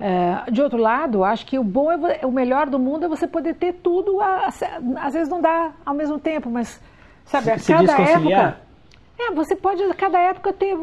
Uh, 0.00 0.50
de 0.50 0.62
outro 0.62 0.78
lado, 0.78 1.22
acho 1.22 1.44
que 1.44 1.58
o 1.58 1.64
bom 1.64 1.92
é 1.92 2.24
o 2.24 2.32
melhor 2.32 2.70
do 2.70 2.78
mundo 2.78 3.04
é 3.04 3.08
você 3.08 3.28
poder 3.28 3.54
ter 3.56 3.74
tudo, 3.74 4.18
a, 4.18 4.46
a, 4.46 5.06
às 5.06 5.12
vezes 5.12 5.28
não 5.28 5.42
dá 5.42 5.72
ao 5.84 5.94
mesmo 5.94 6.18
tempo, 6.18 6.48
mas 6.48 6.80
sabe, 7.26 7.58
se, 7.58 7.70
a 7.70 7.76
cada 7.76 8.00
época 8.00 8.56
é, 9.20 9.34
você 9.34 9.54
pode 9.54 9.82
a 9.82 9.92
cada 9.92 10.18
época 10.18 10.54
ter, 10.54 10.74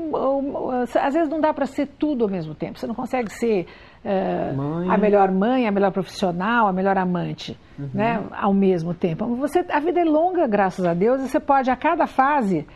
às 1.02 1.14
vezes 1.16 1.28
não 1.28 1.42
dá 1.42 1.52
para 1.52 1.66
ser 1.66 1.88
tudo 1.98 2.26
ao 2.26 2.30
mesmo 2.30 2.54
tempo. 2.54 2.78
Você 2.78 2.86
não 2.86 2.94
consegue 2.94 3.32
ser 3.32 3.66
uh, 4.06 4.92
a 4.92 4.98
melhor 4.98 5.32
mãe, 5.32 5.68
a 5.68 5.72
melhor 5.72 5.92
profissional, 5.92 6.68
a 6.68 6.72
melhor 6.72 6.96
amante, 7.00 7.58
uhum. 7.80 7.90
né, 7.92 8.24
ao 8.40 8.54
mesmo 8.54 8.94
tempo. 8.94 9.26
Você, 9.38 9.66
a 9.68 9.80
vida 9.80 10.02
é 10.02 10.04
longa, 10.04 10.46
graças 10.46 10.86
a 10.86 10.94
Deus, 10.94 11.22
e 11.22 11.28
você 11.28 11.40
pode 11.40 11.72
a 11.72 11.76
cada 11.76 12.06
fase 12.06 12.68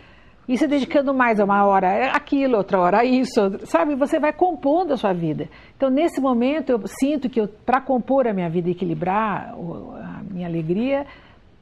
e 0.47 0.58
se 0.58 0.67
dedicando 0.67 1.13
mais 1.13 1.39
a 1.39 1.45
uma 1.45 1.65
hora 1.65 2.12
aquilo, 2.12 2.58
outra 2.58 2.80
hora 2.80 3.06
isso, 3.06 3.65
sabe? 3.65 3.95
Você 3.95 4.19
vai 4.19 4.34
compondo 4.34 4.93
a 4.93 4.97
sua 4.97 5.13
vida. 5.13 5.47
Então, 5.77 5.89
nesse 5.89 6.19
momento, 6.19 6.71
eu 6.71 6.82
sinto 6.86 7.30
que 7.30 7.45
para 7.65 7.82
compor 7.82 8.27
a 8.27 8.34
minha 8.34 8.49
vida 8.49 8.69
e 8.69 8.71
equilibrar 8.71 9.54
a 9.54 10.21
minha 10.23 10.47
alegria, 10.47 11.06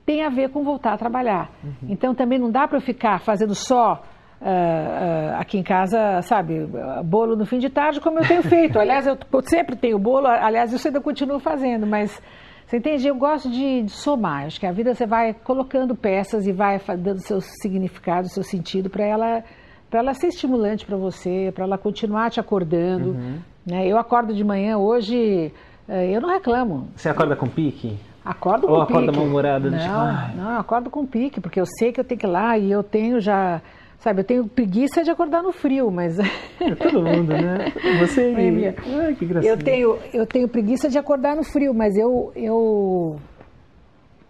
tem 0.05 0.23
a 0.23 0.29
ver 0.29 0.49
com 0.49 0.63
voltar 0.63 0.93
a 0.93 0.97
trabalhar. 0.97 1.51
Uhum. 1.63 1.89
Então, 1.89 2.15
também 2.15 2.39
não 2.39 2.49
dá 2.49 2.67
para 2.67 2.77
eu 2.77 2.81
ficar 2.81 3.19
fazendo 3.19 3.53
só 3.53 4.01
Uh, 4.41 4.45
uh, 4.45 5.35
aqui 5.37 5.57
em 5.57 5.63
casa, 5.63 6.21
sabe, 6.21 6.65
bolo 7.03 7.35
no 7.35 7.45
fim 7.45 7.57
de 7.57 7.69
tarde, 7.69 7.99
como 7.99 8.19
eu 8.19 8.25
tenho 8.25 8.41
feito. 8.41 8.79
Aliás, 8.79 9.05
eu 9.05 9.17
sempre 9.43 9.75
tenho 9.75 9.99
bolo, 9.99 10.27
aliás, 10.27 10.71
isso 10.71 10.87
ainda 10.87 11.01
continuo 11.01 11.41
fazendo, 11.41 11.85
mas 11.85 12.21
você 12.69 12.77
entende? 12.77 13.07
Eu 13.07 13.15
gosto 13.15 13.49
de, 13.49 13.81
de, 13.81 13.91
somar. 13.91 14.45
Acho 14.45 14.59
que 14.59 14.67
a 14.67 14.71
vida 14.71 14.93
você 14.93 15.07
vai 15.07 15.33
colocando 15.33 15.95
peças 15.95 16.45
e 16.45 16.51
vai 16.51 16.79
dando 16.99 17.17
seu 17.17 17.41
significado, 17.41 18.29
seu 18.29 18.43
sentido 18.43 18.91
para 18.91 19.03
ela, 19.03 19.43
para 19.89 20.01
ela 20.01 20.13
ser 20.13 20.27
estimulante 20.27 20.85
para 20.85 20.95
você, 20.95 21.51
para 21.55 21.63
ela 21.63 21.79
continuar 21.79 22.29
te 22.29 22.39
acordando. 22.39 23.09
Uhum. 23.09 23.39
Né? 23.65 23.87
Eu 23.87 23.97
acordo 23.97 24.35
de 24.35 24.43
manhã 24.43 24.77
hoje, 24.77 25.51
eh, 25.87 26.15
eu 26.15 26.21
não 26.21 26.29
reclamo. 26.29 26.89
Você 26.95 27.09
acorda 27.09 27.35
com 27.35 27.47
pique? 27.47 27.97
Acordo 28.23 28.67
Ou 28.67 28.75
com 28.75 28.81
pique. 28.81 28.93
Ou 28.93 28.99
acorda 28.99 29.19
mal-humorada? 29.19 29.71
Não, 29.71 29.79
tipo, 29.79 30.37
não, 30.37 30.51
eu 30.51 30.59
acordo 30.59 30.91
com 30.91 31.07
pique, 31.07 31.41
porque 31.41 31.59
eu 31.59 31.65
sei 31.65 31.91
que 31.91 31.99
eu 31.99 32.03
tenho 32.03 32.19
que 32.19 32.27
ir 32.27 32.29
lá 32.29 32.55
e 32.55 32.69
eu 32.69 32.83
tenho 32.83 33.19
já 33.19 33.63
Sabe, 33.99 34.21
eu 34.21 34.23
tenho 34.23 34.47
preguiça 34.47 35.03
de 35.03 35.11
acordar 35.11 35.43
no 35.43 35.51
frio, 35.51 35.91
mas. 35.91 36.17
É 36.19 36.75
todo 36.75 37.01
mundo, 37.01 37.33
né? 37.33 37.73
Você. 37.99 38.31
Ai, 38.37 38.75
Ai, 39.05 39.15
que 39.15 39.25
gracinha. 39.25 39.51
Eu 39.51 39.57
tenho, 39.57 39.99
eu 40.13 40.25
tenho 40.25 40.47
preguiça 40.47 40.89
de 40.89 40.97
acordar 40.97 41.35
no 41.35 41.43
frio, 41.43 41.73
mas 41.73 41.97
eu. 41.97 42.31
Eu, 42.33 43.19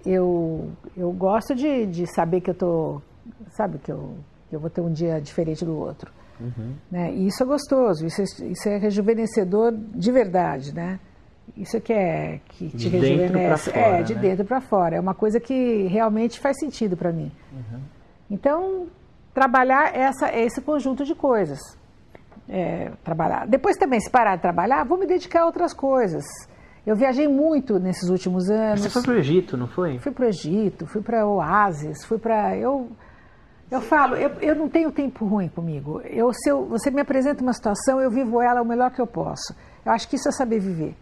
eu, 0.04 0.70
eu 0.98 1.12
gosto 1.12 1.54
de, 1.54 1.86
de 1.86 2.08
saber 2.08 2.42
que 2.42 2.50
eu 2.50 2.56
tô. 2.56 3.02
Sabe, 3.52 3.78
que 3.78 3.92
eu, 3.92 4.16
que 4.50 4.56
eu 4.56 4.60
vou 4.60 4.72
ter 4.72 4.82
um 4.82 4.92
dia 4.92 5.22
diferente 5.22 5.64
do 5.64 5.78
outro. 5.78 6.12
Uhum. 6.40 6.74
Né? 6.90 7.14
E 7.14 7.28
isso 7.28 7.44
é 7.44 7.46
gostoso, 7.46 8.06
isso 8.06 8.22
é, 8.22 8.48
isso 8.48 8.70
é 8.70 8.78
rejuvenescedor 8.78 9.74
de 9.76 10.12
verdade, 10.12 10.74
né? 10.74 11.00
Isso 11.56 11.78
é 11.78 11.80
que 11.80 11.94
é 11.94 12.40
que 12.50 12.70
te 12.70 12.78
de 12.78 12.90
rejuvenesce. 12.90 13.72
Fora, 13.72 14.00
é, 14.00 14.04
de 14.04 14.16
né? 14.16 14.22
dentro 14.22 14.46
para 14.46 14.62
fora. 14.62 14.96
É 14.96 15.00
uma 15.00 15.14
coisa 15.14 15.40
que 15.40 15.84
realmente 15.88 16.40
faz 16.40 16.58
sentido 16.60 16.96
para 16.96 17.12
mim. 17.12 17.32
Uhum. 17.52 17.80
Então, 18.32 18.88
trabalhar 19.34 19.96
essa, 19.96 20.32
esse 20.38 20.62
conjunto 20.62 21.04
de 21.04 21.16
coisas. 21.16 21.60
É, 22.48 22.92
trabalhar. 23.04 23.48
Depois 23.48 23.78
também, 23.78 24.00
se 24.00 24.10
parar 24.10 24.36
de 24.36 24.42
trabalhar, 24.42 24.84
vou 24.84 24.98
me 24.98 25.06
dedicar 25.06 25.42
a 25.42 25.46
outras 25.46 25.74
coisas. 25.74 26.26
Eu 26.86 26.96
viajei 26.96 27.28
muito 27.28 27.78
nesses 27.78 28.10
últimos 28.10 28.50
anos. 28.50 28.82
Você 28.82 28.90
foi 28.90 29.04
para 29.04 29.14
o 29.14 29.18
Egito, 29.18 29.56
não 29.56 29.68
foi? 29.68 30.00
Fui 30.00 30.12
para 30.12 30.26
o 30.26 30.28
Egito, 30.28 30.88
fui 30.88 31.02
para 31.02 31.28
Oásis, 31.28 32.04
fui 32.06 32.18
para... 32.18 32.58
Eu, 32.58 32.90
eu 33.70 33.82
falo, 33.82 34.16
eu, 34.16 34.32
eu 34.42 34.56
não 34.56 34.68
tenho 34.68 34.92
tempo 34.92 35.26
ruim 35.26 35.48
comigo. 35.48 36.02
Eu, 36.06 36.34
se 36.34 36.50
eu, 36.50 36.66
você 36.66 36.90
me 36.90 37.02
apresenta 37.02 37.44
uma 37.44 37.54
situação, 37.54 38.02
eu 38.02 38.10
vivo 38.10 38.42
ela 38.42 38.64
o 38.64 38.66
melhor 38.66 38.90
que 38.90 39.00
eu 39.00 39.06
posso. 39.06 39.54
Eu 39.86 39.92
acho 39.92 40.10
que 40.10 40.16
isso 40.16 40.28
é 40.28 40.32
saber 40.32 40.60
viver. 40.60 40.96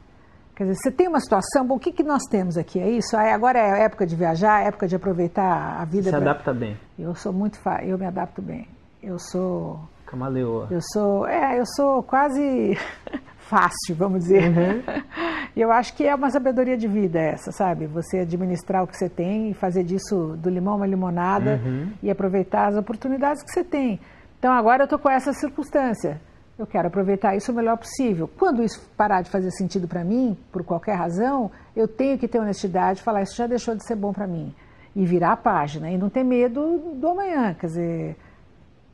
Quer 0.58 0.63
dizer, 0.63 0.76
você 0.82 0.91
tem 0.91 1.08
uma 1.08 1.20
situação, 1.20 1.67
bom, 1.67 1.76
o 1.76 1.80
que, 1.80 1.91
que 1.91 2.02
nós 2.02 2.24
temos 2.32 2.58
aqui? 2.58 2.80
É 2.80 2.89
isso? 2.89 3.15
Agora 3.15 3.60
é 3.60 3.74
a 3.74 3.78
época 3.84 4.08
de 4.08 4.15
viajar, 4.15 4.63
é 4.63 4.70
época 4.70 4.88
de 4.88 4.96
aproveitar 4.96 5.80
a 5.80 5.86
vida. 5.86 6.06
Se 6.06 6.10
pra... 6.10 6.17
adapta 6.17 6.52
bem. 6.52 6.76
Eu 6.98 7.13
sou 7.13 7.32
muito 7.32 7.60
fa... 7.60 7.84
eu 7.84 7.96
me 7.96 8.08
adapto 8.08 8.41
bem. 8.41 8.67
Eu 9.04 9.20
sou. 9.20 9.80
Camaleoa. 10.08 10.67
Eu 10.72 10.80
sou. 10.82 11.28
É, 11.28 11.60
eu 11.60 11.63
sou 11.76 12.02
quase 12.02 12.76
fácil, 13.38 13.96
vamos 13.96 14.22
dizer. 14.22 14.50
Uhum. 14.50 14.84
Eu 15.56 15.72
acho 15.72 15.96
que 15.96 16.06
é 16.06 16.13
uma 16.13 16.30
sabedoria 16.30 16.78
de 16.78 16.88
vida 16.88 17.20
essa, 17.20 17.52
sabe? 17.52 17.88
Você 17.88 18.20
administrar 18.20 18.84
o 18.84 18.88
que 18.88 18.96
você 18.96 19.10
tem 19.10 19.50
e 19.50 19.54
fazer 19.56 19.84
disso 19.84 20.36
do 20.38 20.52
limão 20.52 20.76
uma 20.76 20.86
limonada 20.86 21.60
uhum. 21.65 21.91
e 22.04 22.12
aproveitar 22.12 22.67
as 22.67 22.76
oportunidades 22.76 23.41
que 23.41 23.52
você 23.52 23.63
tem. 23.63 24.00
Então 24.38 24.54
agora 24.54 24.84
eu 24.84 24.86
estou 24.86 25.00
com 25.00 25.10
essa 25.10 25.34
circunstância. 25.34 26.22
Eu 26.58 26.65
quero 26.65 26.88
aproveitar 26.88 27.36
isso 27.36 27.52
o 27.52 27.56
melhor 27.56 27.78
possível. 27.78 28.28
Quando 28.28 28.63
isso 28.63 28.82
parar 28.98 29.22
de 29.22 29.30
fazer 29.30 29.52
sentido 29.52 29.88
para 29.88 30.04
mim, 30.04 30.36
por 30.52 30.63
qualquer 30.63 30.96
razão, 30.96 31.52
eu 31.76 31.88
tenho 31.88 32.17
que 32.17 32.28
ter 32.28 32.39
honestidade 32.39 33.00
e 33.00 33.04
falar: 33.04 33.22
isso 33.22 33.36
já 33.36 33.46
deixou 33.46 33.76
de 33.76 33.86
ser 33.86 33.96
bom 33.96 34.12
para 34.12 34.26
mim. 34.26 34.54
E 34.96 35.06
virar 35.06 35.34
a 35.34 35.38
página. 35.38 35.91
E 35.91 35.98
não 35.98 36.10
ter 36.10 36.24
medo 36.24 36.96
do 36.96 37.10
amanhã. 37.10 37.54
Quer 37.54 37.67
dizer, 37.67 38.17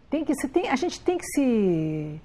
tem 0.09 0.25
que, 0.25 0.35
se 0.35 0.49
tem, 0.49 0.69
a 0.69 0.75
gente 0.75 0.99
tem 1.01 1.17
que 1.17 1.25
se. 1.25 2.21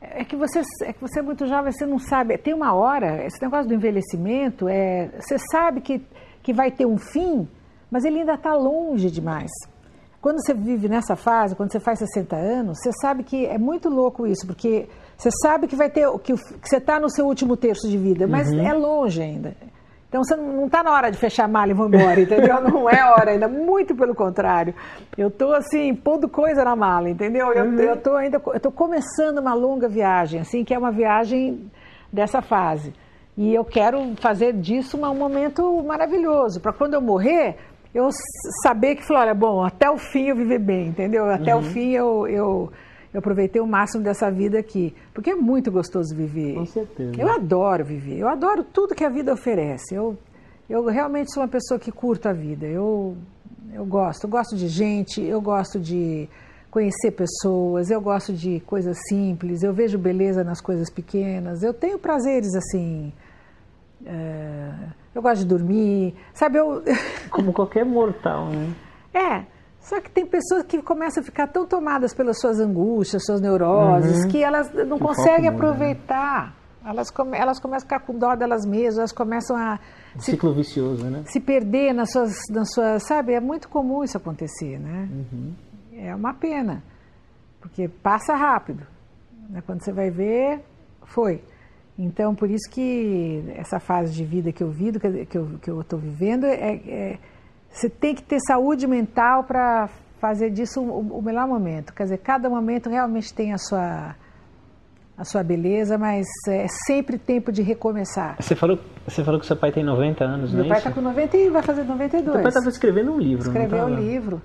É 0.00 0.24
que, 0.24 0.34
você, 0.34 0.62
é 0.82 0.92
que 0.92 1.00
você 1.00 1.20
é 1.20 1.22
muito 1.22 1.46
jovem, 1.46 1.70
você 1.70 1.86
não 1.86 2.00
sabe. 2.00 2.36
Tem 2.36 2.52
uma 2.52 2.74
hora, 2.74 3.24
esse 3.24 3.40
negócio 3.40 3.68
do 3.68 3.74
envelhecimento, 3.74 4.68
é, 4.68 5.12
você 5.20 5.38
sabe 5.38 5.80
que, 5.80 6.04
que 6.42 6.52
vai 6.52 6.72
ter 6.72 6.86
um 6.86 6.98
fim, 6.98 7.48
mas 7.88 8.04
ele 8.04 8.18
ainda 8.18 8.34
está 8.34 8.52
longe 8.52 9.08
demais. 9.12 9.52
Quando 10.22 10.38
você 10.40 10.54
vive 10.54 10.88
nessa 10.88 11.16
fase, 11.16 11.56
quando 11.56 11.72
você 11.72 11.80
faz 11.80 11.98
60 11.98 12.36
anos, 12.36 12.78
você 12.78 12.92
sabe 13.02 13.24
que 13.24 13.44
é 13.44 13.58
muito 13.58 13.88
louco 13.88 14.24
isso, 14.24 14.46
porque 14.46 14.88
você 15.16 15.30
sabe 15.42 15.66
que 15.66 15.74
vai 15.74 15.90
ter 15.90 16.08
que, 16.20 16.32
que 16.34 16.68
você 16.68 16.76
está 16.76 17.00
no 17.00 17.10
seu 17.10 17.26
último 17.26 17.56
terço 17.56 17.88
de 17.88 17.98
vida, 17.98 18.24
mas 18.28 18.48
uhum. 18.48 18.64
é 18.64 18.72
longe 18.72 19.20
ainda. 19.20 19.56
Então 20.08 20.22
você 20.22 20.36
não 20.36 20.66
está 20.66 20.80
na 20.84 20.92
hora 20.92 21.10
de 21.10 21.18
fechar 21.18 21.46
a 21.46 21.48
mala 21.48 21.72
e 21.72 21.74
vou 21.74 21.88
embora, 21.88 22.20
entendeu? 22.20 22.60
Não 22.62 22.88
é 22.88 23.02
hora 23.02 23.30
ainda, 23.30 23.48
muito 23.48 23.96
pelo 23.96 24.14
contrário. 24.14 24.74
Eu 25.16 25.28
estou 25.28 25.54
assim, 25.54 25.94
pondo 25.94 26.28
coisa 26.28 26.62
na 26.62 26.76
mala, 26.76 27.08
entendeu? 27.08 27.50
Eu 27.52 27.64
uhum. 27.64 27.94
estou 27.94 28.16
ainda, 28.16 28.40
eu 28.44 28.56
estou 28.56 28.70
começando 28.70 29.38
uma 29.38 29.54
longa 29.54 29.88
viagem, 29.88 30.38
assim, 30.38 30.64
que 30.64 30.74
é 30.74 30.78
uma 30.78 30.92
viagem 30.92 31.68
dessa 32.12 32.42
fase. 32.42 32.92
E 33.36 33.54
eu 33.54 33.64
quero 33.64 34.14
fazer 34.20 34.52
disso 34.52 34.98
um 34.98 35.14
momento 35.14 35.82
maravilhoso, 35.82 36.60
para 36.60 36.74
quando 36.74 36.92
eu 36.92 37.00
morrer, 37.00 37.56
eu 37.94 38.08
saber 38.62 38.96
que, 38.96 39.12
olha, 39.12 39.34
bom, 39.34 39.62
até 39.62 39.90
o 39.90 39.98
fim 39.98 40.28
eu 40.28 40.36
vivi 40.36 40.58
bem, 40.58 40.88
entendeu? 40.88 41.26
Até 41.26 41.54
uhum. 41.54 41.60
o 41.60 41.64
fim 41.64 41.90
eu, 41.90 42.26
eu, 42.26 42.72
eu 43.12 43.18
aproveitei 43.18 43.60
o 43.60 43.66
máximo 43.66 44.02
dessa 44.02 44.30
vida 44.30 44.58
aqui. 44.58 44.94
Porque 45.12 45.30
é 45.30 45.34
muito 45.34 45.70
gostoso 45.70 46.16
viver. 46.16 46.54
Com 46.54 46.66
certeza. 46.66 47.12
Eu 47.20 47.30
adoro 47.30 47.84
viver. 47.84 48.18
Eu 48.18 48.28
adoro 48.28 48.64
tudo 48.64 48.94
que 48.94 49.04
a 49.04 49.10
vida 49.10 49.32
oferece. 49.32 49.94
Eu, 49.94 50.16
eu 50.70 50.86
realmente 50.86 51.32
sou 51.32 51.42
uma 51.42 51.48
pessoa 51.48 51.78
que 51.78 51.92
curto 51.92 52.28
a 52.28 52.32
vida. 52.32 52.66
Eu, 52.66 53.14
eu 53.74 53.84
gosto. 53.84 54.24
Eu 54.24 54.30
gosto 54.30 54.56
de 54.56 54.68
gente, 54.68 55.20
eu 55.20 55.40
gosto 55.40 55.78
de 55.78 56.28
conhecer 56.70 57.10
pessoas, 57.10 57.90
eu 57.90 58.00
gosto 58.00 58.32
de 58.32 58.60
coisas 58.60 58.96
simples, 59.06 59.62
eu 59.62 59.74
vejo 59.74 59.98
beleza 59.98 60.42
nas 60.42 60.58
coisas 60.58 60.88
pequenas. 60.88 61.62
Eu 61.62 61.74
tenho 61.74 61.98
prazeres 61.98 62.54
assim. 62.54 63.12
É, 64.06 64.72
eu 65.14 65.22
gosto 65.22 65.40
de 65.40 65.46
dormir, 65.46 66.14
sabe? 66.32 66.58
Eu... 66.58 66.82
Como 67.30 67.52
qualquer 67.52 67.84
mortal, 67.84 68.46
né? 68.46 68.74
É, 69.14 69.44
só 69.80 70.00
que 70.00 70.10
tem 70.10 70.24
pessoas 70.24 70.62
que 70.64 70.80
começam 70.80 71.22
a 71.22 71.24
ficar 71.24 71.48
tão 71.48 71.66
tomadas 71.66 72.14
pelas 72.14 72.40
suas 72.40 72.60
angústias, 72.60 73.24
suas 73.24 73.40
neuroses, 73.40 74.24
uhum. 74.24 74.28
que 74.30 74.42
elas 74.42 74.72
não 74.72 74.96
que 74.96 75.04
conseguem 75.04 75.50
né? 75.50 75.56
aproveitar. 75.56 76.54
Elas, 76.84 77.10
come, 77.10 77.36
elas 77.36 77.60
começam 77.60 77.86
a 77.86 77.88
ficar 77.88 78.00
com 78.00 78.18
dó 78.18 78.34
delas 78.34 78.66
mesmas, 78.66 78.98
elas 78.98 79.12
começam 79.12 79.56
a. 79.56 79.78
Um 80.16 80.20
se, 80.20 80.32
ciclo 80.32 80.54
vicioso, 80.54 81.04
né? 81.04 81.22
Se 81.26 81.40
perder 81.40 81.92
nas 81.92 82.10
suas, 82.10 82.34
nas 82.50 82.72
suas. 82.72 83.06
Sabe, 83.06 83.34
é 83.34 83.40
muito 83.40 83.68
comum 83.68 84.02
isso 84.02 84.16
acontecer, 84.16 84.78
né? 84.78 85.08
Uhum. 85.10 85.52
É 85.94 86.14
uma 86.14 86.34
pena, 86.34 86.82
porque 87.60 87.88
passa 87.88 88.34
rápido. 88.34 88.84
Né? 89.48 89.62
Quando 89.64 89.84
você 89.84 89.92
vai 89.92 90.10
ver, 90.10 90.60
foi. 91.04 91.42
Então, 92.02 92.34
por 92.34 92.50
isso 92.50 92.68
que 92.68 93.44
essa 93.54 93.78
fase 93.78 94.12
de 94.12 94.24
vida 94.24 94.50
que 94.50 94.62
eu 94.62 94.70
vivo, 94.70 94.98
que 94.98 95.38
eu 95.38 95.46
que 95.62 95.70
estou 95.70 95.98
vivendo, 95.98 96.44
é, 96.44 96.74
é, 96.74 97.18
você 97.70 97.88
tem 97.88 98.12
que 98.12 98.22
ter 98.22 98.40
saúde 98.40 98.88
mental 98.88 99.44
para 99.44 99.88
fazer 100.20 100.50
disso 100.50 100.80
o, 100.80 101.18
o, 101.18 101.22
melhor 101.22 101.46
momento. 101.46 101.94
Quer 101.94 102.04
dizer, 102.04 102.18
cada 102.18 102.50
momento 102.50 102.90
realmente 102.90 103.32
tem 103.32 103.52
a 103.52 103.58
sua 103.58 104.16
a 105.16 105.24
sua 105.24 105.44
beleza, 105.44 105.96
mas 105.96 106.26
é 106.48 106.66
sempre 106.86 107.18
tempo 107.18 107.52
de 107.52 107.62
recomeçar. 107.62 108.34
Você 108.40 108.56
falou, 108.56 108.78
você 109.06 109.22
falou 109.22 109.38
que 109.38 109.46
seu 109.46 109.56
pai 109.56 109.70
tem 109.70 109.84
90 109.84 110.24
anos, 110.24 110.52
Meu 110.52 110.60
não 110.60 110.66
é 110.66 110.68
pai 110.70 110.78
está 110.78 110.90
com 110.90 111.00
90 111.00 111.36
e 111.36 111.50
vai 111.50 111.62
fazer 111.62 111.84
92. 111.84 112.24
Meu 112.24 112.42
pai 112.42 112.48
estava 112.48 112.68
escrevendo 112.68 113.12
um 113.12 113.18
livro, 113.18 113.46
Escreveu 113.46 113.84
um 113.84 113.94
livro. 113.94 114.42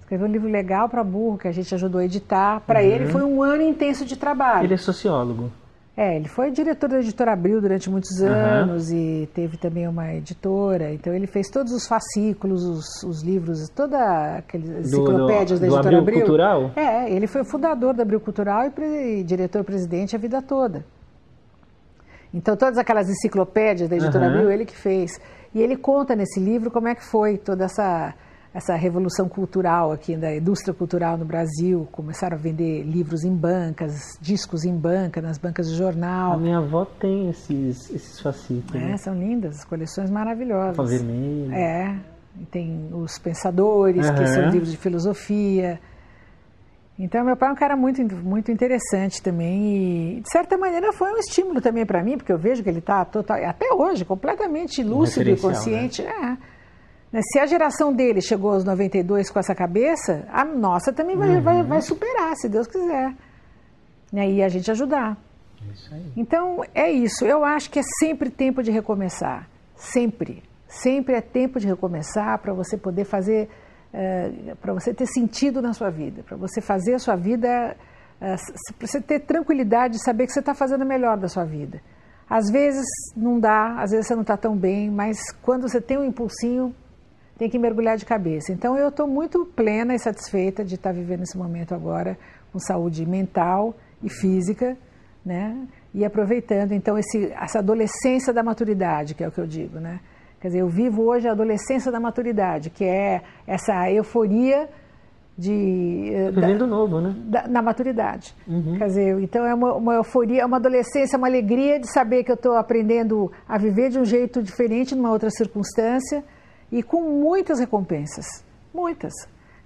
Escreveu 0.00 0.28
um 0.28 0.30
livro 0.30 0.48
legal 0.48 0.88
para 0.88 1.02
burro 1.02 1.38
que 1.38 1.48
a 1.48 1.52
gente 1.52 1.74
ajudou 1.74 2.00
a 2.00 2.04
editar. 2.04 2.60
Para 2.60 2.78
uhum. 2.78 2.86
ele 2.86 3.06
foi 3.06 3.24
um 3.24 3.42
ano 3.42 3.62
intenso 3.62 4.04
de 4.04 4.16
trabalho. 4.16 4.64
Ele 4.64 4.74
é 4.74 4.76
sociólogo. 4.76 5.50
É, 5.96 6.14
ele 6.14 6.28
foi 6.28 6.50
diretor 6.50 6.90
da 6.90 6.98
editora 6.98 7.32
Abril 7.32 7.58
durante 7.58 7.88
muitos 7.88 8.20
anos 8.20 8.90
uhum. 8.90 8.96
e 8.96 9.26
teve 9.28 9.56
também 9.56 9.88
uma 9.88 10.12
editora. 10.12 10.92
Então 10.92 11.14
ele 11.14 11.26
fez 11.26 11.48
todos 11.48 11.72
os 11.72 11.86
fascículos, 11.86 12.64
os, 12.64 13.02
os 13.02 13.22
livros, 13.22 13.66
toda 13.74 14.36
aquelas 14.36 14.68
enciclopédias 14.68 15.58
da 15.58 15.66
editora 15.66 15.90
do 15.90 16.02
Abril. 16.02 16.18
Cultural? 16.18 16.70
É, 16.76 17.10
ele 17.10 17.26
foi 17.26 17.40
o 17.40 17.44
fundador 17.46 17.94
da 17.94 18.02
Abril 18.02 18.20
Cultural 18.20 18.64
e, 18.66 19.20
e 19.20 19.24
diretor-presidente 19.24 20.14
a 20.14 20.18
vida 20.18 20.42
toda. 20.42 20.84
Então 22.34 22.54
todas 22.56 22.76
aquelas 22.76 23.08
enciclopédias 23.08 23.88
da 23.88 23.96
editora 23.96 24.26
uhum. 24.26 24.32
Abril 24.32 24.50
ele 24.50 24.66
que 24.66 24.76
fez. 24.76 25.18
E 25.54 25.62
ele 25.62 25.76
conta 25.78 26.14
nesse 26.14 26.38
livro 26.38 26.70
como 26.70 26.88
é 26.88 26.94
que 26.94 27.04
foi 27.04 27.38
toda 27.38 27.64
essa 27.64 28.12
essa 28.56 28.74
revolução 28.74 29.28
cultural 29.28 29.92
aqui 29.92 30.16
da 30.16 30.34
indústria 30.34 30.72
cultural 30.72 31.18
no 31.18 31.26
Brasil, 31.26 31.86
começaram 31.92 32.38
a 32.38 32.40
vender 32.40 32.84
livros 32.84 33.22
em 33.22 33.36
bancas, 33.36 34.18
discos 34.18 34.64
em 34.64 34.74
banca, 34.74 35.20
nas 35.20 35.36
bancas 35.36 35.68
de 35.68 35.76
jornal. 35.76 36.32
A 36.32 36.38
minha 36.38 36.56
avó 36.56 36.86
tem 36.86 37.28
esses, 37.28 37.90
esses 37.90 38.18
fascículos. 38.18 38.82
É, 38.82 38.96
são 38.96 39.14
lindas, 39.14 39.62
coleções 39.62 40.10
maravilhosas. 40.10 40.88
vermelho. 40.88 41.52
É, 41.52 42.00
tem 42.50 42.88
os 42.94 43.18
Pensadores, 43.18 44.08
uhum. 44.08 44.14
que 44.14 44.26
são 44.26 44.48
livros 44.48 44.70
de 44.70 44.78
filosofia. 44.78 45.78
Então, 46.98 47.26
meu 47.26 47.36
pai 47.36 47.50
é 47.50 47.52
um 47.52 47.56
cara 47.56 47.76
muito, 47.76 48.02
muito 48.16 48.50
interessante 48.50 49.22
também 49.22 50.16
e, 50.16 50.20
de 50.22 50.30
certa 50.32 50.56
maneira, 50.56 50.94
foi 50.94 51.12
um 51.12 51.18
estímulo 51.18 51.60
também 51.60 51.84
para 51.84 52.02
mim, 52.02 52.16
porque 52.16 52.32
eu 52.32 52.38
vejo 52.38 52.62
que 52.62 52.70
ele 52.70 52.78
está 52.78 53.02
até 53.02 53.74
hoje 53.74 54.02
completamente 54.06 54.82
lúcido 54.82 55.28
e 55.28 55.36
consciente. 55.36 56.02
Né? 56.02 56.38
É. 56.42 56.55
Né, 57.12 57.20
se 57.22 57.38
a 57.38 57.46
geração 57.46 57.92
dele 57.92 58.20
chegou 58.20 58.52
aos 58.52 58.64
92 58.64 59.30
com 59.30 59.38
essa 59.38 59.54
cabeça, 59.54 60.26
a 60.30 60.44
nossa 60.44 60.92
também 60.92 61.16
vai, 61.16 61.36
uhum. 61.36 61.42
vai, 61.42 61.62
vai 61.62 61.80
superar, 61.80 62.34
se 62.36 62.48
Deus 62.48 62.66
quiser. 62.66 63.14
Né, 64.12 64.30
e 64.30 64.42
a 64.42 64.48
gente 64.48 64.70
ajudar. 64.70 65.16
Isso 65.72 65.94
então, 66.16 66.62
é 66.74 66.90
isso. 66.90 67.24
Eu 67.24 67.44
acho 67.44 67.70
que 67.70 67.78
é 67.78 67.82
sempre 68.00 68.30
tempo 68.30 68.62
de 68.62 68.70
recomeçar. 68.70 69.48
Sempre. 69.74 70.42
Sempre 70.68 71.14
é 71.14 71.20
tempo 71.20 71.60
de 71.60 71.66
recomeçar 71.66 72.38
para 72.40 72.52
você 72.52 72.76
poder 72.76 73.04
fazer, 73.04 73.48
uh, 73.92 74.56
para 74.56 74.72
você 74.72 74.92
ter 74.92 75.06
sentido 75.06 75.62
na 75.62 75.72
sua 75.72 75.90
vida, 75.90 76.22
para 76.22 76.36
você 76.36 76.60
fazer 76.60 76.94
a 76.94 76.98
sua 76.98 77.14
vida, 77.14 77.76
uh, 78.20 78.74
para 78.74 78.86
você 78.86 79.00
ter 79.00 79.20
tranquilidade 79.20 79.94
de 79.94 80.04
saber 80.04 80.26
que 80.26 80.32
você 80.32 80.40
está 80.40 80.54
fazendo 80.54 80.82
o 80.82 80.86
melhor 80.86 81.16
da 81.16 81.28
sua 81.28 81.44
vida. 81.44 81.80
Às 82.28 82.50
vezes 82.50 82.84
não 83.16 83.38
dá, 83.38 83.80
às 83.80 83.90
vezes 83.90 84.08
você 84.08 84.14
não 84.14 84.22
está 84.22 84.36
tão 84.36 84.56
bem, 84.56 84.90
mas 84.90 85.18
quando 85.42 85.68
você 85.68 85.80
tem 85.80 85.96
um 85.96 86.04
impulsinho, 86.04 86.74
tem 87.38 87.50
que 87.50 87.58
mergulhar 87.58 87.96
de 87.96 88.04
cabeça. 88.04 88.52
Então 88.52 88.76
eu 88.76 88.88
estou 88.88 89.06
muito 89.06 89.44
plena 89.44 89.94
e 89.94 89.98
satisfeita 89.98 90.64
de 90.64 90.76
estar 90.76 90.90
tá 90.90 90.96
vivendo 90.96 91.22
esse 91.22 91.36
momento 91.36 91.74
agora 91.74 92.18
com 92.52 92.58
saúde 92.58 93.04
mental 93.06 93.74
e 94.02 94.08
física, 94.08 94.76
né? 95.24 95.66
E 95.94 96.04
aproveitando 96.04 96.72
então 96.72 96.98
esse, 96.98 97.32
essa 97.32 97.58
adolescência 97.58 98.32
da 98.32 98.42
maturidade, 98.42 99.14
que 99.14 99.24
é 99.24 99.28
o 99.28 99.32
que 99.32 99.40
eu 99.40 99.46
digo, 99.46 99.78
né? 99.78 100.00
Quer 100.40 100.48
dizer, 100.48 100.60
eu 100.60 100.68
vivo 100.68 101.02
hoje 101.02 101.28
a 101.28 101.32
adolescência 101.32 101.90
da 101.90 101.98
maturidade, 101.98 102.70
que 102.70 102.84
é 102.84 103.22
essa 103.46 103.90
euforia 103.90 104.68
de 105.36 106.10
eh, 106.14 106.30
vivendo 106.30 106.60
da, 106.60 106.66
novo, 106.66 107.00
né? 107.00 107.14
Da, 107.26 107.48
na 107.48 107.62
maturidade. 107.62 108.34
Uhum. 108.46 108.76
Quer 108.78 108.86
dizer, 108.86 109.20
então 109.20 109.44
é 109.44 109.54
uma, 109.54 109.74
uma 109.74 109.94
euforia, 109.94 110.46
uma 110.46 110.56
adolescência, 110.56 111.18
uma 111.18 111.26
alegria 111.26 111.78
de 111.78 111.90
saber 111.92 112.24
que 112.24 112.30
eu 112.30 112.36
estou 112.36 112.56
aprendendo 112.56 113.30
a 113.46 113.58
viver 113.58 113.90
de 113.90 113.98
um 113.98 114.04
jeito 114.04 114.42
diferente 114.42 114.94
numa 114.94 115.10
outra 115.10 115.28
circunstância 115.30 116.24
e 116.70 116.82
com 116.82 117.00
muitas 117.00 117.58
recompensas, 117.58 118.44
muitas. 118.74 119.12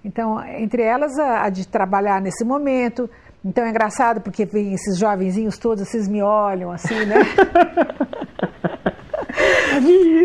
Então, 0.03 0.43
entre 0.45 0.81
elas 0.81 1.17
a, 1.17 1.43
a, 1.43 1.49
de 1.49 1.67
trabalhar 1.67 2.21
nesse 2.21 2.43
momento. 2.43 3.09
Então 3.43 3.63
é 3.65 3.69
engraçado 3.69 4.21
porque 4.21 4.45
vem 4.45 4.73
esses 4.73 4.97
jovenzinhos 4.97 5.57
todos, 5.57 5.87
vocês 5.87 6.07
me 6.07 6.21
olham 6.21 6.71
assim, 6.71 7.05
né? 7.05 7.15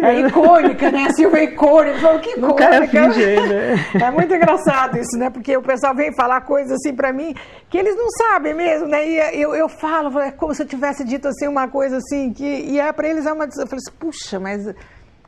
é 0.02 0.20
icônica, 0.20 0.90
né? 0.90 1.06
A 1.06 1.12
Silvia 1.12 1.40
é 1.40 1.44
icônica. 1.44 1.98
Falo, 1.98 2.20
que 2.20 2.30
icônica. 2.30 3.08
Né? 3.46 3.76
É 4.02 4.10
muito 4.10 4.34
engraçado 4.34 4.98
isso, 4.98 5.16
né? 5.18 5.30
Porque 5.30 5.56
o 5.56 5.62
pessoal 5.62 5.94
vem 5.94 6.14
falar 6.14 6.42
coisas 6.42 6.72
assim 6.72 6.94
para 6.94 7.12
mim 7.12 7.34
que 7.68 7.78
eles 7.78 7.96
não 7.96 8.10
sabem 8.10 8.54
mesmo, 8.54 8.86
né? 8.86 9.08
E 9.08 9.40
eu, 9.40 9.54
eu 9.54 9.68
falo, 9.68 10.18
é 10.18 10.30
como 10.30 10.54
se 10.54 10.62
eu 10.62 10.66
tivesse 10.66 11.04
dito 11.04 11.28
assim 11.28 11.46
uma 11.48 11.68
coisa 11.68 11.96
assim, 11.98 12.32
que, 12.32 12.44
e 12.44 12.78
é 12.78 12.92
para 12.92 13.08
eles 13.08 13.26
é 13.26 13.32
uma. 13.32 13.44
Eu 13.44 13.66
falei 13.66 13.82
assim, 13.86 13.96
puxa, 13.98 14.38
mas 14.38 14.66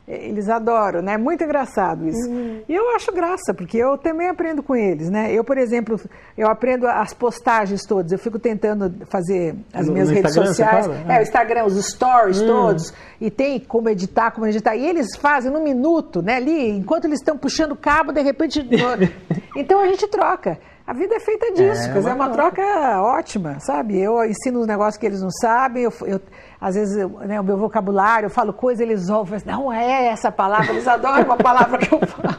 eles 0.09 0.49
adoram, 0.49 1.03
né? 1.03 1.17
Muito 1.17 1.43
engraçado 1.43 2.07
isso. 2.07 2.27
Uhum. 2.27 2.61
E 2.67 2.73
eu 2.73 2.95
acho 2.95 3.11
graça, 3.11 3.53
porque 3.53 3.77
eu 3.77 3.95
também 3.95 4.27
aprendo 4.27 4.63
com 4.63 4.75
eles, 4.75 5.07
né? 5.09 5.31
Eu, 5.31 5.43
por 5.43 5.57
exemplo, 5.57 6.01
eu 6.35 6.47
aprendo 6.47 6.87
as 6.87 7.13
postagens 7.13 7.85
todas. 7.85 8.11
Eu 8.11 8.17
fico 8.17 8.39
tentando 8.39 9.05
fazer 9.05 9.55
as 9.71 9.85
no, 9.85 9.93
minhas 9.93 10.09
no 10.09 10.15
redes 10.15 10.33
sociais. 10.33 10.87
É, 11.07 11.19
o 11.19 11.21
Instagram, 11.21 11.65
os 11.65 11.85
stories 11.85 12.41
uhum. 12.41 12.47
todos. 12.47 12.93
E 13.21 13.29
tem 13.29 13.59
como 13.59 13.87
editar, 13.87 14.31
como 14.31 14.47
editar. 14.47 14.75
E 14.75 14.87
eles 14.87 15.15
fazem 15.15 15.51
num 15.51 15.63
minuto, 15.63 16.23
né? 16.23 16.37
Ali, 16.37 16.69
enquanto 16.71 17.05
eles 17.05 17.19
estão 17.19 17.37
puxando 17.37 17.73
o 17.73 17.77
cabo, 17.77 18.11
de 18.11 18.21
repente. 18.21 18.67
então 19.55 19.79
a 19.79 19.87
gente 19.87 20.07
troca. 20.07 20.57
A 20.87 20.93
vida 20.93 21.13
é 21.13 21.19
feita 21.19 21.51
disso, 21.51 21.87
é, 21.87 22.09
é 22.09 22.13
uma 22.15 22.31
troca. 22.31 22.63
troca 22.63 23.01
ótima, 23.03 23.59
sabe? 23.59 24.01
Eu 24.01 24.25
ensino 24.25 24.59
os 24.59 24.65
negócios 24.65 24.97
que 24.97 25.05
eles 25.05 25.21
não 25.21 25.29
sabem, 25.29 25.83
eu, 25.83 25.93
eu 26.01 26.19
às 26.59 26.75
vezes 26.75 26.97
né, 26.97 27.39
o 27.39 27.43
meu 27.43 27.57
vocabulário, 27.57 28.25
eu 28.27 28.29
falo 28.29 28.51
coisa, 28.51 28.83
eles 28.83 29.09
ouvem, 29.09 29.39
não 29.45 29.71
é 29.71 30.07
essa 30.07 30.31
palavra, 30.31 30.71
eles 30.71 30.87
adoram 30.87 31.31
a 31.31 31.37
palavra 31.37 31.77
que 31.77 31.93
eu 31.93 31.99
falo. 32.05 32.35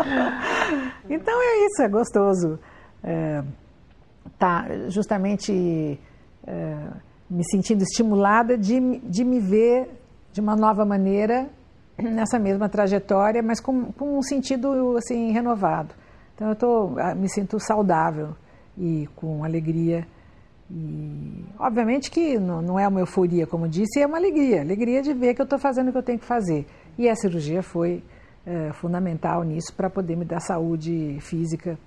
então 1.10 1.34
é 1.42 1.66
isso, 1.66 1.82
é 1.82 1.88
gostoso. 1.88 2.58
É, 3.02 3.42
tá 4.38 4.66
justamente 4.88 5.98
é, 6.46 6.76
me 7.28 7.44
sentindo 7.50 7.82
estimulada 7.82 8.56
de, 8.56 8.98
de 9.00 9.24
me 9.24 9.40
ver 9.40 9.90
de 10.32 10.40
uma 10.40 10.54
nova 10.54 10.84
maneira 10.84 11.48
nessa 11.98 12.38
mesma 12.38 12.68
trajetória, 12.68 13.42
mas 13.42 13.60
com, 13.60 13.92
com 13.92 14.18
um 14.18 14.22
sentido 14.22 14.96
assim 14.96 15.32
renovado. 15.32 15.94
Então 16.34 16.48
eu 16.48 16.56
tô, 16.56 16.98
ah, 16.98 17.14
me 17.14 17.28
sinto 17.28 17.58
saudável 17.60 18.34
e 18.78 19.08
com 19.16 19.44
alegria 19.44 20.06
E, 20.70 21.44
obviamente 21.58 22.10
que 22.10 22.38
não, 22.38 22.78
é 22.78 22.86
uma 22.86 23.00
euforia, 23.00 23.46
como 23.46 23.68
disse, 23.68 24.00
é 24.00 24.06
uma 24.06 24.16
alegria. 24.16 24.60
Alegria 24.60 25.02
de 25.02 25.12
ver 25.12 25.34
que 25.34 25.40
eu 25.40 25.44
estou 25.44 25.58
fazendo 25.58 25.88
o 25.88 25.92
que 25.92 25.98
eu 25.98 26.02
tenho 26.02 26.18
que 26.18 26.24
fazer. 26.24 26.64
E 26.96 27.08
a 27.08 27.16
cirurgia 27.16 27.62
foi 27.62 28.02
é, 28.46 28.72
fundamental 28.72 29.42
nisso 29.42 29.74
para 29.74 29.90
poder 29.90 30.16
me 30.16 30.24
dar 30.24 30.40
saúde 30.40 31.18
física, 31.20 31.78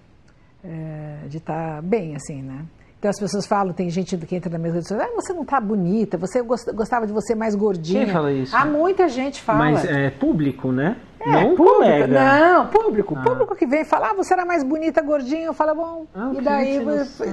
é, 0.63 1.27
de 1.27 1.37
estar 1.37 1.75
tá 1.75 1.81
bem, 1.81 2.15
assim, 2.15 2.41
né? 2.41 2.65
Então 3.03 3.09
as 3.09 3.19
pessoas 3.19 3.45
falam, 3.45 3.73
tem 3.73 3.89
gente 3.89 4.15
que 4.15 4.33
entra 4.33 4.49
na 4.49 4.57
mesa 4.57 4.77
e 4.77 4.79
diz, 4.79 4.91
ah, 4.93 5.09
você 5.13 5.33
não 5.33 5.41
está 5.41 5.59
bonita, 5.59 6.17
você 6.17 6.41
gostava 6.41 7.05
de 7.05 7.11
você 7.11 7.35
mais 7.35 7.53
gordinha. 7.53 8.05
Quem 8.05 8.13
fala 8.13 8.31
isso? 8.31 8.55
Há 8.55 8.65
muita 8.65 9.09
gente 9.09 9.41
fala. 9.41 9.59
Mas 9.59 9.83
é 9.83 10.09
público, 10.09 10.71
né? 10.71 10.95
É, 11.25 11.31
não 11.31 11.55
público, 11.55 11.73
colega. 11.73 12.07
Não, 12.07 12.67
público. 12.67 13.15
Ah. 13.17 13.23
Público 13.23 13.55
que 13.55 13.65
vem 13.65 13.85
falar, 13.85 14.11
ah, 14.11 14.13
você 14.13 14.33
era 14.33 14.45
mais 14.45 14.63
bonita, 14.63 15.01
gordinha. 15.01 15.45
Eu 15.45 15.53
falo, 15.53 15.73
bom, 15.75 16.05
ah, 16.13 16.31
e 16.33 16.41
daí? 16.41 16.79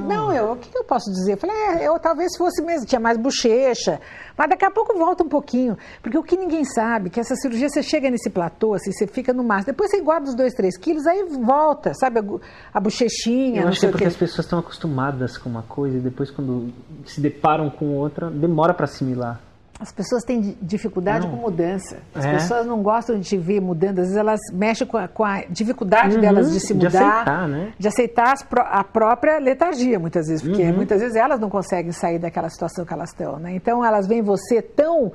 Não, 0.07 0.33
eu, 0.33 0.53
o 0.53 0.57
que 0.57 0.77
eu 0.77 0.85
posso 0.85 1.11
dizer? 1.11 1.33
Eu 1.33 1.37
falei, 1.37 1.57
é, 1.57 1.89
eu 1.89 1.99
talvez 1.99 2.37
fosse 2.37 2.63
mesmo, 2.63 2.87
tinha 2.87 3.01
mais 3.01 3.19
bochecha. 3.19 4.01
Mas 4.37 4.49
daqui 4.49 4.65
a 4.65 4.71
pouco 4.71 4.97
volta 4.97 5.25
um 5.25 5.29
pouquinho. 5.29 5.77
Porque 6.03 6.17
o 6.17 6.23
que 6.23 6.37
ninguém 6.37 6.65
sabe, 6.65 7.11
que 7.11 7.21
essa 7.21 7.35
cirurgia, 7.35 7.69
você 7.69 7.83
chega 7.83 8.11
nesse 8.11 8.31
platô, 8.31 8.75
assim, 8.75 8.93
você 8.93 9.07
fica 9.07 9.33
no 9.33 9.43
máximo. 9.43 9.67
Depois 9.67 9.91
você 9.91 9.99
engorda 9.99 10.29
os 10.29 10.35
dois, 10.35 10.55
três 10.55 10.79
quilos, 10.79 11.07
aí 11.07 11.25
volta, 11.25 11.93
sabe? 11.95 12.21
A, 12.21 12.25
a 12.75 12.81
bochechinha. 12.81 13.63
Eu 13.63 13.69
acho 13.69 13.81
que 13.81 13.87
é 13.87 13.91
porque 13.91 14.05
as 14.05 14.17
pessoas 14.17 14.47
estão 14.47 14.59
acostumadas 14.59 15.37
com 15.37 15.49
uma 15.49 15.63
coisa 15.63 15.99
e 15.99 16.01
depois, 16.01 16.31
quando 16.31 16.73
se 17.05 17.21
deparam 17.21 17.69
com 17.71 17.97
outra, 17.97 18.31
demora 18.31 18.73
para 18.73 18.85
assimilar. 18.85 19.41
As 19.81 19.91
pessoas 19.91 20.23
têm 20.25 20.59
dificuldade 20.61 21.27
Não. 21.27 21.35
com 21.35 21.41
mudança. 21.41 21.97
As 22.15 22.27
É. 22.27 22.33
pessoas 22.33 22.67
não 22.67 22.83
gostam 22.83 23.19
de 23.19 23.27
te 23.27 23.39
ver 23.39 23.61
mudando. 23.63 24.01
Às 24.01 24.09
vezes 24.09 24.17
elas 24.17 24.39
mexem 24.53 24.87
com 24.87 24.99
a, 24.99 25.09
com 25.09 25.25
a 25.25 25.41
dificuldade 25.49 26.17
Uhum, 26.17 26.21
delas 26.21 26.53
de 26.53 26.61
se 26.61 26.75
de 26.75 26.85
mudar. 26.85 26.89
aceitar, 27.13 27.49
né? 27.49 27.73
De 27.79 27.89
aceitar 27.89 28.35
a 28.67 28.85
própria 28.85 29.39
letargia, 29.39 29.99
muitas 29.99 30.27
vezes. 30.29 30.43
Porque 30.47 30.63
Uhum. 30.63 30.75
muitas 30.77 31.01
vezes 31.01 31.17
elas 31.17 31.41
não 31.41 31.49
conseguem 31.49 31.93
sair 31.93 32.19
daquela 32.19 32.51
situação 32.51 32.85
que 32.85 32.93
elas 32.93 33.09
estão. 33.09 33.39
Né? 33.39 33.55
Então 33.55 33.83
elas 33.83 34.07
veem 34.07 34.21
você 34.23 34.61
tão... 34.61 35.13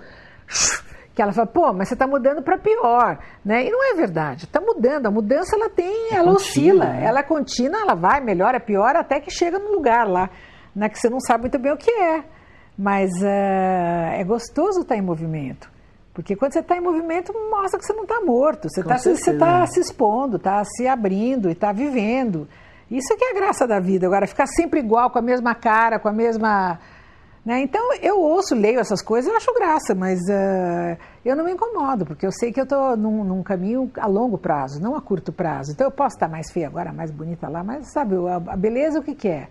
Que 1.13 1.22
ela 1.22 1.32
fala, 1.32 1.47
pô, 1.47 1.72
mas 1.72 1.88
você 1.88 1.93
está 1.93 2.05
mudando 2.05 2.41
para 2.41 2.57
pior, 2.57 3.18
né? 3.45 3.66
E 3.66 3.70
não 3.72 3.91
é 3.91 3.95
verdade, 3.95 4.43
está 4.45 4.59
mudando. 4.59 5.05
A 5.05 5.11
mudança, 5.11 5.55
ela 5.55 5.70
tem, 5.70 6.09
ela 6.11 6.32
contínua, 6.34 6.36
oscila, 6.36 6.86
né? 6.88 7.05
ela 7.05 7.20
é 7.20 7.24
contínua, 7.24 7.80
ela 7.80 7.95
vai, 7.95 8.20
melhora, 8.20 8.59
piora, 8.59 8.99
até 8.99 9.22
que 9.22 9.32
chega 9.32 9.57
no 9.57 9.72
lugar 9.72 10.05
lá, 10.09 10.30
né? 10.76 10.89
Que 10.89 10.99
você 10.99 11.09
não 11.09 11.22
sabe 11.22 11.43
muito 11.43 11.57
bem 11.57 11.72
o 11.72 11.78
que 11.78 11.89
é. 11.89 12.22
Mas 12.78 13.11
ah, 13.23 14.13
é 14.13 14.23
gostoso 14.23 14.82
estar 14.82 14.95
em 14.95 15.01
movimento. 15.01 15.73
Porque 16.15 16.34
quando 16.34 16.53
você 16.53 16.59
está 16.59 16.78
em 16.78 16.82
movimento, 16.82 17.34
mostra 17.51 17.78
que 17.78 17.86
você 17.86 17.91
não 17.91 18.03
está 18.03 18.21
morto. 18.21 18.69
Você 18.69 18.80
está 18.80 18.97
se, 18.97 19.34
tá 19.38 19.67
se 19.67 19.82
expondo, 19.82 20.38
está 20.38 20.63
se 20.63 20.88
abrindo 20.88 21.49
e 21.49 21.51
está 21.51 21.73
vivendo. 21.73 22.47
Isso 22.89 23.13
é 23.13 23.17
que 23.17 23.26
é 23.26 23.32
a 23.32 23.34
graça 23.34 23.67
da 23.67 23.82
vida. 23.82 24.07
Agora, 24.07 24.26
ficar 24.26 24.47
sempre 24.47 24.80
igual, 24.80 25.09
com 25.09 25.19
a 25.19 25.21
mesma 25.21 25.53
cara, 25.53 25.99
com 25.99 26.07
a 26.07 26.13
mesma. 26.13 26.80
né? 27.45 27.59
Então, 27.61 27.93
eu 28.01 28.17
ouço, 28.21 28.55
leio 28.55 28.80
essas 28.80 29.01
coisas, 29.01 29.30
eu 29.30 29.36
acho 29.36 29.53
graça, 29.53 29.93
mas 29.93 30.19
ah, 30.30 30.97
eu 31.26 31.36
não 31.36 31.43
me 31.43 31.51
incomodo, 31.51 32.05
porque 32.05 32.26
eu 32.26 32.32
sei 32.32 32.53
que 32.53 32.61
eu 32.61 32.63
estou 32.63 32.95
num, 32.95 33.26
num 33.26 33.43
caminho 33.43 33.91
a 33.97 34.07
longo 34.07 34.38
prazo, 34.38 34.82
não 34.82 34.95
a 34.95 35.01
curto 35.01 35.34
prazo. 35.34 35.73
Então, 35.73 35.88
eu 35.88 35.91
posso 35.91 36.15
estar 36.15 36.30
mais 36.30 36.49
feia 36.49 36.67
agora, 36.67 36.93
mais 36.93 37.11
bonita 37.11 37.49
lá, 37.49 37.61
mas 37.61 37.91
sabe, 37.91 38.15
a, 38.15 38.53
a 38.53 38.55
beleza 38.55 38.99
o 38.99 39.03
que, 39.03 39.15
que 39.15 39.28
é? 39.28 39.49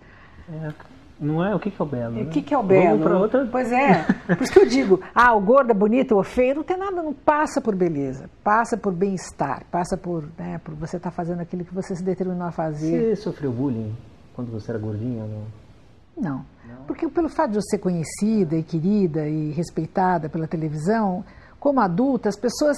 É, 0.49 0.73
não 1.19 1.43
é? 1.43 1.55
O 1.55 1.59
que, 1.59 1.71
que 1.71 1.81
é 1.81 1.85
o 1.85 1.87
belo? 1.87 2.15
O 2.15 2.23
né? 2.23 2.29
que, 2.29 2.41
que 2.41 2.53
é 2.53 2.57
o 2.57 2.63
belo? 2.63 3.19
Outra. 3.19 3.47
Pois 3.51 3.71
é. 3.71 4.03
Por 4.27 4.41
isso 4.41 4.53
que 4.53 4.59
eu 4.59 4.67
digo, 4.67 5.01
ah, 5.15 5.33
o 5.33 5.41
gordo 5.41 5.71
é 5.71 5.73
bonito 5.73 6.15
ou 6.15 6.23
feio, 6.23 6.55
não 6.55 6.63
tem 6.63 6.77
nada, 6.77 7.01
não 7.01 7.13
passa 7.13 7.61
por 7.61 7.75
beleza. 7.75 8.29
Passa 8.43 8.77
por 8.77 8.93
bem-estar, 8.93 9.65
passa 9.71 9.97
por, 9.97 10.25
né, 10.37 10.59
por 10.63 10.73
você 10.75 10.97
estar 10.97 11.11
fazendo 11.11 11.41
aquilo 11.41 11.63
que 11.63 11.73
você 11.73 11.95
se 11.95 12.03
determinou 12.03 12.47
a 12.47 12.51
fazer. 12.51 13.15
Você 13.15 13.15
sofreu 13.15 13.51
bullying 13.51 13.95
quando 14.35 14.51
você 14.51 14.71
era 14.71 14.79
gordinha? 14.79 15.23
ou 15.23 15.29
Não? 16.17 16.45
Não. 16.65 16.83
Porque 16.85 17.07
pelo 17.07 17.29
fato 17.29 17.51
de 17.51 17.57
eu 17.57 17.61
ser 17.61 17.77
conhecida 17.77 18.55
e 18.55 18.63
querida 18.63 19.27
e 19.27 19.51
respeitada 19.51 20.29
pela 20.29 20.47
televisão, 20.47 21.23
como 21.59 21.79
adulta, 21.79 22.29
as 22.29 22.37
pessoas 22.37 22.77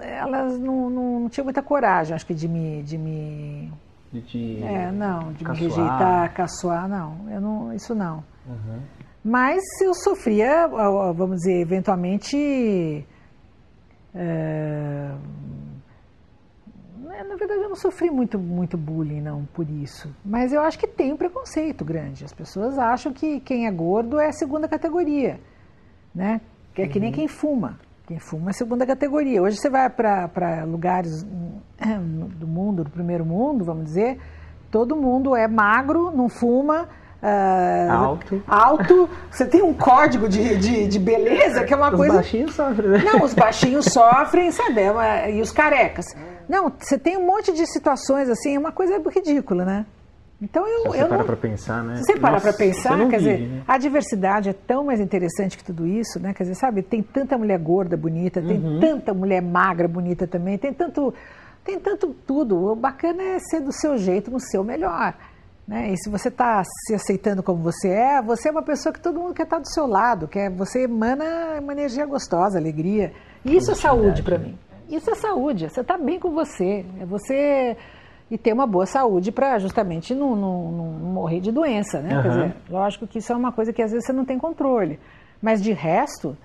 elas 0.00 0.58
não, 0.58 0.88
não, 0.88 1.20
não 1.20 1.28
tinham 1.28 1.44
muita 1.44 1.62
coragem, 1.62 2.14
acho 2.14 2.24
que, 2.24 2.34
de 2.34 2.46
me, 2.46 2.82
de 2.82 2.96
me 2.96 3.72
De 4.16 4.22
te 4.22 4.62
É, 4.62 4.90
não, 4.90 5.32
de 5.32 5.44
caçoar? 5.44 5.62
me 5.62 5.68
rejeitar, 5.68 6.34
caçoar, 6.34 6.88
não. 6.88 7.30
Eu 7.30 7.40
não, 7.40 7.72
isso 7.74 7.94
não. 7.94 8.24
Uhum. 8.46 8.80
Mas 9.22 9.62
eu 9.82 9.92
sofria, 9.92 10.66
vamos 11.14 11.38
dizer, 11.38 11.60
eventualmente. 11.60 13.06
é, 14.14 15.10
na 17.28 17.36
verdade, 17.36 17.60
eu 17.60 17.68
não 17.68 17.76
sofri 17.76 18.10
muito, 18.10 18.38
muito 18.38 18.78
bullying, 18.78 19.20
não, 19.20 19.44
por 19.52 19.68
isso. 19.68 20.14
Mas 20.24 20.52
eu 20.52 20.60
acho 20.60 20.78
que 20.78 20.86
tem 20.86 21.12
um 21.12 21.16
preconceito 21.16 21.84
grande. 21.84 22.24
As 22.24 22.32
pessoas 22.32 22.78
acham 22.78 23.12
que 23.12 23.40
quem 23.40 23.66
é 23.66 23.70
gordo 23.70 24.18
é 24.18 24.32
segunda 24.32 24.68
categoria, 24.68 25.38
né? 26.14 26.40
Que 26.74 26.82
é 26.82 26.88
que 26.88 27.00
nem 27.00 27.12
quem 27.12 27.26
fuma. 27.28 27.78
Quem 28.06 28.18
fuma 28.18 28.50
é 28.50 28.52
segunda 28.52 28.86
categoria. 28.86 29.42
Hoje 29.42 29.56
você 29.56 29.68
vai 29.68 29.90
para 29.90 30.64
lugares 30.64 31.24
do 32.38 32.46
mundo, 32.46 32.84
do 32.84 32.90
primeiro 32.90 33.24
mundo, 33.24 33.64
vamos 33.64 33.84
dizer, 33.84 34.18
todo 34.70 34.96
mundo 34.96 35.34
é 35.36 35.46
magro, 35.46 36.10
não 36.10 36.28
fuma. 36.28 36.88
ah, 37.22 37.88
Alto. 37.92 38.42
Alto. 38.46 39.10
Você 39.30 39.44
tem 39.46 39.62
um 39.62 39.74
código 39.74 40.28
de, 40.28 40.56
de, 40.56 40.86
de 40.88 40.98
beleza 40.98 41.64
que 41.64 41.74
é 41.74 41.76
uma 41.76 41.90
Os 41.90 41.96
coisa. 41.96 42.14
baixinhos 42.14 42.54
sofrem, 42.54 42.88
né? 42.90 42.98
Não, 43.04 43.22
os 43.24 43.34
baixinhos 43.34 43.84
sofrem, 43.86 44.50
sabe? 44.50 44.80
é 44.80 45.34
E 45.36 45.40
os 45.40 45.50
carecas. 45.50 46.06
Não, 46.48 46.72
você 46.78 46.98
tem 46.98 47.16
um 47.16 47.26
monte 47.26 47.52
de 47.52 47.66
situações 47.66 48.28
assim, 48.28 48.54
é 48.54 48.58
uma 48.58 48.72
coisa 48.72 49.00
ridícula, 49.14 49.64
né? 49.64 49.86
Então 50.40 50.66
eu, 50.68 50.82
Se 50.82 50.88
você 50.98 51.02
eu 51.02 51.08
parar 51.08 51.18
não. 51.20 51.26
para 51.26 51.36
pensar, 51.36 51.82
né? 51.82 51.96
Se 51.96 52.04
você 52.04 52.20
parar 52.20 52.32
Nossa, 52.34 52.48
para 52.48 52.58
pensar, 52.58 52.98
quer 53.08 53.18
vive, 53.18 53.36
dizer, 53.36 53.48
né? 53.48 53.62
a 53.66 53.78
diversidade 53.78 54.50
é 54.50 54.52
tão 54.52 54.84
mais 54.84 55.00
interessante 55.00 55.56
que 55.56 55.64
tudo 55.64 55.86
isso, 55.86 56.20
né? 56.20 56.34
Quer 56.34 56.42
dizer, 56.44 56.56
sabe, 56.56 56.82
tem 56.82 57.02
tanta 57.02 57.38
mulher 57.38 57.58
gorda 57.58 57.96
bonita, 57.96 58.42
tem 58.42 58.58
Uhum. 58.58 58.78
tanta 58.78 59.14
mulher 59.14 59.40
magra 59.40 59.88
bonita 59.88 60.26
também, 60.26 60.58
tem 60.58 60.74
tanto, 60.74 61.12
tem 61.66 61.78
tanto 61.80 62.14
tudo. 62.26 62.72
O 62.72 62.74
bacana 62.76 63.22
é 63.22 63.38
ser 63.38 63.60
do 63.60 63.72
seu 63.72 63.98
jeito, 63.98 64.30
no 64.30 64.40
seu 64.40 64.62
melhor. 64.64 65.14
Né? 65.66 65.92
E 65.92 65.96
se 65.98 66.08
você 66.08 66.28
está 66.28 66.62
se 66.64 66.94
aceitando 66.94 67.42
como 67.42 67.60
você 67.62 67.88
é, 67.88 68.22
você 68.22 68.48
é 68.48 68.52
uma 68.52 68.62
pessoa 68.62 68.92
que 68.92 69.00
todo 69.00 69.18
mundo 69.18 69.34
quer 69.34 69.42
estar 69.42 69.58
do 69.58 69.68
seu 69.68 69.84
lado, 69.86 70.28
quer, 70.28 70.48
você 70.48 70.84
emana 70.84 71.24
uma 71.60 71.72
energia 71.72 72.06
gostosa, 72.06 72.56
alegria. 72.56 73.12
E 73.44 73.56
isso 73.56 73.72
é 73.72 73.74
saúde 73.74 74.22
para 74.22 74.38
mim. 74.38 74.56
Isso 74.88 75.10
é 75.10 75.14
saúde, 75.16 75.68
você 75.68 75.80
está 75.80 75.98
bem 75.98 76.20
com 76.20 76.30
você. 76.30 76.86
É 77.00 77.04
você 77.04 77.76
e 78.30 78.38
ter 78.38 78.52
uma 78.52 78.66
boa 78.66 78.86
saúde 78.86 79.32
para 79.32 79.58
justamente 79.58 80.14
não, 80.14 80.36
não- 80.36 80.70
não 80.72 80.84
morrer 81.12 81.40
de 81.40 81.50
doença, 81.50 82.00
né? 82.00 82.08
Quer 82.10 82.16
Aham. 82.16 82.28
dizer, 82.28 82.56
lógico 82.70 83.06
que 83.06 83.18
isso 83.18 83.32
é 83.32 83.36
uma 83.36 83.50
coisa 83.52 83.72
que 83.72 83.82
às 83.82 83.90
vezes 83.90 84.06
você 84.06 84.12
não 84.12 84.24
tem 84.24 84.38
controle. 84.38 84.98
Mas 85.42 85.60
de 85.60 85.72
resto, 85.72 86.36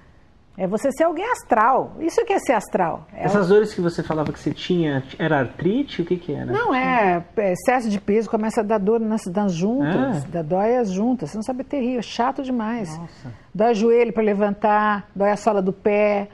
é 0.57 0.67
você 0.67 0.91
ser 0.91 1.05
alguém 1.05 1.25
astral. 1.31 1.95
Isso 1.99 2.23
que 2.25 2.33
é 2.33 2.39
ser 2.39 2.53
astral. 2.53 3.07
É 3.13 3.25
Essas 3.25 3.47
dores 3.47 3.73
que 3.73 3.81
você 3.81 4.03
falava 4.03 4.31
que 4.33 4.39
você 4.39 4.53
tinha, 4.53 5.03
era 5.17 5.39
artrite? 5.39 6.01
O 6.01 6.05
que 6.05 6.17
que 6.17 6.33
era? 6.33 6.45
não, 6.45 6.73
é, 6.75 7.23
é 7.37 7.53
excesso 7.53 7.89
de 7.89 7.99
peso, 7.99 8.29
começa 8.29 8.61
a 8.61 8.63
dar 8.63 8.77
dor 8.77 8.99
nas, 8.99 9.25
nas 9.27 9.53
juntas, 9.53 10.23
É? 10.25 10.27
dá, 10.27 10.41
dói 10.41 10.75
as 10.77 10.91
juntas, 10.91 11.29
você 11.31 11.37
não 11.37 11.43
sabe 11.43 11.61
é 11.61 11.63
terrível, 11.63 11.99
é 11.99 12.03
chato 12.03 12.43
demais. 12.43 12.95
Nossa. 12.97 13.33
Dói 13.55 13.71
o 13.71 13.75
joelho 13.75 14.13
para 14.13 14.23
levantar, 14.23 15.07
dói 15.15 15.31
a 15.31 15.37
sola 15.37 15.61
do 15.61 15.73
pé, 15.73 16.27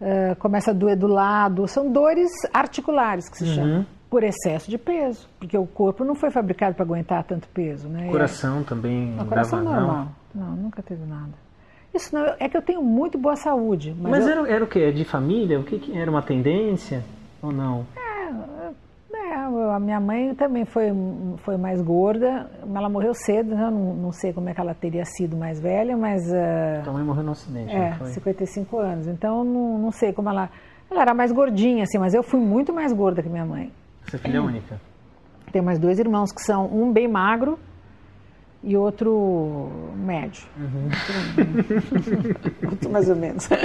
eh, 0.00 0.34
começa 0.38 0.70
a 0.70 0.74
doer 0.74 0.96
do 0.96 1.06
lado. 1.06 1.66
São 1.66 1.90
dores 1.90 2.30
articulares 2.52 3.28
que 3.28 3.38
se 3.38 3.44
Uhum. 3.44 3.54
chamam, 3.54 3.86
por 4.10 4.22
excesso 4.22 4.70
de 4.70 4.78
peso, 4.78 5.28
porque 5.40 5.58
o 5.58 5.66
corpo 5.66 6.04
não 6.04 6.14
foi 6.14 6.30
fabricado 6.30 6.74
para 6.76 6.84
aguentar 6.84 7.24
tanto 7.24 7.48
peso. 7.48 7.88
Né? 7.88 8.08
Coração 8.10 8.62
também 8.62 9.16
É, 9.18 9.22
o 9.22 9.26
coração 9.26 9.64
dava, 9.64 9.74
não? 9.76 9.86
normal. 9.86 10.08
Não, 10.34 10.50
nunca 10.56 10.82
teve 10.82 11.04
nada. 11.04 11.32
Isso 11.94 12.14
não, 12.14 12.34
é 12.40 12.48
que 12.48 12.56
eu 12.56 12.62
tenho 12.62 12.82
muito 12.82 13.16
boa 13.16 13.36
saúde. 13.36 13.94
Mas, 13.98 14.10
Mas 14.12 14.26
eu- 14.26 14.32
era, 14.44 14.50
era 14.56 14.64
o 14.64 14.66
quê? 14.66 14.80
É 14.80 14.90
De 14.90 15.04
família? 15.04 15.60
O 15.60 15.64
que, 15.64 15.78
que 15.78 15.96
era 15.96 16.10
uma 16.10 16.22
tendência 16.22 17.04
ou 17.40 17.52
não? 17.52 17.86
É, 17.96 19.34
a 19.74 19.78
minha 19.78 20.00
mãe 20.00 20.34
também 20.34 20.64
foi, 20.64 20.92
foi 21.38 21.56
mais 21.56 21.80
gorda, 21.80 22.50
mas 22.66 22.76
ela 22.76 22.88
morreu 22.88 23.14
cedo, 23.14 23.54
né? 23.54 23.70
não, 23.70 23.94
não 23.94 24.12
sei 24.12 24.32
como 24.32 24.48
é 24.48 24.54
que 24.54 24.60
ela 24.60 24.74
teria 24.74 25.04
sido 25.04 25.36
mais 25.36 25.60
velha, 25.60 25.96
mas 25.96 26.22
Tua 26.82 26.92
mãe 26.92 27.04
morreu 27.04 27.22
no 27.22 27.32
acidente, 27.32 27.74
é, 27.74 27.92
foi? 27.94 28.08
55 28.08 28.78
anos, 28.78 29.06
então 29.06 29.44
não, 29.44 29.78
não 29.78 29.90
sei 29.90 30.12
como 30.12 30.28
ela. 30.28 30.50
Ela 30.90 31.02
era 31.02 31.14
mais 31.14 31.32
gordinha, 31.32 31.84
assim, 31.84 31.98
mas 31.98 32.12
eu 32.14 32.22
fui 32.22 32.40
muito 32.40 32.72
mais 32.72 32.92
gorda 32.92 33.22
que 33.22 33.28
minha 33.28 33.44
mãe. 33.46 33.72
Você 34.04 34.16
é 34.16 34.18
filha 34.18 34.42
única? 34.42 34.80
Tenho 35.50 35.64
mais 35.64 35.78
dois 35.78 35.98
irmãos 35.98 36.30
que 36.32 36.42
são 36.42 36.66
um 36.66 36.92
bem 36.92 37.08
magro 37.08 37.58
e 38.64 38.76
outro 38.76 39.70
médio. 39.96 40.44
Uhum. 40.58 40.88
Outro, 42.70 42.90
mais 42.90 43.08
ou 43.08 43.16
menos. 43.16 43.46
Tá 43.46 43.56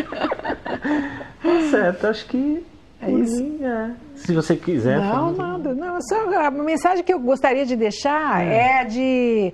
certo, 1.71 2.07
acho 2.07 2.25
que. 2.27 2.65
É 3.01 3.09
isso? 3.11 3.41
mim, 3.43 3.59
é. 3.63 3.91
Se 4.15 4.33
você 4.33 4.55
quiser. 4.55 4.99
Não, 4.99 5.31
nada. 5.31 5.73
Não, 5.73 6.01
só 6.01 6.29
a 6.37 6.51
mensagem 6.51 7.03
que 7.03 7.13
eu 7.13 7.19
gostaria 7.19 7.65
de 7.65 7.75
deixar 7.75 8.43
é. 8.43 8.83
de 8.83 9.53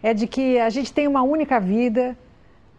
é 0.00 0.14
de 0.14 0.28
que 0.28 0.58
a 0.60 0.70
gente 0.70 0.92
tem 0.92 1.08
uma 1.08 1.22
única 1.22 1.58
vida. 1.58 2.16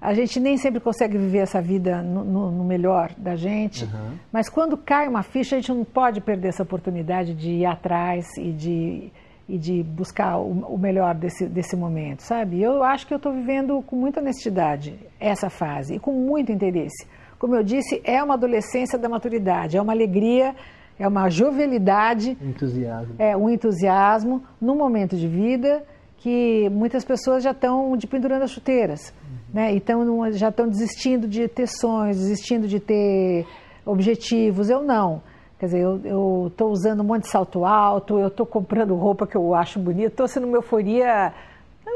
A 0.01 0.13
gente 0.13 0.39
nem 0.39 0.55
sempre 0.57 0.79
consegue 0.79 1.17
viver 1.17 1.39
essa 1.39 1.61
vida 1.61 2.01
no, 2.01 2.23
no- 2.23 2.51
no 2.51 2.63
melhor 2.63 3.11
da 3.17 3.35
gente, 3.35 3.83
Uhum. 3.83 4.11
mas 4.31 4.47
quando 4.47 4.77
cai 4.77 5.05
uma 5.09 5.21
ficha, 5.23 5.57
a 5.57 5.59
gente 5.59 5.73
não 5.73 5.83
pode 5.83 6.21
perder 6.21 6.47
essa 6.47 6.63
oportunidade 6.63 7.33
de 7.33 7.49
ir 7.49 7.65
atrás 7.65 8.25
e 8.37 8.53
de, 8.53 9.11
e 9.49 9.57
de 9.57 9.81
buscar 9.81 10.37
o, 10.37 10.77
melhor 10.77 11.15
desse, 11.15 11.47
desse 11.47 11.75
momento, 11.75 12.21
sabe? 12.21 12.61
Eu 12.61 12.83
acho 12.83 13.07
que 13.07 13.13
eu 13.13 13.17
estou 13.17 13.33
vivendo 13.33 13.81
com 13.81 13.95
muita 13.95 14.19
honestidade 14.19 14.95
essa 15.19 15.49
fase 15.49 15.95
e 15.95 15.99
com 15.99 16.13
muito 16.13 16.51
interesse. 16.51 17.07
Como 17.39 17.55
eu 17.55 17.63
disse, 17.63 17.99
é 18.03 18.21
uma 18.23 18.35
adolescência 18.35 18.99
da 18.99 19.09
maturidade, 19.09 19.75
é 19.75 19.81
uma 19.81 19.91
alegria, 19.91 20.55
é 20.99 21.07
uma 21.07 21.29
jovialidade, 21.29 22.37
entusiasmo. 22.39 23.15
é 23.17 23.35
um 23.35 23.49
entusiasmo 23.49 24.43
num 24.61 24.77
momento 24.77 25.15
de 25.17 25.27
vida 25.27 25.83
que 26.17 26.69
muitas 26.69 27.03
pessoas 27.03 27.43
já 27.43 27.51
estão 27.51 27.97
de 27.97 28.05
pendurando 28.05 28.43
as 28.43 28.51
chuteiras, 28.51 29.13
uhum. 29.23 29.37
né? 29.53 29.73
Então 29.73 30.31
já 30.33 30.49
estão 30.49 30.67
desistindo 30.67 31.27
de 31.27 31.47
ter 31.47 31.67
sonhos, 31.67 32.17
desistindo 32.17 32.67
de 32.67 32.79
ter 32.79 33.47
objetivos. 33.85 34.69
Eu 34.69 34.83
não. 34.83 35.23
Quer 35.60 35.66
dizer, 35.66 35.82
eu 35.82 36.47
estou 36.47 36.72
usando 36.72 37.01
um 37.01 37.03
monte 37.03 37.24
de 37.24 37.30
salto 37.30 37.66
alto, 37.66 38.18
eu 38.18 38.28
estou 38.28 38.45
comprando 38.45 38.95
roupa 38.95 39.28
que 39.28 39.36
eu 39.36 39.53
acho 39.53 39.78
bonita, 39.78 40.07
estou 40.07 40.28
sendo 40.28 40.47
uma 40.47 40.57
euforia 40.57 41.34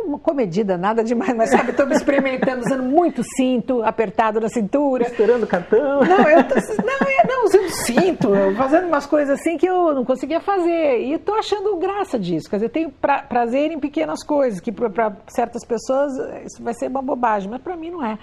uma 0.05 0.20
comedida, 0.20 0.78
nada 0.78 1.03
demais, 1.03 1.36
mas 1.36 1.49
sabe, 1.49 1.72
estou 1.72 1.86
me 1.86 1.95
experimentando, 1.95 2.61
usando 2.66 2.84
muito 2.84 3.24
cinto 3.36 3.84
apertado 3.84 4.39
na 4.39 4.49
cintura. 4.49 5.03
Esperando 5.03 5.47
cartão. 5.47 6.01
Não, 6.01 6.28
eu 6.28 6.43
tô, 6.47 6.55
não, 6.55 7.07
é, 7.07 7.28
não, 7.28 7.45
usando 7.45 7.70
cinto, 7.70 8.30
fazendo 8.57 8.88
umas 8.88 9.05
coisas 9.05 9.39
assim 9.39 9.57
que 9.57 9.68
eu 9.68 9.93
não 9.93 10.03
conseguia 10.03 10.41
fazer. 10.41 10.99
E 10.99 11.14
estou 11.14 11.36
achando 11.36 11.78
graça 11.78 12.20
disso. 12.20 12.49
Quer 12.49 12.57
dizer, 12.57 12.66
eu 12.66 12.72
tenho 12.72 12.91
pra, 12.91 13.24
prazer 13.24 13.72
em 13.72 13.80
pequenas 13.80 14.24
coisas, 14.24 14.59
que 14.59 14.72
para 14.72 15.16
certas 15.28 15.64
pessoas 15.66 16.11
isso 16.45 16.61
vai 16.61 16.74
ser 16.74 16.88
uma 16.88 17.01
bobagem, 17.01 17.49
mas 17.49 17.61
para 17.61 17.76
mim 17.76 17.91
não 17.91 18.05
é. 18.05 18.18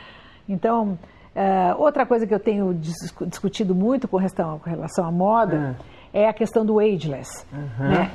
Então, 0.49 0.99
Uh, 1.35 1.81
outra 1.81 2.05
coisa 2.05 2.27
que 2.27 2.35
eu 2.35 2.41
tenho 2.41 2.75
discutido 2.75 3.75
muito 3.75 4.09
com 4.09 4.17
relação, 4.17 4.59
com 4.59 4.69
relação 4.69 5.05
à 5.05 5.13
moda 5.13 5.77
é. 6.13 6.23
é 6.25 6.29
a 6.29 6.33
questão 6.33 6.67
do 6.67 6.81
ageless. 6.81 7.47
Uhum. 7.53 7.89
Né? 7.89 8.11